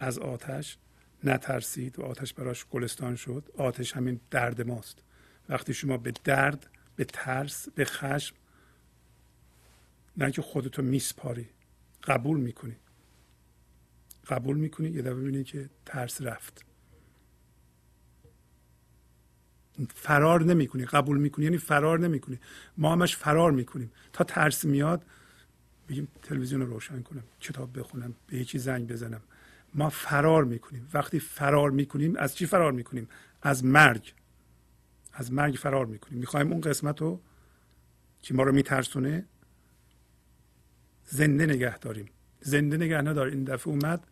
از 0.00 0.18
آتش 0.18 0.78
نترسید 1.24 1.98
و 1.98 2.02
آتش 2.02 2.34
براش 2.34 2.66
گلستان 2.66 3.16
شد. 3.16 3.50
آتش 3.58 3.92
همین 3.92 4.20
درد 4.30 4.60
ماست. 4.62 5.02
وقتی 5.48 5.74
شما 5.74 5.96
به 5.96 6.12
درد 6.24 6.70
به 6.96 7.04
ترس 7.04 7.68
به 7.68 7.84
خشم 7.84 8.36
نه 10.16 10.30
که 10.30 10.42
خودتو 10.42 10.82
میسپاری 10.82 11.48
قبول 12.02 12.40
می‌کنی. 12.40 12.76
قبول 14.28 14.56
می‌کنی؟ 14.56 14.88
یه 14.90 15.02
دفعه 15.02 15.14
ببینی 15.14 15.44
که 15.44 15.70
ترس 15.86 16.22
رفت. 16.22 16.71
فرار 19.94 20.44
نمی‌کنی 20.44 20.84
قبول 20.84 21.18
می‌کنی 21.18 21.44
یعنی 21.44 21.58
فرار 21.58 21.98
نمی‌کنی. 21.98 22.38
ما 22.78 22.92
همش 22.92 23.16
فرار 23.16 23.52
می‌کنیم. 23.52 23.92
تا 24.12 24.24
ترس 24.24 24.64
میاد 24.64 25.04
بگیم 25.88 26.08
تلویزیون 26.22 26.60
رو 26.60 26.66
روشن 26.66 27.02
کنم 27.02 27.22
کتاب 27.40 27.78
بخونم 27.78 28.14
به 28.26 28.36
یکی 28.36 28.58
زنگ 28.58 28.88
بزنم. 28.88 29.20
ما 29.74 29.88
فرار 29.88 30.44
می‌کنیم. 30.44 30.88
وقتی 30.94 31.20
فرار 31.20 31.70
می‌کنیم 31.70 32.16
از 32.16 32.36
چی 32.36 32.46
فرار 32.46 32.72
می‌کنیم؟ 32.72 33.08
از 33.42 33.64
مرگ. 33.64 34.14
از 35.12 35.32
مرگ 35.32 35.54
فرار 35.54 35.86
می‌کنیم. 35.86 36.18
می‌خوایم 36.18 36.52
اون 36.52 36.60
قسمت 36.60 37.00
رو 37.00 37.20
که 38.22 38.34
ما 38.34 38.42
رو 38.42 38.52
میترسونه 38.52 39.26
زنده 41.04 41.46
نگه 41.46 41.78
داریم. 41.78 42.08
زنده 42.40 42.76
نگه 42.76 43.00
ندار. 43.02 43.26
این 43.26 43.44
دفعه 43.44 43.68
اومد 43.68 44.06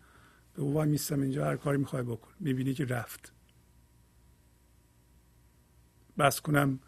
به 0.54 0.62
او 0.62 0.84
میستم 0.84 1.20
اینجا 1.20 1.44
هر 1.44 1.56
کاری 1.56 1.78
می‌خوای 1.78 2.02
بکن. 2.02 2.30
می‌بینی 2.40 2.74
که 2.74 2.84
رفت. 2.84 3.32
بس 6.20 6.40
کنم 6.40 6.80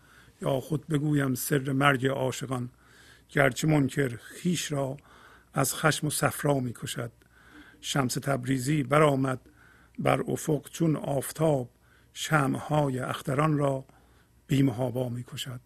یا 0.43 0.61
خود 0.61 0.87
بگویم 0.87 1.35
سر 1.35 1.72
مرگ 1.72 2.07
عاشقان 2.07 2.70
گرچه 3.28 3.68
منکر 3.68 4.16
خیش 4.16 4.72
را 4.72 4.97
از 5.55 5.74
خشم 5.74 6.07
و 6.07 6.11
صفرا 6.11 6.61
می‌کشد 6.61 7.12
شمس 7.80 8.14
تبریزی 8.14 8.83
برآمد 8.83 9.41
بر 9.99 10.20
افق 10.20 10.68
چون 10.70 10.97
آفتاب 10.97 11.70
شمهای 12.12 12.99
اختران 12.99 13.59
را 13.59 13.85
بیمهابا 14.47 15.09
می‌کشد 15.09 15.61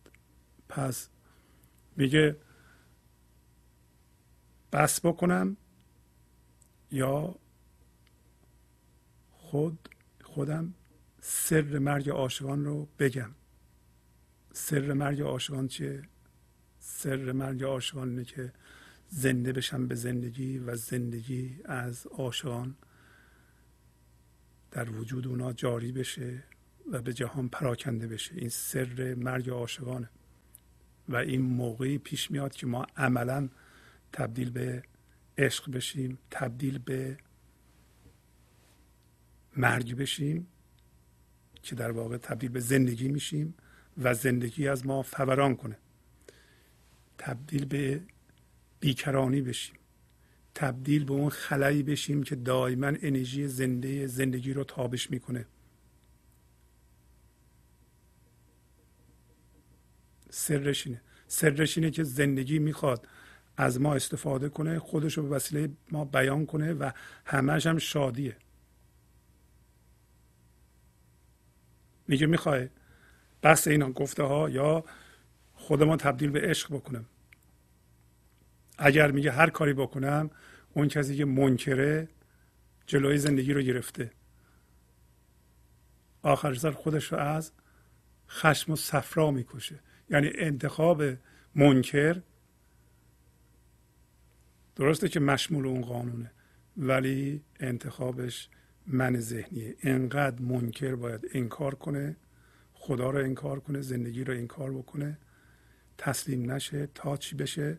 پس 0.69 1.09
میگه 1.97 2.37
بس 4.73 5.07
بکنم 5.07 5.57
یا 6.91 7.35
خود 9.31 9.89
خودم 10.25 10.75
سر 11.21 11.79
مرگ 11.79 12.11
عاشقان 12.11 12.65
رو 12.65 12.89
بگم. 12.99 13.31
سر 14.59 14.93
مرگ 14.93 15.21
عاشقان 15.21 15.69
چیه؟ 15.69 16.03
سر 16.79 17.33
مرگ 17.33 17.65
عاشقان 17.65 18.09
اینه 18.09 18.25
که 18.25 18.53
زنده 19.09 19.53
بشم 19.53 19.87
به 19.87 19.95
زندگی 19.95 20.59
و 20.59 20.77
زندگی 20.77 21.61
از 21.65 22.07
عاشقان 22.07 22.77
در 24.71 24.91
وجود 24.91 25.27
اونا 25.27 25.53
جاری 25.53 25.93
بشه 25.93 26.43
و 26.93 27.03
به 27.03 27.13
جهان 27.13 27.49
پراکنده 27.49 28.07
بشه. 28.07 28.35
این 28.35 28.49
سر 28.49 29.15
مرگ 29.15 29.51
عاشقانه 29.51 30.11
و 31.09 31.17
این 31.17 31.41
موقعی 31.41 31.99
پیش 31.99 32.31
میاد 32.31 32.53
که 32.53 32.67
ما 32.67 32.87
عملا 32.97 33.49
تبدیل 34.13 34.51
به 34.51 34.83
عشق 35.39 35.71
بشیم 35.71 36.19
تبدیل 36.31 36.79
به 36.79 37.19
مرگ 39.57 39.97
بشیم 39.97 40.47
که 41.63 41.75
در 41.75 41.91
واقع 41.91 42.17
تبدیل 42.17 42.51
به 42.51 42.61
زندگی 42.61 43.09
میشیم. 43.09 43.55
و 43.99 44.15
زندگی 44.15 44.69
از 44.69 44.87
ما 44.87 45.03
فوران 45.03 45.57
کنه. 45.57 45.79
تبدیل 47.19 47.65
به 47.65 48.01
بیکرانی 48.81 49.43
بشیم. 49.43 49.77
تبدیل 50.55 51.05
به 51.05 51.13
اون 51.13 51.29
خلایی 51.29 51.83
بشیم 51.83 52.23
که 52.23 52.37
دائما 52.37 52.87
انرژی 52.87 53.49
زنده 53.49 54.07
زندگی 54.07 54.53
رو 54.53 54.65
تابش 54.65 55.11
می‌کنه. 55.11 55.47
سرش 60.31 60.87
اینه. 60.87 61.01
سرش 61.29 61.79
اینه 61.79 61.91
که 61.91 62.03
زندگی 62.05 62.59
می‌خواد 62.59 63.09
از 63.57 63.81
ما 63.81 63.95
استفاده 63.95 64.49
کنه 64.49 64.79
خودش 64.79 65.19
رو 65.19 65.23
به 65.23 65.29
وسیله 65.29 65.71
ما 65.91 66.05
بیان 66.05 66.47
کنه 66.47 66.73
و 66.73 66.91
همهش 67.25 67.67
هم 67.67 67.79
شادیه. 67.79 68.37
میگه 72.09 72.27
می‌خوای 72.27 72.69
بس 73.47 73.69
اینا 73.69 73.91
گفته 73.91 74.23
ها 74.23 74.51
یا 74.51 74.85
خودمان 75.55 75.99
تبدیل 75.99 76.31
به 76.31 76.41
عشق 76.41 76.75
بکنم. 76.75 77.07
اگر 78.79 79.11
میگه 79.11 79.33
هر 79.33 79.51
کاری 79.51 79.73
بکنم 79.73 80.31
اون 80.75 80.89
کسی 80.89 81.17
که 81.17 81.25
منکره 81.25 82.09
جلوی 82.87 83.19
زندگی 83.19 83.53
رو 83.53 83.63
گرفته. 83.63 84.11
آخر 86.23 86.55
سر 86.55 86.71
خودش 86.71 87.13
رو 87.13 87.19
از 87.19 87.53
خشم 88.29 88.73
و 88.73 88.77
صفرا 88.77 89.31
می‌کشه. 89.31 89.81
یعنی 90.11 90.31
انتخاب 90.35 91.03
منکر 91.55 92.23
درسته 94.77 95.09
که 95.09 95.21
مشمول 95.21 95.67
اون 95.67 95.83
قانونه 95.83 96.33
ولی 96.77 97.45
انتخابش 97.61 98.49
من 98.87 99.21
ذهنیه. 99.21 99.77
انقدر 99.83 100.43
منکر 100.43 100.95
باید 100.95 101.31
انکار 101.35 101.75
کنه 101.75 102.17
خدا 102.87 103.11
رو 103.11 103.19
انکار 103.19 103.61
کنه 103.61 103.81
زندگی 103.81 104.25
رو 104.25 104.35
انکار 104.35 104.73
بکنه 104.73 105.19
تسلیم 105.99 106.53
نشه 106.53 106.87
تا 106.87 107.17
چی 107.17 107.37
بشه؟ 107.37 107.79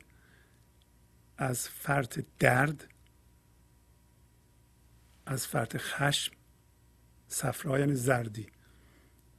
از 1.37 1.69
فرط 1.69 2.25
درد 2.39 2.87
از 5.25 5.47
فرط 5.47 5.77
خشم 5.77 6.33
صفرا 7.27 7.79
یعنی 7.79 7.95
زردی. 7.95 8.47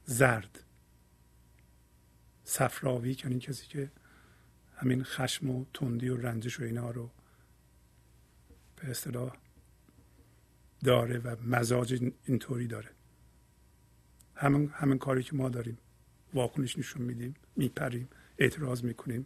زرد. 0.05 0.63
صفراوی 2.43 3.17
یعنی 3.23 3.39
کسی 3.39 3.67
که 3.67 3.91
همین 4.75 5.03
خشم 5.03 5.49
و 5.49 5.65
تندی 5.73 6.09
و 6.09 6.17
رنجش 6.17 6.59
و 6.59 6.63
اینا 6.63 6.91
رو 6.91 7.11
به 8.75 8.89
اصطلاح 8.89 9.37
داره 10.83 11.19
و 11.19 11.35
مزاج 11.43 12.11
اینطوری 12.25 12.67
داره. 12.67 12.89
همین 14.39 14.71
همین 14.73 14.97
کاری 14.97 15.23
که 15.23 15.35
ما 15.35 15.49
داریم. 15.49 15.77
واکنش 16.33 16.77
نشون 16.77 17.01
میدیم 17.01 17.33
میپریم 17.55 18.09
اعتراض 18.37 18.83
می‌کنیم. 18.83 19.25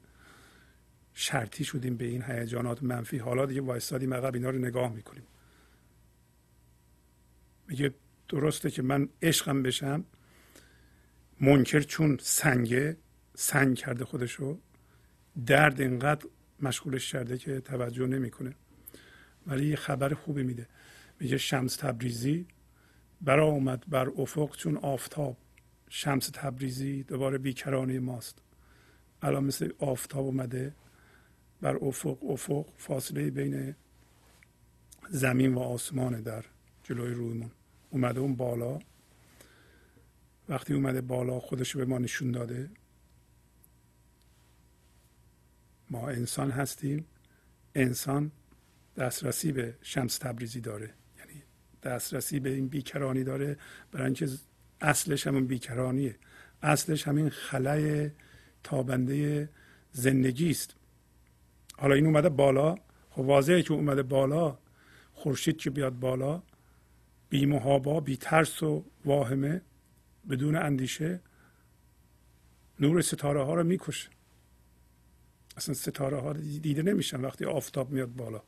شرطی 1.13 1.63
شدیم 1.63 1.97
به 1.97 2.05
این 2.05 2.23
هیجانات 2.23 2.83
منفی. 2.83 3.17
حالا 3.17 3.45
دیگه 3.45 3.61
وایستادیم 3.61 4.13
عقب 4.13 4.33
اینا 4.33 4.49
رو 4.49 4.57
نگاه 4.57 4.93
می‌کنیم. 4.93 5.23
میگه 7.67 7.93
درسته 8.29 8.71
که 8.71 8.81
من 8.81 9.09
عشقم 9.21 9.63
بشم 9.63 10.05
منکر 11.41 11.79
چون 11.81 12.17
سنگه 12.21 12.97
سنگ 13.35 13.77
کرده 13.77 14.05
خودشو 14.05 14.59
درد 15.45 15.81
اینقدر 15.81 16.25
مشغولش 16.59 17.11
کرده 17.11 17.37
که 17.37 17.59
توجه 17.59 18.07
نمی‌کنه. 18.07 18.55
ولی 19.47 19.67
یه 19.67 19.75
خبر 19.75 20.13
خوبی 20.13 20.43
میده. 20.43 20.67
میگه 21.19 21.37
شمس 21.37 21.75
تبریزی 21.75 22.47
برا 23.23 23.45
اومد 23.45 23.83
بر 23.87 24.09
افق 24.17 24.55
چون 24.55 24.77
آفتاب 24.77 25.37
شمس 25.89 26.29
تبریزی 26.33 27.03
دوباره 27.03 27.37
بیکرانه 27.37 27.99
ماست. 27.99 28.41
الان 29.21 29.43
مثل 29.43 29.73
آفتاب 29.79 30.25
اومده 30.25 30.75
بر 31.61 31.75
افق 31.75 32.23
افق 32.23 32.65
فاصله 32.77 33.29
بین 33.29 33.75
زمین 35.09 35.53
و 35.53 35.59
آسمان 35.59 36.21
در 36.21 36.45
جلوی 36.83 37.13
رویمون. 37.13 37.51
اومده 37.89 38.19
اون 38.19 38.35
بالا. 38.35 38.79
وقتی 40.49 40.73
اومده 40.73 41.01
بالا 41.01 41.39
خودش 41.39 41.77
به 41.77 41.85
ما 41.85 41.97
نشون 41.97 42.31
داده. 42.31 42.69
ما 45.89 46.09
انسان 46.09 46.51
هستیم. 46.51 47.05
انسان 47.75 48.31
دسترسی 48.97 49.51
به 49.51 49.77
شمس 49.81 50.17
تبریزی 50.17 50.61
داره. 50.61 50.93
دسترسی 51.83 52.39
به 52.39 52.49
این 52.49 52.67
بیکرانی 52.67 53.23
داره 53.23 53.57
برای 53.91 54.05
اینکه 54.05 54.29
اصلش 54.81 55.27
همون 55.27 55.47
بیکرانیه. 55.47 56.15
اصلش 56.61 57.07
همین 57.07 57.29
خلای 57.29 58.11
تابنده 58.63 59.49
زندگی 59.91 60.49
است. 60.49 60.75
حالا 61.77 61.95
این 61.95 62.05
اومده 62.05 62.29
بالا. 62.29 62.75
خب 63.09 63.19
واضحه 63.19 63.61
که 63.61 63.73
اومده 63.73 64.03
بالا. 64.03 64.57
خورشید 65.13 65.57
که 65.57 65.69
بیاد 65.69 65.99
بالا. 65.99 66.43
بی 67.29 67.45
محابا 67.45 67.99
بی 67.99 68.17
ترس 68.17 68.63
و 68.63 68.85
واهمه. 69.05 69.61
بدون 70.29 70.55
اندیشه. 70.55 71.19
نور 72.79 73.01
ستاره 73.01 73.43
ها 73.43 73.53
رو 73.53 73.63
می‌کشه. 73.63 74.09
اصلا 75.57 75.75
ستاره 75.75 76.19
ها 76.19 76.33
دیده 76.33 76.81
نمیشن. 76.81 77.21
وقتی 77.21 77.45
آفتاب 77.45 77.91
میاد 77.91 78.15
بالا. 78.15 78.41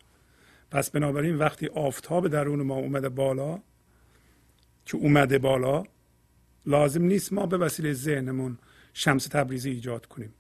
پس 0.72 0.90
بنابراین 0.90 1.36
وقتی 1.36 1.68
آفتاب 1.68 2.28
درون 2.28 2.62
ما 2.62 2.76
اومده 2.76 3.10
بالا 3.10 3.60
که 4.86 4.98
اومده 4.98 5.40
بالا 5.40 5.84
لازم 6.66 7.04
نیست 7.04 7.34
ما 7.34 7.46
به 7.46 7.58
وسیله 7.58 7.94
ذهنمون 7.94 8.58
شمس 8.94 9.28
تبریزی 9.28 9.70
ایجاد 9.70 10.06
کنیم. 10.06 10.34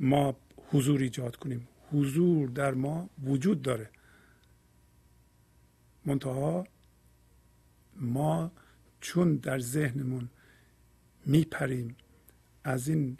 ما 0.00 0.36
حضور 0.70 1.00
ایجاد 1.00 1.36
کنیم. 1.36 1.68
حضور 1.92 2.48
در 2.48 2.74
ما 2.74 3.10
وجود 3.24 3.62
داره. 3.62 3.90
منتها 6.06 6.66
ما 7.96 8.52
چون 9.00 9.36
در 9.36 9.58
ذهنمون 9.58 10.28
میپریم 11.26 11.96
از 12.64 12.88
این 12.88 13.16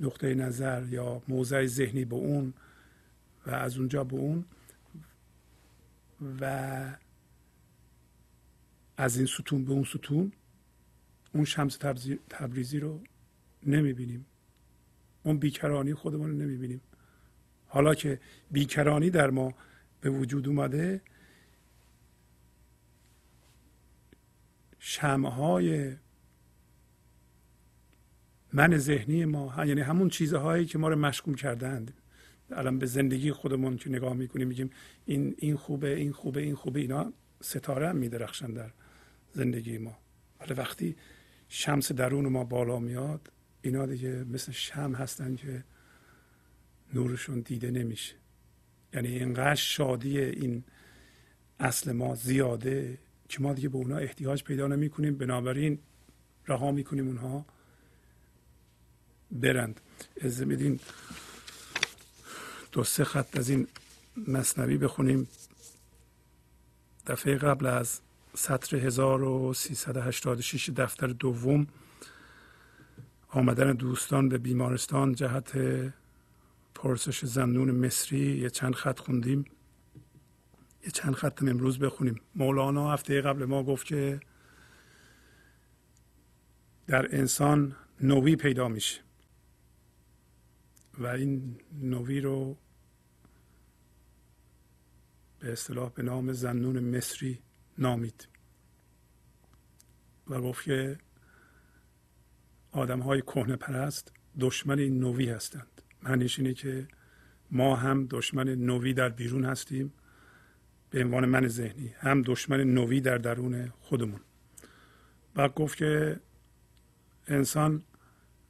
نقطه 0.00 0.34
نظر 0.34 0.86
یا 0.90 1.22
موضع 1.28 1.66
ذهنی 1.66 2.04
به 2.04 2.16
اون 2.16 2.54
و 3.46 3.50
از 3.50 3.78
اونجا 3.78 4.04
به 4.04 4.16
اون 4.16 4.44
و 6.40 6.96
از 8.96 9.16
این 9.16 9.26
ستون 9.26 9.64
به 9.64 9.72
اون 9.72 9.84
ستون 9.84 10.32
اون 11.34 11.44
شمس 11.44 11.78
تبریزی 12.30 12.80
رو 12.80 13.00
نمی‌بینیم. 13.62 14.26
اون 15.22 15.38
بیکرانی 15.38 15.94
خودمون 15.94 16.30
رو 16.30 16.36
نمی‌بینیم. 16.36 16.80
حالا 17.66 17.94
که 17.94 18.20
بیکرانی 18.50 19.10
در 19.10 19.30
ما 19.30 19.54
به 20.00 20.10
وجود 20.10 20.48
اومده 20.48 21.02
شمهای 24.78 25.96
من 28.52 28.78
ذهنی 28.78 29.24
ما 29.24 29.64
یعنی 29.64 29.80
همون 29.80 30.08
چیزهایی 30.08 30.66
که 30.66 30.78
ما 30.78 30.88
رو 30.88 30.96
مشغول 30.96 31.36
کردند 31.36 31.94
الان 32.50 32.78
به 32.78 32.86
زندگی 32.86 33.32
خودمون 33.32 33.76
که 33.76 33.90
نگاه 33.90 34.14
می‌کنیم 34.14 34.48
میگیم 34.48 34.70
این 35.04 35.34
این 35.38 35.56
خوبه 35.56 35.96
این 35.96 36.12
خوبه 36.12 36.40
این 36.40 36.54
خوبه 36.54 36.80
اینا 36.80 37.12
ستاره 37.40 37.88
هم 37.88 37.96
میدرخشن 37.96 38.52
در 38.52 38.70
زندگی 39.32 39.78
ما. 39.78 39.98
ولی 40.40 40.54
وقتی 40.54 40.96
شمس 41.48 41.92
درون 41.92 42.28
ما 42.28 42.44
بالا 42.44 42.78
میاد 42.78 43.32
اینا 43.62 43.86
دیگه 43.86 44.24
مثل 44.24 44.52
شم 44.52 44.94
هستن 44.94 45.36
که 45.36 45.64
نورشون 46.94 47.40
دیده 47.40 47.70
نمیشه. 47.70 48.14
یعنی 48.94 49.08
اینقدر 49.08 49.54
شادی 49.54 50.20
این 50.20 50.64
اصل 51.60 51.92
ما 51.92 52.14
زیاده 52.14 52.98
که 53.28 53.42
ما 53.42 53.54
دیگه 53.54 53.68
به 53.68 53.76
اونا 53.76 53.96
احتیاج 53.96 54.44
پیدا 54.44 54.66
نمی 54.66 54.90
کنیم 54.90 55.18
بنابراین 55.18 55.78
رها 56.48 56.72
می‌کنیم 56.72 57.06
اونها 57.06 57.46
برند. 59.30 59.80
از 60.20 60.42
میدین 60.42 60.80
دو 62.76 62.84
سه 62.84 63.04
خط 63.04 63.38
از 63.38 63.48
این 63.48 63.66
مصنوی 64.28 64.76
بخونیم. 64.76 65.28
دفعه 67.06 67.36
قبل 67.36 67.66
از 67.66 68.00
سطر 68.34 68.76
1386 68.76 70.70
دفتر 70.70 71.06
دوم 71.06 71.66
آمدن 73.28 73.72
دوستان 73.72 74.28
به 74.28 74.38
بیمارستان 74.38 75.14
جهت 75.14 75.52
پرسش 76.74 77.24
زنون 77.24 77.70
مصری. 77.70 78.38
یه 78.38 78.50
چند 78.50 78.74
خط 78.74 78.98
خوندیم. 78.98 79.44
یه 80.84 80.90
چند 80.90 81.14
خط 81.14 81.42
امروز 81.42 81.78
بخونیم. 81.78 82.20
مولانا 82.34 82.92
هفته 82.92 83.20
قبل 83.20 83.44
ما 83.44 83.62
گفت 83.62 83.86
که 83.86 84.20
در 86.86 87.16
انسان 87.16 87.76
نوی 88.00 88.36
پیدا 88.36 88.68
میشه 88.68 89.00
و 90.98 91.06
این 91.06 91.60
نوی 91.82 92.20
رو 92.20 92.56
به 95.38 95.52
اصطلاح 95.52 95.90
به 95.90 96.02
نام 96.02 96.32
زنون 96.32 96.96
مصری 96.96 97.38
نامید. 97.78 98.28
و 100.28 100.40
گفت 100.40 100.64
که 100.64 100.98
آدم 102.72 103.00
های 103.00 103.22
کهنه 103.22 103.56
پرست 103.56 104.12
دشمن 104.40 104.80
نوی 104.80 105.30
هستند. 105.30 105.82
معنیش 106.02 106.38
اینه 106.38 106.54
که 106.54 106.88
ما 107.50 107.76
هم 107.76 108.06
دشمن 108.10 108.48
نوی 108.48 108.92
در 108.92 109.08
بیرون 109.08 109.44
هستیم. 109.44 109.92
به 110.90 111.04
عنوان 111.04 111.26
من 111.26 111.48
ذهنی 111.48 111.94
هم 111.98 112.22
دشمن 112.22 112.60
نوی 112.60 113.00
در 113.00 113.18
درون 113.18 113.72
خودمون. 113.80 114.20
بعد 115.34 115.54
گفت 115.54 115.78
که 115.78 116.20
انسان 117.26 117.82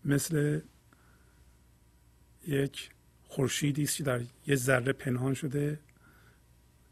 مثل 0.05 0.61
یک 2.47 2.91
خورشیدی 3.25 3.83
است 3.83 3.97
که 3.97 4.05
در 4.05 4.21
یه 4.47 4.57
ذره 4.57 4.93
پنهان 4.93 5.35
شده 5.35 5.79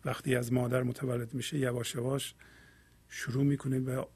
وقتی 0.04 0.36
از 0.36 0.52
مادر 0.52 0.82
متولد 0.82 1.34
میشه 1.34 1.58
یواش 1.58 1.94
یواش 1.94 2.34
شروع 3.08 3.44
می‌کنه 3.44 3.80
به 3.80 4.06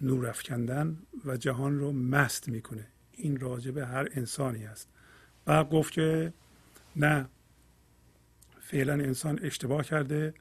نور 0.00 0.26
افکندن 0.26 0.98
و 1.24 1.36
جهان 1.36 1.78
رو 1.78 1.92
مست 1.92 2.48
می‌کنه. 2.48 2.86
این 3.12 3.40
راجع 3.40 3.70
به 3.70 3.86
هر 3.86 4.08
انسانی 4.14 4.64
است 4.64 4.88
بعد 5.44 5.70
گفت 5.70 5.92
که 5.92 6.32
نه 6.96 7.28
فعلا 8.60 8.92
انسان 8.92 9.38
اشتباه 9.42 9.84
کرده 9.84 10.34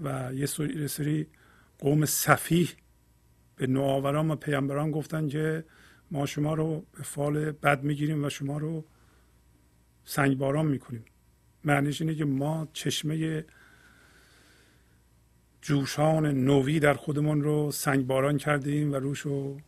و 0.00 0.34
یه 0.34 0.86
سری 0.86 1.26
قوم 1.78 2.04
صفیح 2.04 2.70
به 3.56 3.66
نوآوران 3.66 4.30
و 4.30 4.36
پیامبران 4.36 4.90
گفتن 4.90 5.28
که 5.28 5.64
ما 6.10 6.26
شما 6.26 6.54
رو 6.54 6.86
به 6.92 7.02
فال 7.02 7.50
بد 7.52 7.82
می‌گیریم 7.82 8.24
و 8.24 8.28
شما 8.28 8.58
رو 8.58 8.84
سنگباران 10.04 10.66
می‌کنیم. 10.66 11.04
معنیش 11.64 12.00
اینه 12.00 12.14
که 12.14 12.24
ما 12.24 12.68
چشمه 12.72 13.44
جوشان 15.64 16.26
نوی 16.26 16.80
در 16.80 16.94
خودمون 16.94 17.42
رو 17.42 17.72
سنگباران 17.72 18.38
کردیم 18.38 18.92
و 18.92 18.94
روش 18.94 19.20
رو 19.20 19.60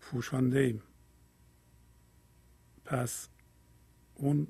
پوشانده 0.00 0.58
ایم. 0.58 0.82
پس 2.84 3.28
اون 4.14 4.46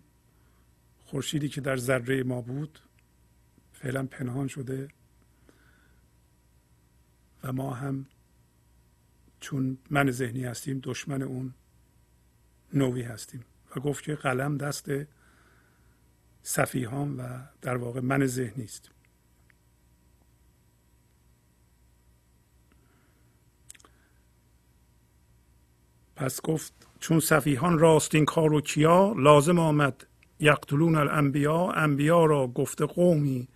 خورشیدی 1.05 1.49
که 1.49 1.61
در 1.61 1.77
ذره 1.77 2.23
ما 2.23 2.41
بود 2.41 2.79
فعلا 3.73 4.07
پنهان 4.07 4.49
شده 4.49 4.89
و 7.43 7.53
ما 7.53 7.75
هم 7.75 8.07
چون 9.41 9.79
من 9.91 10.11
ذهنی 10.11 10.45
هستیم 10.45 10.81
دشمن 10.83 11.23
اون 11.23 11.55
نوی 12.75 13.03
هستیم. 13.03 13.45
و 13.77 13.81
گفت 13.81 14.05
که 14.05 14.15
قلم 14.15 14.57
دست 14.57 14.87
صفیهان 16.43 17.17
و 17.17 17.39
در 17.63 17.77
واقع 17.77 18.01
من 18.01 18.27
ذهنی 18.27 18.65
است. 18.65 18.91
پس 26.17 26.43
گفت 26.43 26.73
چون 27.01 27.21
صفیحان 27.21 27.79
راستین 27.79 28.25
کار 28.25 28.53
و 28.53 28.61
کیا 28.61 29.13
لازم 29.17 29.59
آمد 29.59 30.07
یقتلون 30.41 30.97
الانبیا 30.97 31.71
انبیا 31.71 32.25
را 32.25 32.47
گفته 32.47 32.87
قومی 32.87 33.49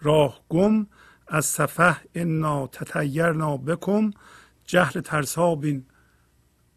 راه 0.00 0.40
گم 0.48 0.86
از 1.28 1.46
صفح 1.46 2.00
انا 2.14 2.66
تطیرنا 2.66 3.56
بکم 3.56 4.10
جهل 4.66 5.00
ترسابین 5.00 5.84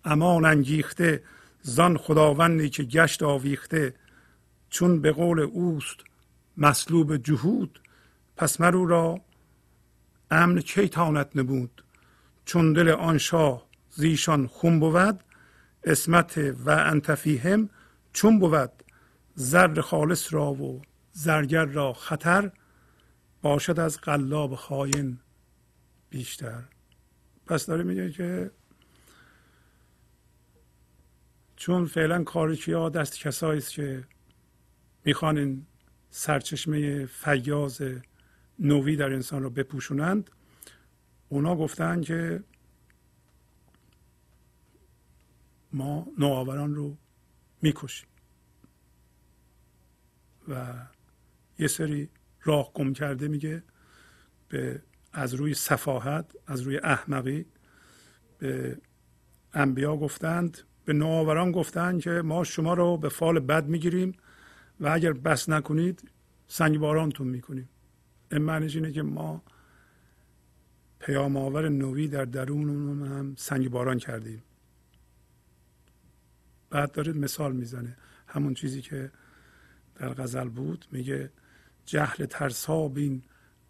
امان 0.06 0.46
انگیخته 0.46 1.24
زان 1.62 1.98
خداوندی 1.98 2.70
که 2.70 2.84
گشت 2.84 3.24
آویخته 3.24 3.96
چون 4.70 5.02
به 5.02 5.12
قول 5.12 5.40
اوست 5.40 5.98
مسلوب 6.58 7.18
جهود 7.18 7.82
پس 8.38 8.62
مرو 8.62 8.86
را 8.86 9.22
امن 10.32 10.62
کی 10.62 10.90
تانت 10.90 11.30
نبود؟ 11.36 11.84
چون 12.46 12.74
دل 12.74 12.90
آن 12.90 13.18
شاه 13.18 13.66
زیشان 13.90 14.48
خون 14.48 14.80
بود 14.80 15.24
اسمت 15.84 16.38
و 16.38 16.70
انتفیهم 16.70 17.70
چون 18.14 18.40
بود 18.40 18.72
زر 19.36 19.82
خالص 19.82 20.34
را 20.34 20.54
و 20.54 20.82
زرگر 21.12 21.66
را 21.66 21.94
خطر 21.94 22.52
باشد 23.42 23.80
از 23.80 23.98
قلاب 23.98 24.56
خاین 24.56 25.20
بیشتر. 26.10 26.64
پس 27.46 27.66
داره 27.66 27.84
میگه 27.84 28.12
که 28.12 28.52
چون 31.56 31.86
فعلا 31.86 32.24
کارکی 32.24 32.74
ها 32.74 32.90
دست 32.90 33.20
کسایی 33.20 33.58
است 33.58 33.72
که 33.72 34.04
می‌خوان 35.06 35.38
این 35.38 35.66
سرچشمه 36.10 37.06
فیاض 37.06 37.82
نوی 38.60 38.96
در 38.96 39.14
انسان 39.14 39.44
رو 39.44 39.50
بپوشونند 39.50 40.30
اونا 41.30 41.56
گفتن 41.56 42.02
که 42.02 42.44
ما 45.74 46.08
نوآوران 46.18 46.76
رو 46.76 46.98
می‌کشیم. 47.62 48.08
و 50.48 50.74
یه 51.60 51.68
سری 51.68 52.10
راه 52.44 52.74
گم 52.74 52.94
کرده 52.94 53.28
میگه 53.28 53.64
به 54.50 54.82
از 55.14 55.34
روی 55.34 55.54
سفاهت 55.54 56.36
از 56.48 56.62
روی 56.62 56.78
احمقی 56.78 57.46
به 58.38 58.78
انبیا 59.54 59.98
گفتند 59.98 60.58
به 60.86 60.94
نوآوران 60.94 61.52
گفتند 61.52 62.02
که 62.02 62.10
ما 62.10 62.44
شما 62.44 62.74
رو 62.74 62.98
به 62.98 63.10
فال 63.10 63.40
بد 63.40 63.68
می‌گیریم 63.68 64.14
و 64.80 64.88
اگر 64.88 65.14
بس 65.14 65.50
نکنید 65.50 66.12
سنگبارانتون 66.48 67.28
می‌کنیم. 67.28 67.70
این 68.32 68.42
معنیش 68.42 68.76
اینه 68.76 68.92
که 68.92 69.02
ما 69.02 69.44
پیام 71.00 71.38
آور 71.38 71.70
نوی 71.70 72.08
در 72.08 72.26
درون 72.26 72.70
هم 73.08 73.36
سنگباران 73.38 74.00
کردیم. 74.00 74.44
بعد 76.72 76.92
داره 76.92 77.14
مثال 77.14 77.56
می‌زنه. 77.56 77.98
همون 78.28 78.54
چیزی 78.54 78.82
که 78.82 79.12
در 79.96 80.14
غزل 80.14 80.50
بود 80.50 80.86
میگه 80.92 81.32
جهل 81.86 82.26
ترسا 82.26 82.88
بین 82.88 83.24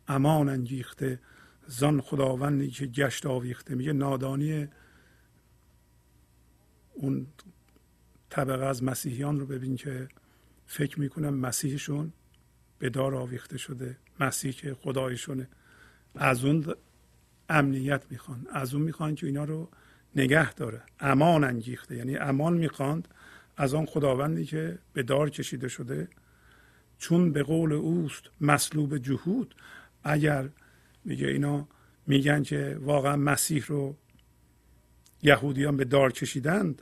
امان 0.07 0.49
انگیخته 0.49 1.19
زان 1.67 2.01
خداوندی 2.01 2.69
که 2.69 2.85
گشت 2.85 3.25
آویخته. 3.25 3.75
میگه 3.75 3.93
نادانی 3.93 4.67
اون 6.93 7.27
طبقه 8.29 8.65
از 8.65 8.83
مسیحیان 8.83 9.39
رو 9.39 9.45
ببین 9.45 9.75
که 9.75 10.07
فکر 10.65 10.99
می‌کنن 10.99 11.29
مسیحشون 11.29 12.13
به 12.79 12.89
دار 12.89 13.15
آویخته 13.15 13.57
شده 13.57 13.97
مسیح 14.19 14.51
که 14.51 14.73
خدایشونه. 14.73 15.47
از 16.15 16.45
اون 16.45 16.73
امنیت 17.49 18.03
می‌خوان. 18.09 18.47
از 18.51 18.73
اون 18.73 18.83
می‌خوان 18.83 19.15
که 19.15 19.25
اینا 19.25 19.43
رو 19.43 19.69
نگه 20.15 20.53
داره. 20.53 20.81
امان 20.99 21.43
انگیخته. 21.43 21.95
یعنی 21.95 22.17
امان 22.17 22.53
می‌خواند 22.53 23.07
از 23.57 23.73
آن 23.73 23.85
خداوندی 23.85 24.45
که 24.45 24.79
به 24.93 25.03
دار 25.03 25.29
کشیده 25.29 25.67
شده 25.67 26.07
چون 26.97 27.31
به 27.31 27.43
قول 27.43 27.73
اوست 27.73 28.23
مسلوب 28.41 28.97
جهود 28.97 29.55
اگر 30.03 30.49
میگه 31.05 31.27
اینا 31.27 31.67
میگن 32.07 32.43
که 32.43 32.77
واقعا 32.81 33.15
مسیح 33.15 33.65
رو 33.67 33.97
یهودیان 35.23 35.77
به 35.77 35.85
دار 35.85 36.11
کشیدند 36.11 36.81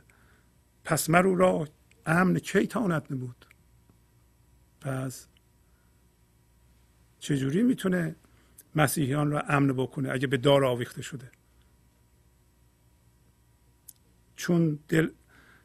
پس 0.84 1.10
مرو 1.10 1.34
را 1.34 1.68
امن 2.06 2.38
کی 2.38 2.66
تانت 2.66 3.12
نبود 3.12 3.46
پس 4.80 5.26
چجوری 7.18 7.62
می‌تونه 7.62 8.16
مسیحیان 8.74 9.30
را 9.30 9.40
امن 9.40 9.72
بکنه 9.72 10.10
اگه 10.10 10.26
به 10.26 10.36
دار 10.36 10.64
آویخته 10.64 11.02
شده؟ 11.02 11.30
چون 14.40 14.78
دل 14.88 15.08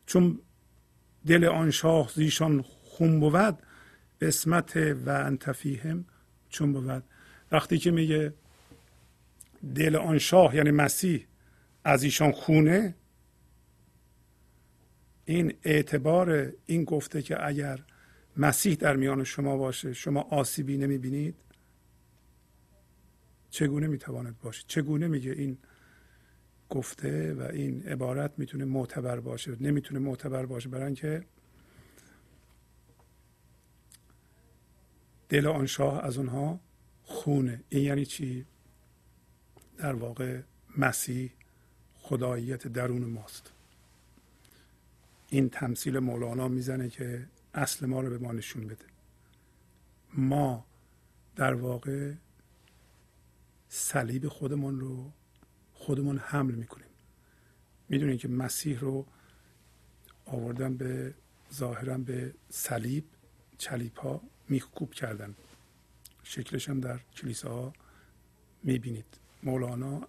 چون 0.05 0.39
دل 1.27 1.45
آن 1.45 1.71
شاه 1.71 2.11
زیشان 2.15 2.61
خون 2.61 3.19
بود 3.19 3.57
اسمت 4.21 4.77
و 4.77 5.09
انتفیهم 5.09 6.05
چون 6.49 6.73
بود. 6.73 7.03
وقتی 7.51 7.77
که 7.77 7.91
میگه 7.91 8.33
دل 9.75 9.95
آن 9.95 10.17
شاه 10.17 10.55
یعنی 10.55 10.71
مسیح 10.71 11.25
از 11.83 12.03
ایشان 12.03 12.31
خونه 12.31 12.95
این 15.25 15.53
اعتبار 15.63 16.53
این 16.65 16.83
گفته 16.83 17.21
که 17.21 17.47
اگر 17.47 17.79
مسیح 18.37 18.75
در 18.75 18.95
میان 18.95 19.23
شما 19.23 19.57
باشه 19.57 19.93
شما 19.93 20.21
آسیبی 20.21 20.77
نمی‌بینید 20.77 21.35
چگونه 23.49 23.87
می‌تواند 23.87 24.39
باشه 24.39 24.63
چگونه 24.67 25.07
میگه 25.07 25.31
این 25.31 25.57
گفته 26.69 27.33
و 27.33 27.41
این 27.41 27.83
عبارت 27.83 28.31
می‌تونه 28.37 28.65
معتبر 28.65 29.19
باشه. 29.19 29.57
نمی‌تونه 29.59 29.99
معتبر 29.99 30.45
باشه 30.45 30.69
برای 30.69 30.85
اینکه 30.85 31.25
دل 35.29 35.47
آن 35.47 35.65
شاه 35.65 36.03
از 36.03 36.17
اونها 36.17 36.59
خونه 37.03 37.63
این 37.69 37.83
یعنی 37.83 38.05
چی؟ 38.05 38.45
در 39.77 39.93
واقع 39.93 40.41
مسیح 40.77 41.31
خداییت 41.99 42.67
درون 42.67 43.05
ماست. 43.05 43.51
این 45.29 45.49
تمثیل 45.49 45.99
مولانا 45.99 46.47
می‌زنه 46.47 46.89
که 46.89 47.27
اصل 47.53 47.85
ما 47.85 48.01
رو 48.01 48.09
به 48.09 48.17
ما 48.17 48.31
نشون 48.31 48.67
بده. 48.67 48.85
ما 50.13 50.65
در 51.35 51.53
واقع 51.53 52.13
صلیب 53.69 54.27
خودمون 54.27 54.79
رو 54.79 55.11
خودمون 55.85 56.17
حمل 56.17 56.55
می‌کنیم. 56.55 56.87
می‌دونید 57.89 58.19
که 58.19 58.27
مسیح 58.27 58.79
رو 58.79 59.05
آوردن 60.25 60.77
به 60.77 61.13
ظاهرا 61.53 61.97
به 61.97 62.33
صلیب 62.49 63.05
چلیپ 63.57 63.99
ها 63.99 64.21
میخکوب 64.49 64.93
کردن. 64.93 65.35
شکلش 66.23 66.69
هم 66.69 66.79
در 66.79 66.99
ها 67.43 67.73
می‌بینید. 68.63 69.05
مولانا 69.43 70.07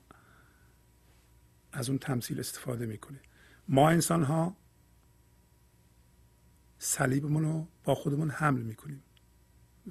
از 1.73 1.89
اون 1.89 1.99
تمثیل 1.99 2.41
استفاده 2.41 2.87
می‌کنه. 2.87 3.21
ما 3.69 3.91
انسان 3.91 4.23
ها 4.23 4.57
صلیبمون 6.79 7.43
رو 7.43 7.67
با 7.85 7.95
خودمون 7.95 8.31
حمل 8.31 8.63
می‌کنیم. 8.63 9.03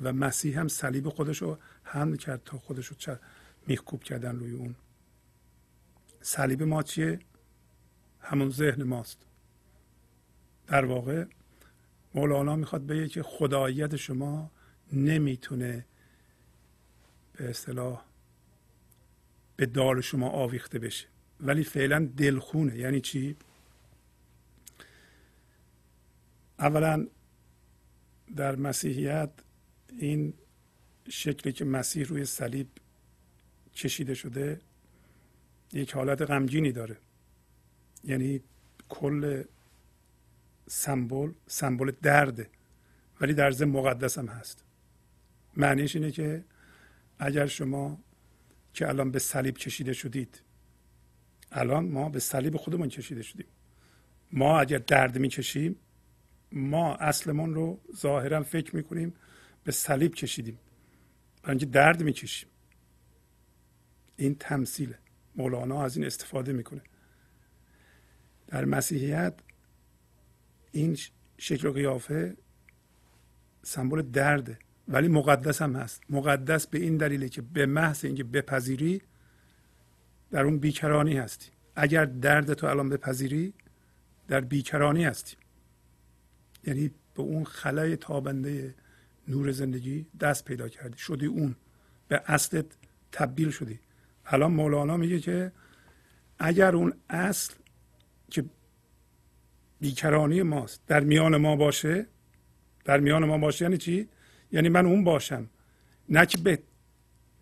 و 0.01 0.13
مسیح 0.13 0.59
هم 0.59 0.67
صلیب 0.67 1.09
خودش 1.09 1.41
رو 1.41 1.57
حمل 1.83 2.15
کرد 2.15 2.43
تا 2.43 2.57
خودش 2.57 2.87
رو 2.87 3.15
میخکوب 3.67 4.03
کردن 4.03 4.39
روی 4.39 4.51
اون. 4.51 4.75
صلیب 6.27 6.63
ما 6.63 6.83
چیه؟ 6.83 7.19
همون 8.19 8.49
ذهن 8.49 8.83
ماست. 8.83 9.25
در 10.67 10.85
واقع 10.85 11.25
مولانا 12.15 12.55
می‌خواد 12.55 12.85
بگه 12.85 13.07
که 13.07 13.23
خداییت 13.23 13.95
شما 13.95 14.51
نمی‌تونه 14.93 15.85
به 17.33 17.49
اصطلاح 17.49 18.03
به 19.55 19.65
دار 19.65 20.01
شما 20.01 20.29
آویخته 20.29 20.79
بشه. 20.79 21.07
ولی 21.39 21.63
فعلا 21.63 22.09
دلخونه. 22.17 22.77
یعنی 22.77 23.01
چی؟ 23.01 23.35
اولا 26.59 27.07
در 28.35 28.55
مسیحیت 28.55 29.29
این 29.97 30.33
شکلی 31.09 31.53
که 31.53 31.65
مسیح 31.65 32.05
روی 32.05 32.25
صلیب 32.25 32.67
کشیده 33.75 34.13
شده 34.13 34.61
یک 35.73 35.91
حالت 35.91 36.21
غمگینی 36.21 36.71
داره. 36.71 36.97
یعنی 38.03 38.41
کل 38.89 39.43
سمبل 40.67 41.31
سمبل 41.47 41.91
درده 42.01 42.49
ولی 43.21 43.33
در 43.33 43.51
ضمن 43.51 43.71
مقدس 43.71 44.17
هم 44.17 44.27
هست. 44.27 44.63
معنیش 45.57 45.95
اینه 45.95 46.11
که 46.11 46.43
اگر 47.19 47.47
شما 47.47 47.99
که 48.73 48.87
الان 48.87 49.11
به 49.11 49.19
صلیب 49.19 49.57
کشیده 49.57 49.93
شدید 49.93 50.41
الان 51.51 51.85
ما 51.85 52.09
به 52.09 52.19
صلیب 52.19 52.57
خودمون 52.57 52.89
کشیده 52.89 53.21
شدیم. 53.21 53.45
ما 54.31 54.59
اگر 54.59 54.77
درد 54.77 55.17
می‌کشیم 55.17 55.75
ما 56.51 56.95
اصلمون 56.95 57.53
رو 57.53 57.79
ظاهرا 57.95 58.43
فکر 58.43 58.75
می‌کنیم 58.75 59.13
به 59.63 59.71
صلیب 59.71 60.15
کشیدیم 60.15 60.59
اینکه 61.47 61.65
درد 61.65 62.03
می‌کشیم. 62.03 62.49
این 64.17 64.35
تمثیله. 64.35 64.97
مولانا 65.37 65.83
از 65.83 65.97
این 65.97 66.05
استفاده 66.05 66.53
می‌کنه. 66.53 66.81
در 68.47 68.65
مسیحیت 68.65 69.33
این 70.71 70.97
شکل 71.37 71.67
و 71.67 71.71
قیافه 71.71 72.37
سمبل 73.63 74.01
درده 74.01 74.59
ولی 74.87 75.07
مقدس 75.07 75.61
هم 75.61 75.75
هست. 75.75 76.01
مقدس 76.09 76.67
به 76.67 76.77
این 76.77 76.97
دلیله 76.97 77.29
که 77.29 77.41
به 77.41 77.65
محض 77.65 78.05
اینکه 78.05 78.23
بپذیری 78.23 79.01
در 80.31 80.43
اون 80.43 80.59
بیکرانی 80.59 81.17
هستی. 81.17 81.51
اگر 81.75 82.05
درد 82.05 82.53
تو 82.53 82.67
الان 82.67 82.89
بپذیری 82.89 83.53
در 84.27 84.41
بیکرانی 84.41 85.03
هستی. 85.03 85.35
یعنی 86.63 86.91
به 87.13 87.21
اون 87.21 87.43
خلای 87.43 87.95
تابنده 87.95 88.75
نور 89.27 89.51
زندگی 89.51 90.07
دست 90.19 90.45
پیدا 90.45 90.69
کردی. 90.69 90.97
شدی 90.97 91.25
اون. 91.25 91.55
به 92.07 92.21
اصلت 92.25 92.65
تبدیل 93.11 93.49
شدی. 93.49 93.79
الان 94.25 94.51
مولانا 94.51 94.97
میگه 94.97 95.19
که 95.19 95.51
اگر 96.39 96.75
اون 96.75 96.93
اصل 97.09 97.53
که 98.29 98.45
بیکرانی 99.79 100.41
ماست 100.43 100.81
در 100.87 100.99
میان 100.99 101.37
ما 101.37 101.55
باشه 101.55 102.07
در 102.85 102.99
میان 102.99 103.25
ما 103.25 103.37
باشه 103.37 103.65
یعنی 103.65 103.77
چی؟ 103.77 104.09
یعنی 104.51 104.69
من 104.69 104.85
اون 104.85 105.03
باشم. 105.03 105.49
نه 106.09 106.25
که 106.25 106.37
به 106.37 106.59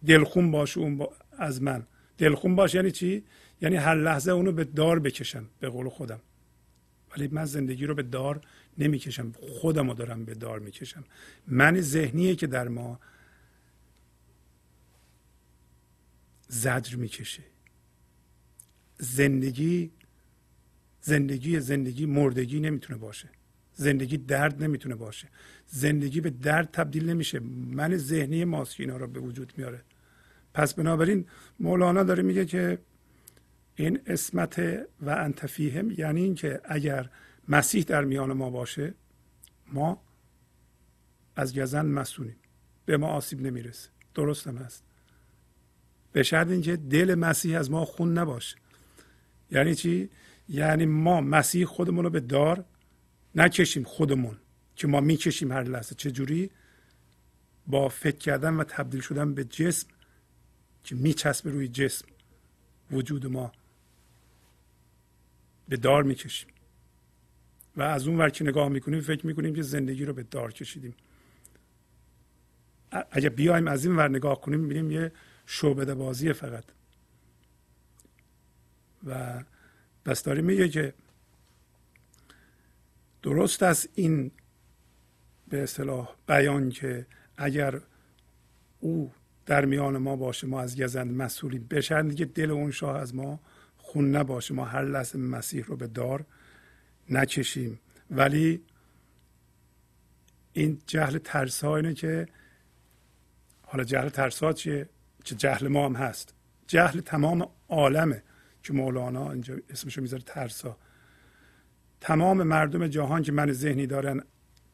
دلخون 0.06 0.52
باشه 0.52 0.80
اون 0.80 1.08
از 1.38 1.62
من. 1.62 1.88
دلخون 2.18 2.56
باشه 2.56 2.78
یعنی 2.78 2.92
چی؟ 2.92 3.24
یعنی 3.62 3.76
هر 3.76 3.96
لحظه 3.96 4.32
اونو 4.32 4.52
به 4.52 4.64
دار 4.64 5.00
بکشم 5.00 5.46
به 5.60 5.70
قول 5.70 5.90
خودم. 5.90 6.20
ولی 7.18 7.30
من 7.32 7.46
زندگی 7.46 7.86
رو 7.86 7.96
به 7.96 8.04
دار 8.04 8.42
نمی‌کشم. 8.78 9.32
خودم 9.42 9.88
رو 9.88 9.94
دارم 9.94 10.26
به 10.26 10.34
دار 10.34 10.60
می‌کشم. 10.60 11.04
من 11.48 11.82
ذهنیه 11.82 12.36
که 12.36 12.48
در 12.48 12.68
ما 12.68 13.00
زجر 16.54 16.96
می‌کشه. 16.96 17.44
زندگی 18.98 19.92
زندگی 21.02 21.60
زندگی 21.60 22.06
مردگی 22.06 22.60
نمی‌تونه 22.60 23.00
باشه. 23.00 23.30
زندگی 23.74 24.18
درد 24.18 24.64
نمی‌تونه 24.64 24.96
باشه. 24.96 25.28
زندگی 25.68 26.22
به 26.22 26.30
درد 26.30 26.72
تبدیل 26.72 27.10
نمیشه. 27.10 27.40
من 27.80 27.98
ذهنی 27.98 28.46
ماست 28.46 28.80
اینا 28.80 28.98
رو 28.98 29.08
به 29.08 29.20
وجود 29.20 29.54
میاره. 29.58 29.82
پس 30.54 30.74
بنابراین 30.74 31.26
مولانا 31.60 32.04
داره 32.04 32.24
میگه 32.24 32.46
که 32.46 32.80
این 33.76 34.00
اسمت 34.06 34.60
و 35.02 35.10
انتفیهم 35.10 35.92
یعنی 35.92 36.22
اینکه 36.24 36.62
اگر 36.64 37.10
مسیح 37.48 37.84
در 37.84 38.04
میان 38.04 38.34
ما 38.34 38.50
باشه 38.50 38.94
ما 39.68 40.02
از 41.36 41.58
گزن 41.58 41.86
مسونیم. 41.86 42.36
به 42.86 42.98
ما 42.98 43.08
آسیب 43.08 43.42
نمی‌رسه. 43.42 43.90
درست 44.14 44.48
هم 44.48 44.58
هست. 44.58 44.84
به 46.14 46.24
شرط 46.24 46.48
اینکه 46.48 46.76
دل 46.76 47.16
مسیح 47.16 47.60
از 47.60 47.72
ما 47.72 47.86
خون 47.86 48.18
نباشه 48.18 48.58
یعنی 49.52 49.76
چی؟ 49.76 50.10
یعنی 50.50 50.86
ما 50.86 51.22
مسیح 51.22 51.66
خودمون 51.66 52.04
رو 52.04 52.10
به 52.10 52.20
دار 52.20 52.66
نکشیم 53.36 53.84
خودمون 53.84 54.38
که 54.76 54.88
ما 54.88 55.02
می‌کشیم 55.02 55.52
هر 55.52 55.64
لحظه. 55.64 55.96
چجوری 55.96 56.50
با 57.68 57.90
فکر 57.90 58.18
کردن 58.18 58.54
و 58.54 58.64
تبدیل 58.64 59.02
شدن 59.02 59.34
به 59.34 59.44
جسم 59.44 59.88
که 60.84 60.96
میچسبه 60.96 61.52
روی 61.52 61.68
جسم 61.68 62.06
وجود 62.92 63.26
ما. 63.26 63.52
به 65.70 65.78
دار 65.78 66.04
می‌کشیم. 66.04 66.50
و 67.78 67.82
از 67.82 68.08
اون 68.08 68.18
ور 68.18 68.30
که 68.30 68.44
نگاه 68.44 68.70
می‌کنیم 68.70 69.02
فکر 69.02 69.28
می‌کنیم 69.28 69.56
که 69.56 69.62
زندگی 69.62 70.06
رو 70.06 70.14
به 70.14 70.24
دار 70.24 70.54
کشیدیم. 70.54 70.96
اگر 73.12 73.30
بیایم 73.30 73.68
از 73.68 73.86
این 73.86 73.96
ور 73.96 74.08
نگاه 74.08 74.42
کنیم 74.42 74.60
می‌بینیم 74.60 74.92
یه 74.92 75.12
شعبده 75.46 75.96
بازی 75.96 76.34
فقط. 76.34 76.64
و 79.06 79.44
بس 80.06 80.24
داری 80.24 80.42
میگه 80.42 80.70
که 80.70 80.94
درست 83.22 83.64
است 83.64 83.90
این 83.96 84.32
به 85.48 85.64
اصطلاح 85.64 86.16
بیان 86.28 86.70
که 86.70 87.06
اگر 87.38 87.82
او 88.80 89.12
در 89.46 89.66
میان 89.66 89.98
ما 89.98 90.16
باشه 90.16 90.48
ما 90.48 90.62
از 90.62 90.82
گزند 90.82 91.12
مسئولیم 91.12 91.68
بشن 91.70 92.16
که 92.16 92.26
دل 92.26 92.52
اون 92.52 92.72
شاه 92.72 92.98
از 92.98 93.16
ما 93.16 93.40
خون 93.78 94.16
نباشه. 94.16 94.54
ما 94.54 94.66
هر 94.66 94.86
لحظه 94.86 95.18
مسیح 95.18 95.66
رو 95.66 95.78
به 95.78 95.88
دار 95.88 96.26
نکشیم. 97.10 97.80
ولی 98.12 98.62
این 100.54 100.82
جهل 100.88 101.18
ترسا 101.18 101.76
اینه 101.76 101.94
که 101.94 102.28
حالا 103.62 103.84
جهل 103.84 104.10
ترسا 104.10 104.54
چیه؟ 104.54 104.90
که 105.24 105.36
جهل 105.36 105.68
ما 105.68 105.86
هم 105.86 105.96
هست. 105.96 106.34
جهل 106.68 107.00
تمام 107.00 107.48
عالمه 107.70 108.24
که 108.64 108.74
مولانا 108.74 109.32
اینجا 109.32 109.56
اسمشو 109.70 110.02
می‌ذاره 110.02 110.24
ترسا. 110.26 110.78
تمام 112.02 112.44
مردم 112.44 112.88
جهان 112.88 113.22
که 113.22 113.32
من 113.32 113.52
ذهنی 113.52 113.88
دارن 113.88 114.22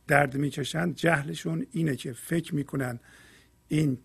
درد 0.07 0.37
می‌کشن 0.37 0.93
جهلشون 0.93 1.65
اینه 1.71 1.95
که 1.95 2.13
فکر 2.13 2.55
می‌کنن 2.55 2.99
این 3.67 3.97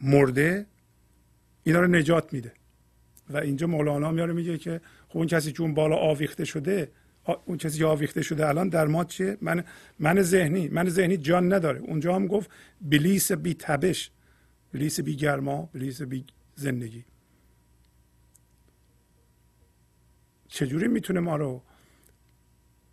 مرده 0.00 0.66
اینا 1.64 1.80
رو 1.80 1.86
نجات 1.86 2.32
میده. 2.32 2.52
و 3.30 3.36
اینجا 3.36 3.66
مولانا 3.66 4.10
میاره 4.10 4.32
میگه 4.32 4.58
که 4.58 4.80
خب 5.08 5.18
اون 5.18 5.26
کسی 5.26 5.52
که 5.52 5.62
اون 5.62 5.74
بالا 5.74 5.96
آویخته 5.96 6.44
شده 6.44 6.92
اون 7.44 7.58
کسی 7.58 7.78
که 7.78 7.84
آویخته 7.84 8.22
شده 8.22 8.48
الان 8.48 8.68
در 8.68 8.86
ما 8.86 9.04
چیه؟ 9.04 9.38
من 9.40 9.64
من 9.98 10.22
ذهنی 10.22 10.68
من 10.68 10.88
ذهنی 10.88 11.16
جان 11.16 11.52
نداره. 11.52 11.80
اونجا 11.80 12.14
هم 12.14 12.26
گفت 12.26 12.50
بلیس 12.80 13.32
بی 13.32 13.54
تبش. 13.54 14.10
بلیس 14.72 15.00
بی 15.00 15.16
گرما 15.16 15.62
بلیس 15.62 16.02
بی 16.02 16.26
زندگی. 16.54 17.04
چجوری 20.48 20.88
می‌تونه 20.88 21.20
ما 21.20 21.36
رو 21.36 21.62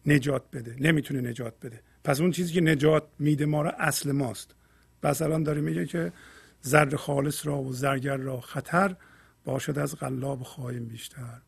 نجات 0.06 0.52
بده؟ 0.52 0.76
نمی‌تونه 0.80 1.22
نجات 1.22 1.60
بده. 1.66 1.84
پس 2.04 2.22
اون 2.22 2.32
چیزی 2.32 2.54
که 2.54 2.62
نجات 2.62 3.08
میده 3.20 3.46
ما 3.46 3.62
رو 3.62 3.72
اصل 3.78 4.12
ماست. 4.12 4.56
پس 5.02 5.22
الان 5.22 5.44
داره 5.44 5.62
میگه 5.62 5.86
که 5.86 6.14
زر 6.62 6.96
خالص 6.96 7.48
را 7.48 7.62
و 7.62 7.74
زرگر 7.74 8.18
را 8.18 8.42
خطر 8.42 8.96
باشد 9.44 9.78
از 9.80 9.96
غلاب 9.96 10.44
خواهیم 10.44 10.86
بیشتر. 10.86 11.42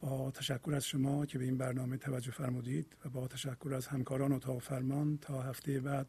با 0.00 0.30
تشکر 0.30 0.74
از 0.74 0.86
شما 0.86 1.26
که 1.26 1.38
به 1.38 1.44
این 1.44 1.58
برنامه 1.58 1.96
توجه 1.96 2.30
فرمودید 2.30 2.96
و 3.04 3.08
با 3.08 3.28
تشکر 3.28 3.74
از 3.74 3.86
همکاران 3.86 4.32
اتاق 4.32 4.58
فرمان 4.58 5.18
تا 5.18 5.42
هفته 5.42 5.80
بعد 5.80 6.06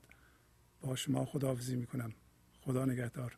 با 0.81 0.95
شما 0.95 1.25
خداحافظی 1.25 1.75
می‌کنم. 1.75 2.13
خدا 2.65 2.85
نگهدار. 2.85 3.31